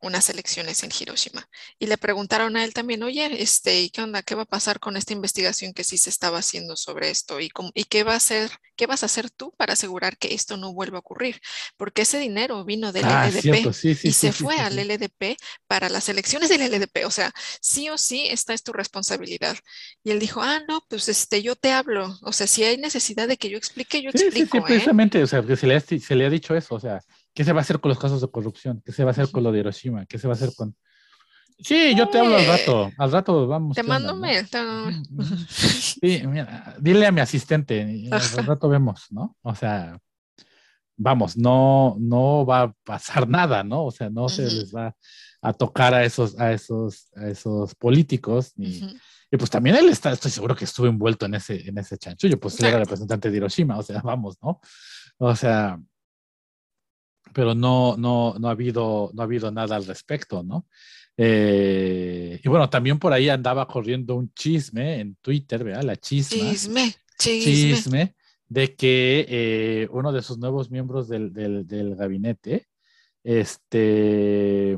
[0.00, 1.48] unas elecciones en Hiroshima.
[1.78, 4.22] Y le preguntaron a él también, oye, este, ¿y qué onda?
[4.22, 7.40] ¿Qué va a pasar con esta investigación que sí se estaba haciendo sobre esto?
[7.40, 10.34] ¿Y, cómo- y qué va a hacer, qué vas a hacer tú para asegurar que
[10.34, 11.40] esto no vuelva a ocurrir?
[11.76, 14.78] Porque ese dinero vino del Ah, LDP sí, sí, y sí, se fue al.
[14.78, 17.04] LDP para las elecciones del LDP.
[17.04, 19.56] O sea, sí o sí, esta es tu responsabilidad.
[20.04, 22.16] Y él dijo, ah, no, pues este, yo te hablo.
[22.22, 24.62] O sea, si hay necesidad de que yo explique, yo explico, sí, ¿eh?
[24.66, 27.00] precisamente, o sea, que se le, ha, se le ha dicho eso, o sea,
[27.38, 28.82] ¿qué se va a hacer con los casos de corrupción?
[28.84, 30.06] ¿Qué se va a hacer con lo de Hiroshima?
[30.06, 30.74] ¿Qué se va a hacer con...?
[31.60, 33.76] Sí, yo te hablo al Eh, rato, al rato vamos.
[33.76, 34.90] Te ¿qué onda, mando no?
[34.90, 35.36] Ujú, ujú.
[35.48, 39.36] Sí, mira, dile a mi asistente, al rato vemos, ¿no?
[39.42, 39.96] O sea,
[40.96, 43.84] vamos, no, no va a pasar nada, ¿no?
[43.84, 44.96] O sea, no se les va
[45.40, 48.80] a tocar a esos, a esos, a esos políticos, ni,
[49.30, 52.40] y pues también él está, estoy seguro que estuvo envuelto en ese, en ese chanchullo,
[52.40, 54.60] pues él era representante de Hiroshima, o sea, vamos, ¿no?
[55.18, 55.78] O sea,
[57.38, 60.66] pero no, no, no ha habido, no ha habido nada al respecto, ¿no?
[61.16, 65.84] Eh, y bueno, también por ahí andaba corriendo un chisme en Twitter, ¿verdad?
[65.84, 67.44] La chisma, Chisme, chisme.
[67.44, 68.14] chisme
[68.48, 72.66] de que eh, uno de sus nuevos miembros del, del, del gabinete,
[73.22, 74.76] este,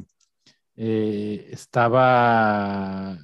[0.77, 3.19] eh, estaba,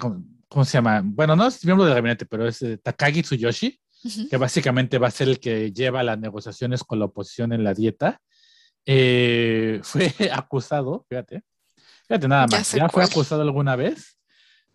[0.00, 1.02] ¿cómo, cómo se llama?
[1.04, 3.78] Bueno, no es miembro del gabinete, pero es Takagi Tsuyoshi,
[4.28, 7.72] Que básicamente va a ser el que lleva las negociaciones con la oposición en la
[7.74, 8.20] dieta.
[8.84, 11.42] Eh, fue acusado, fíjate,
[12.06, 14.18] fíjate nada Ya más, sé ya fue acusado alguna vez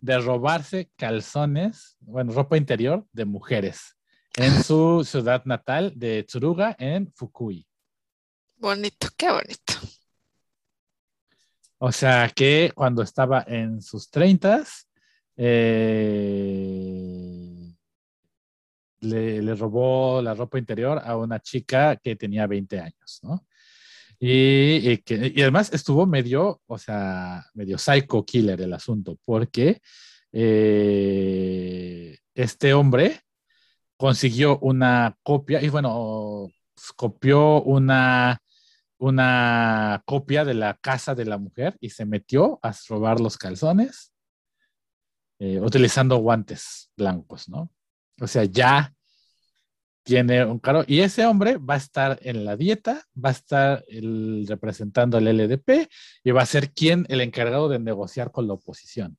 [0.00, 3.96] de robarse calzones, bueno, ropa interior de mujeres
[4.36, 7.66] en su ciudad natal de Tsuruga, en Fukui.
[8.56, 9.74] Bonito, qué bonito.
[11.78, 14.88] O sea que cuando estaba en sus treintas,
[15.36, 16.99] eh,
[19.00, 23.46] le, robó la ropa interior a una chica que tenía 20 años, ¿no?
[24.18, 29.80] Y, y que, y además estuvo medio, o sea, medio psycho killer el asunto, porque
[30.32, 33.20] eh, este hombre
[33.96, 36.48] consiguió una copia, y bueno,
[36.96, 38.42] copió una,
[38.98, 44.12] una copia de la casa de la mujer y se metió a robar los calzones
[45.38, 47.70] eh, utilizando guantes blancos, ¿no?
[48.20, 48.94] O sea, ya
[50.02, 50.84] tiene un cargo.
[50.86, 55.24] Y ese hombre va a estar en la dieta, va a estar el, representando al
[55.24, 55.88] LDP
[56.24, 59.16] y va a ser quien el encargado de negociar con la oposición.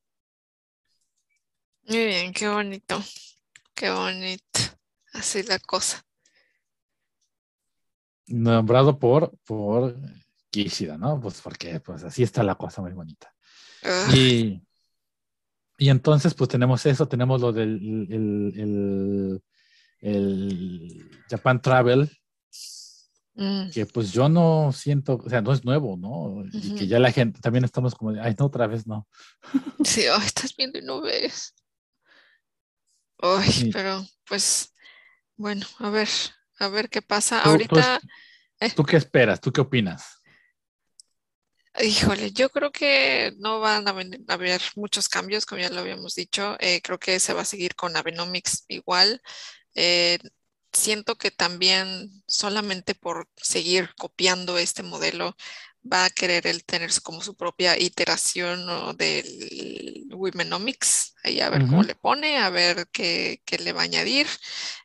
[1.88, 3.04] Muy bien, qué bonito.
[3.74, 4.60] Qué bonito.
[5.14, 6.04] Así la cosa.
[8.28, 9.98] Nombrado por, por
[10.52, 11.20] Kishida, ¿no?
[11.20, 13.34] Pues porque pues así está la cosa muy bonita.
[13.84, 14.62] Ah, Y,
[15.82, 19.44] Y entonces, pues tenemos eso, tenemos lo del el, el,
[20.00, 22.08] el Japan Travel,
[23.34, 26.44] Mm, que pues yo no siento, o sea, no es nuevo, ¿no?
[26.52, 29.08] Y que ya la gente también estamos como, de, ay, no, otra vez no.
[29.84, 31.56] Sí, ay, estás viendo y no ves.
[33.20, 33.70] Ay, Sí.
[33.72, 34.76] pero pues
[35.38, 36.10] bueno, a ver,
[36.60, 37.38] a ver qué pasa.
[37.38, 38.02] ¿Tú, tú, Ahorita,
[38.76, 39.40] tú qué esperas?
[39.40, 40.21] ¿Tú qué opinas?
[41.80, 43.92] Híjole, yo creo que no van a,
[44.34, 46.58] haber muchos cambios, como ya lo habíamos dicho.
[46.60, 49.22] Eh, creo que se va a seguir con Abenomics igual.
[49.76, 50.20] Eh,
[50.74, 55.36] siento que también solamente por seguir copiando este modelo
[55.92, 58.94] va a querer él tener como su propia iteración ¿no?
[58.94, 63.86] del Womenomics, ahí a ver cómo le pone, a ver qué, qué le va a
[63.86, 64.28] añadir.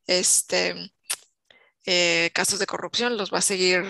[0.06, 0.74] Este,
[1.84, 3.84] eh, casos de corrupción los va a seguir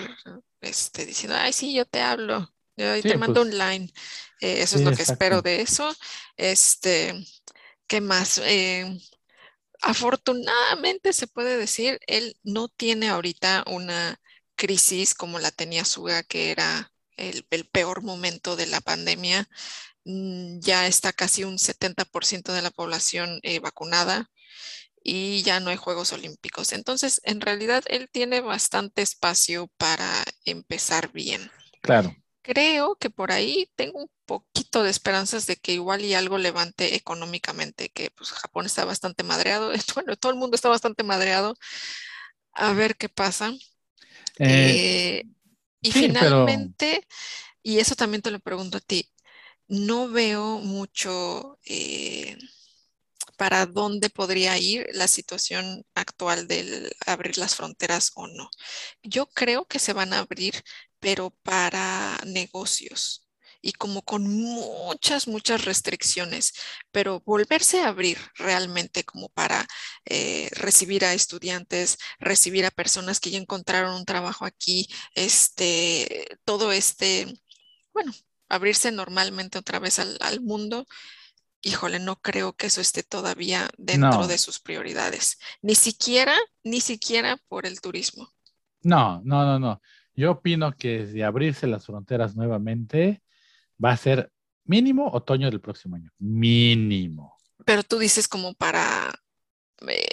[0.61, 3.93] este, diciendo, ay, sí, yo te hablo, ahí Sí, te mando pues, un line.
[4.41, 5.95] Eh, eso sí, es lo que espero de eso.
[6.37, 7.15] Este,
[7.87, 8.39] ¿qué más?
[8.45, 8.99] Eh,
[9.83, 14.21] Afortunadamente se puede decir, él no tiene ahorita una
[14.57, 19.49] crisis como la tenía Suga, que era el, el peor momento de la pandemia.
[20.05, 24.31] Mm, Ya está casi un 70% de la población eh, vacunada
[25.03, 26.73] y ya no hay Juegos Olímpicos.
[26.73, 31.51] Entonces, en realidad, él tiene bastante espacio para empezar bien.
[31.81, 32.15] Claro.
[32.47, 36.95] Creo que por ahí tengo un poquito de esperanzas de que igual y algo levante
[36.95, 41.57] económicamente, que pues Japón está bastante madreado, bueno, todo el mundo está bastante madreado,
[42.53, 43.53] a ver qué pasa.
[44.41, 45.25] Eh, Eh,
[45.83, 47.07] y sí, pero finalmente,
[47.63, 49.11] y eso también te lo pregunto a ti,
[49.69, 52.37] no veo mucho eh,
[53.37, 58.51] para dónde podría ir la situación actual del abrir las fronteras o no.
[59.03, 60.55] Yo creo que se van a abrir,
[61.01, 63.27] pero para negocios
[63.63, 66.55] y como con muchas, muchas restricciones,
[66.93, 69.67] pero volverse a abrir realmente como para
[70.05, 76.71] eh, recibir a estudiantes, recibir a personas que ya encontraron un trabajo aquí, este, todo
[76.71, 77.27] este,
[77.93, 78.13] bueno,
[78.49, 80.87] abrirse normalmente otra vez al, al mundo
[81.63, 85.39] híjole, no creo que eso esté todavía dentro no, de sus prioridades.
[85.63, 88.33] Ni siquiera, ni siquiera por el turismo.
[88.83, 89.83] no, no, no, no.
[90.17, 93.23] Yo opino que si abrirse las fronteras nuevamente
[93.83, 94.33] va a ser
[94.65, 96.11] mínimo otoño del próximo año.
[96.19, 97.37] Mínimo.
[97.65, 99.13] Pero tú dices como para,
[99.87, 100.07] eh,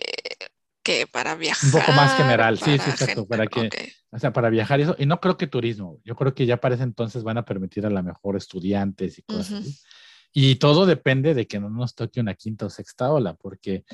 [0.84, 3.76] que para Un poco más viajar, general, sí, sí, exacto, gente, para que, ok.
[4.12, 4.96] o sea, para viajar y eso.
[5.00, 6.00] Y no creo que turismo.
[6.04, 9.22] Yo creo que ya para ese entonces van a permitir a la mejor estudiantes y
[9.24, 9.80] cosas Ujú, así.
[10.34, 13.86] Y todo depende de que no nos toque una quinta o sexta ola, porque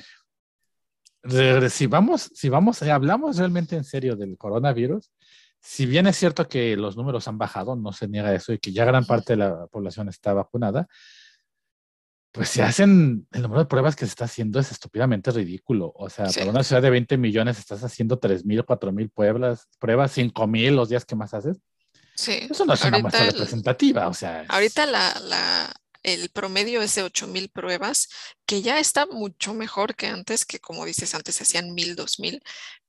[1.70, 5.12] si vamos, si vamos, hablamos realmente en serio del coronavirus,
[5.62, 8.72] si bien es cierto que los números han bajado, no se niega eso, y que
[8.72, 10.88] ya gran parte de la población está vacunada,
[12.32, 15.92] pues se hacen, el número de pruebas que se está haciendo es estúpidamente ridículo.
[15.96, 19.10] O sea, Sí, para una ciudad de 20 millones estás haciendo 3 mil, 4 mil
[19.10, 21.58] pruebas, pruebas 5 mil los días que más haces.
[22.16, 22.48] sí.
[22.50, 25.74] Eso no es una muestra Ahorita, el- representativa, o sea, es- ahorita la, la,
[26.04, 28.10] el promedio es de 8000 pruebas,
[28.46, 32.42] que ya está mucho mejor que antes, que como dices, antes se hacían 1000, 2000,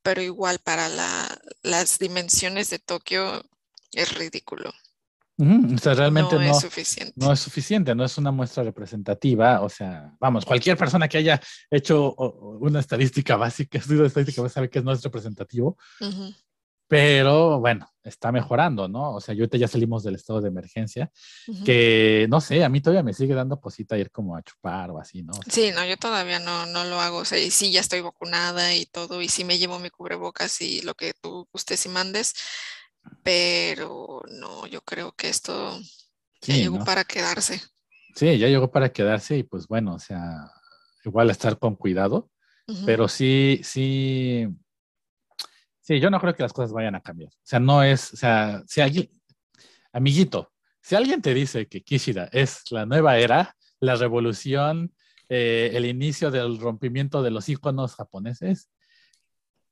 [0.03, 3.45] pero igual para la, las dimensiones de Tokio
[3.93, 4.73] es ridículo.
[5.39, 7.15] O sea, realmente No es suficiente.
[7.17, 9.63] no es suficiente, no es una muestra representativa.
[9.63, 14.69] O sea, vamos, cualquier persona que haya hecho una estadística básica, estudio de estadística, sabe
[14.69, 16.35] que no es representativo, Ujú,
[16.91, 19.15] pero bueno, está mejorando, ¿no?
[19.15, 21.09] O sea, yo ahorita ya salimos del estado de emergencia,
[21.47, 21.65] ujú.
[21.65, 24.99] que no sé, a mí todavía me sigue dando cosita ir como a chupar o
[24.99, 25.33] así, ¿no?
[25.35, 27.19] O sea, Sí, no, yo todavía no, no lo hago.
[27.19, 30.61] O sea, y sí, ya estoy vacunada y todo, y sí me llevo mi cubrebocas
[30.63, 32.35] y lo que tú gustes y mandes,
[33.23, 35.79] pero no, yo creo que esto
[36.43, 36.85] ya sí, llegó ¿no?
[36.85, 37.63] para quedarse.
[38.17, 40.51] Sí, ya llegó para quedarse y pues bueno, o sea,
[41.05, 42.31] igual estar con cuidado,
[42.67, 44.49] Ujú, pero sí, sí,
[45.81, 47.31] sí, yo no creo que las cosas vayan a cambiar.
[47.31, 49.11] O sea, no es, o sea, si alguien,
[49.93, 54.93] amiguito, si alguien te dice que Kishida es la nueva era, la revolución,
[55.29, 58.71] eh, el inicio del rompimiento de los íconos japoneses,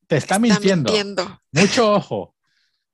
[0.06, 0.93] te está Está mintiendo.
[0.93, 1.40] mintiendo.
[1.52, 2.35] Mucho ojo.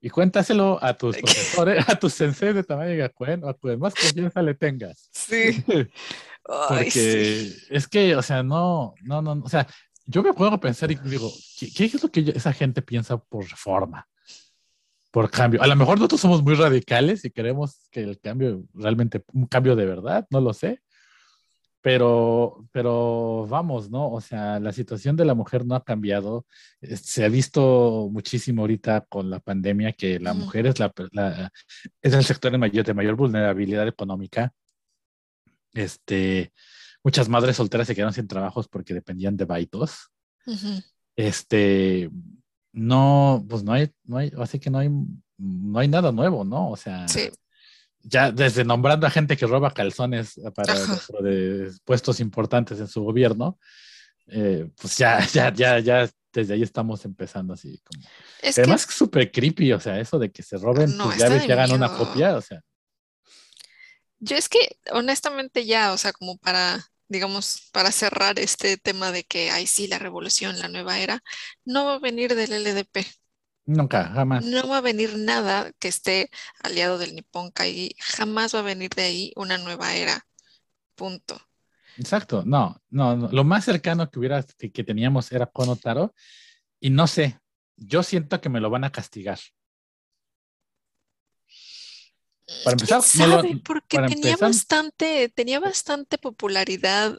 [0.01, 3.95] Y cuéntaselo a tus profesores, a tus senseis de tamaño Gakuen, o a quien más
[3.95, 5.09] confianza le tengas.
[5.13, 5.65] Sí.
[6.69, 7.01] Ay, sí.
[7.01, 9.67] Porque es que, o sea, no, no, no, o sea,
[10.07, 13.49] yo me puedo pensar y digo, ¿qué, qué es lo que esa gente piensa por
[13.49, 14.07] reforma?
[15.11, 15.63] Por cambio.
[15.63, 19.77] A lo mejor nosotros somos muy radicales y queremos que el cambio, realmente, un cambio
[19.77, 20.81] de verdad, no lo sé.
[21.81, 24.11] Pero, pero vamos, ¿no?
[24.11, 26.47] O sea, la situación de la mujer no ha cambiado.
[26.81, 31.53] Se ha visto muchísimo ahorita con la pandemia que la mujer es, la, la-
[32.01, 34.53] es el sector de mayor, de mayor vulnerabilidad económica
[35.75, 36.53] Este,
[37.05, 40.11] muchas madres solteras se quedaron sin trabajos porque dependían de baitos.
[41.15, 42.11] Este,
[42.73, 44.91] no, pues no hay, no hay, así que no hay,
[45.39, 46.71] no hay nada nuevo, ¿no?
[46.71, 47.07] O sea,
[48.01, 50.75] ya desde nombrando a gente que roba calzones para
[51.23, 53.59] de puestos importantes en su gobierno,
[54.27, 58.03] eh, pues ya, ya, ya, ya desde ahí estamos empezando así como.
[58.43, 58.93] Es Además, que...
[58.93, 62.37] súper creepy, o sea, eso de que se roben tus llaves y hagan una copia,
[62.37, 62.61] o sea.
[64.19, 66.83] Yo es que, honestamente, ya, o sea, como para,
[67.15, 71.23] digamos, para cerrar este tema de que, ay, sí, la revolución, la nueva era,
[71.65, 73.07] no va a venir del LDP.
[73.67, 74.45] Nunca, jamás.
[74.45, 76.29] No va a venir nada que esté
[76.63, 80.27] aliado del Nippon Kai, jamás va a venir de ahí una nueva era.
[80.97, 81.41] Punto.
[81.97, 86.13] Exacto, no, no, lo más cercano que hubiera que, teníamos era Konotaro
[86.81, 87.39] y no sé,
[87.77, 89.39] yo siento que me lo van a castigar.
[92.63, 93.61] Para empezar, sabe?
[93.65, 97.19] porque tenía bastante, tenía bastante popularidad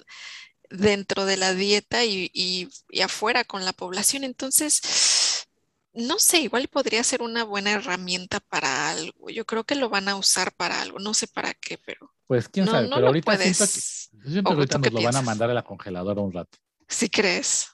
[0.69, 5.45] dentro de la dieta y, y, afuera con la población, entonces
[5.93, 9.29] no sé, igual podría ser una buena herramienta para algo.
[9.29, 12.11] Yo creo que lo van a usar para algo, no sé para qué, pero.
[12.27, 15.49] Pues quién sabe, pero ahorita siento que, siento que ahorita nos lo van a mandar
[15.49, 16.57] a la congeladora un rato.
[16.87, 17.67] ¿Sí crees?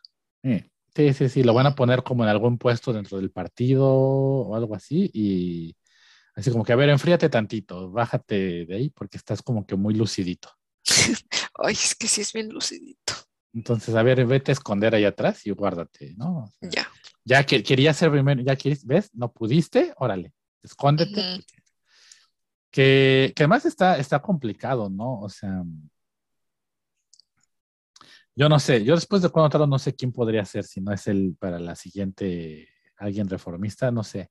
[0.96, 4.56] Sí, sí, sí, lo van a poner como en algún puesto dentro del partido o
[4.56, 5.76] algo así y
[6.36, 9.94] así como que, a ver, enfríate tantito, bájate de ahí porque estás como que muy
[9.94, 10.50] lucidito.
[11.56, 13.14] Ay, es que sí es bien lucidito.
[13.54, 16.52] Entonces, a ver, vete a esconder ahí atrás y guárdate, ¿no?
[16.62, 16.90] ya.
[17.24, 19.14] Ya que querías ser primero, ya quieres, ¿ves?
[19.14, 20.34] No pudiste, órale,
[20.64, 21.46] escóndete.
[22.72, 25.20] que, que, además está, está complicado, ¿no?
[25.20, 25.64] O sea,
[28.36, 31.06] yo no sé, yo después de cuando no sé quién podría ser, si no es
[31.08, 34.30] el para la siguiente, alguien reformista, no sé.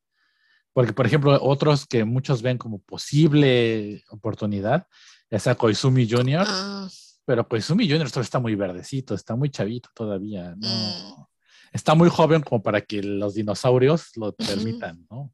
[0.72, 4.86] Porque, por ejemplo, otros que muchos ven como posible oportunidad,
[5.28, 6.88] es a Koizumi Jr., ah.
[7.24, 8.10] pero Koizumi Jr.
[8.20, 10.68] está muy verdecito, está muy chavito todavía, ¿no?
[10.68, 11.30] Mm
[11.72, 15.32] está muy joven como para que los dinosaurios lo permitan, ¿no?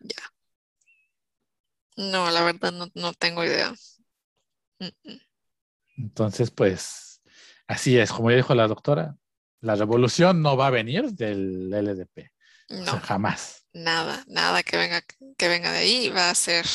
[0.00, 0.22] Ya.
[1.96, 3.72] No, la verdad no, tengo idea.
[5.96, 7.22] Entonces, pues,
[7.66, 9.16] así es, como ya dijo la doctora,
[9.60, 12.31] la revolución no va a venir del LDP.
[12.72, 13.00] No.
[13.04, 13.64] jamás.
[13.72, 15.02] Nada, nada que venga,
[15.36, 16.66] que venga de ahí va a ser,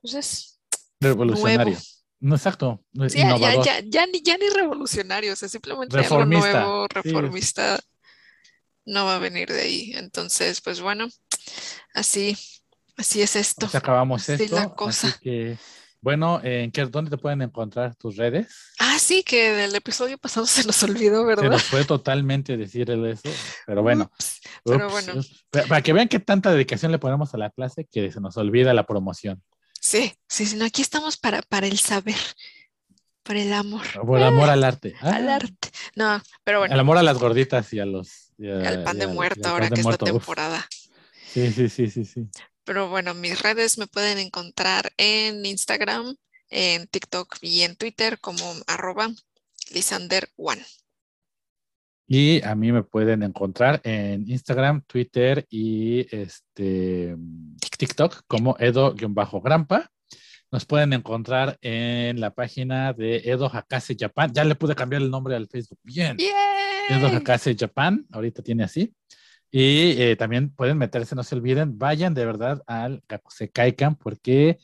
[0.00, 0.60] pues es
[1.00, 1.76] revolucionario.
[2.20, 2.84] No, exacto.
[2.92, 6.46] ya, ya, ya, ni, ya ni revolucionario, o sea, simplemente reformista.
[6.46, 7.80] algo nuevo, reformista,
[8.84, 9.92] no va a venir de ahí.
[9.94, 11.08] Entonces, pues bueno,
[11.94, 12.36] así,
[12.96, 13.66] así es esto.
[13.66, 14.54] Pues acabamos esto.
[14.54, 15.08] La cosa.
[15.08, 15.58] Así que,
[16.02, 18.48] bueno, ¿en qué, ¿dónde te pueden encontrar tus redes?
[18.78, 21.44] Ah, sí, que del episodio pasado se nos olvidó, ¿verdad?
[21.44, 23.28] Se nos fue totalmente decir eso,
[23.66, 24.10] pero bueno.
[24.64, 25.14] pero bueno.
[25.50, 28.72] Para que vean qué tanta dedicación le ponemos a la clase que se nos olvida
[28.72, 29.42] la promoción.
[29.80, 32.16] Sí, sí, sí, no, aquí estamos para, para el saber,
[33.22, 33.86] para el amor.
[34.04, 34.94] Por el amor al arte.
[35.00, 35.36] Al ah.
[35.36, 35.68] arte.
[35.96, 36.74] No, pero bueno.
[36.74, 38.32] El amor a las gorditas y a los.
[38.38, 40.66] al pan de muerto, ahora que es la temporada.
[41.26, 42.28] Sí, sí, sí, sí, sí.
[42.64, 46.16] Pero bueno, mis redes me pueden encontrar en Instagram,
[46.50, 49.10] en TikTok y en Twitter como arroba
[49.72, 50.64] lisander1.
[52.12, 57.16] Y a mí me pueden encontrar en Instagram, Twitter y este
[57.78, 59.90] TikTok como Edo-Grampa.
[60.50, 64.32] Nos pueden encontrar en la página de Edo Hakase Japan.
[64.34, 65.78] Ya le pude cambiar el nombre al Facebook.
[65.84, 66.16] Bien.
[66.88, 68.04] Edo Hakase Japan.
[68.10, 68.92] Ahorita tiene así.
[69.50, 73.02] Y eh, también pueden meterse, no se olviden, vayan de verdad al
[73.52, 74.58] Kaikan porque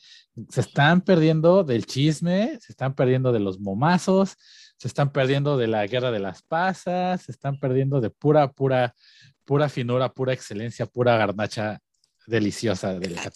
[0.49, 4.37] se están perdiendo del chisme, se están perdiendo de los momazos,
[4.77, 8.95] se están perdiendo de la guerra de las pasas, se están perdiendo de pura, pura,
[9.43, 11.79] pura finura, pura excelencia, pura garnacha
[12.25, 13.31] deliciosa del la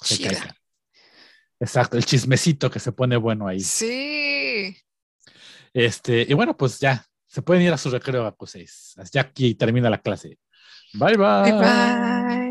[1.60, 3.60] Exacto, el chismecito que se pone bueno ahí.
[3.60, 4.76] Sí.
[5.73, 8.95] Este, y bueno, pues ya, se pueden ir a su recreo a 6.
[9.11, 10.38] Ya aquí termina la clase.
[10.93, 11.51] Bye bye.
[11.51, 12.51] Bye bye.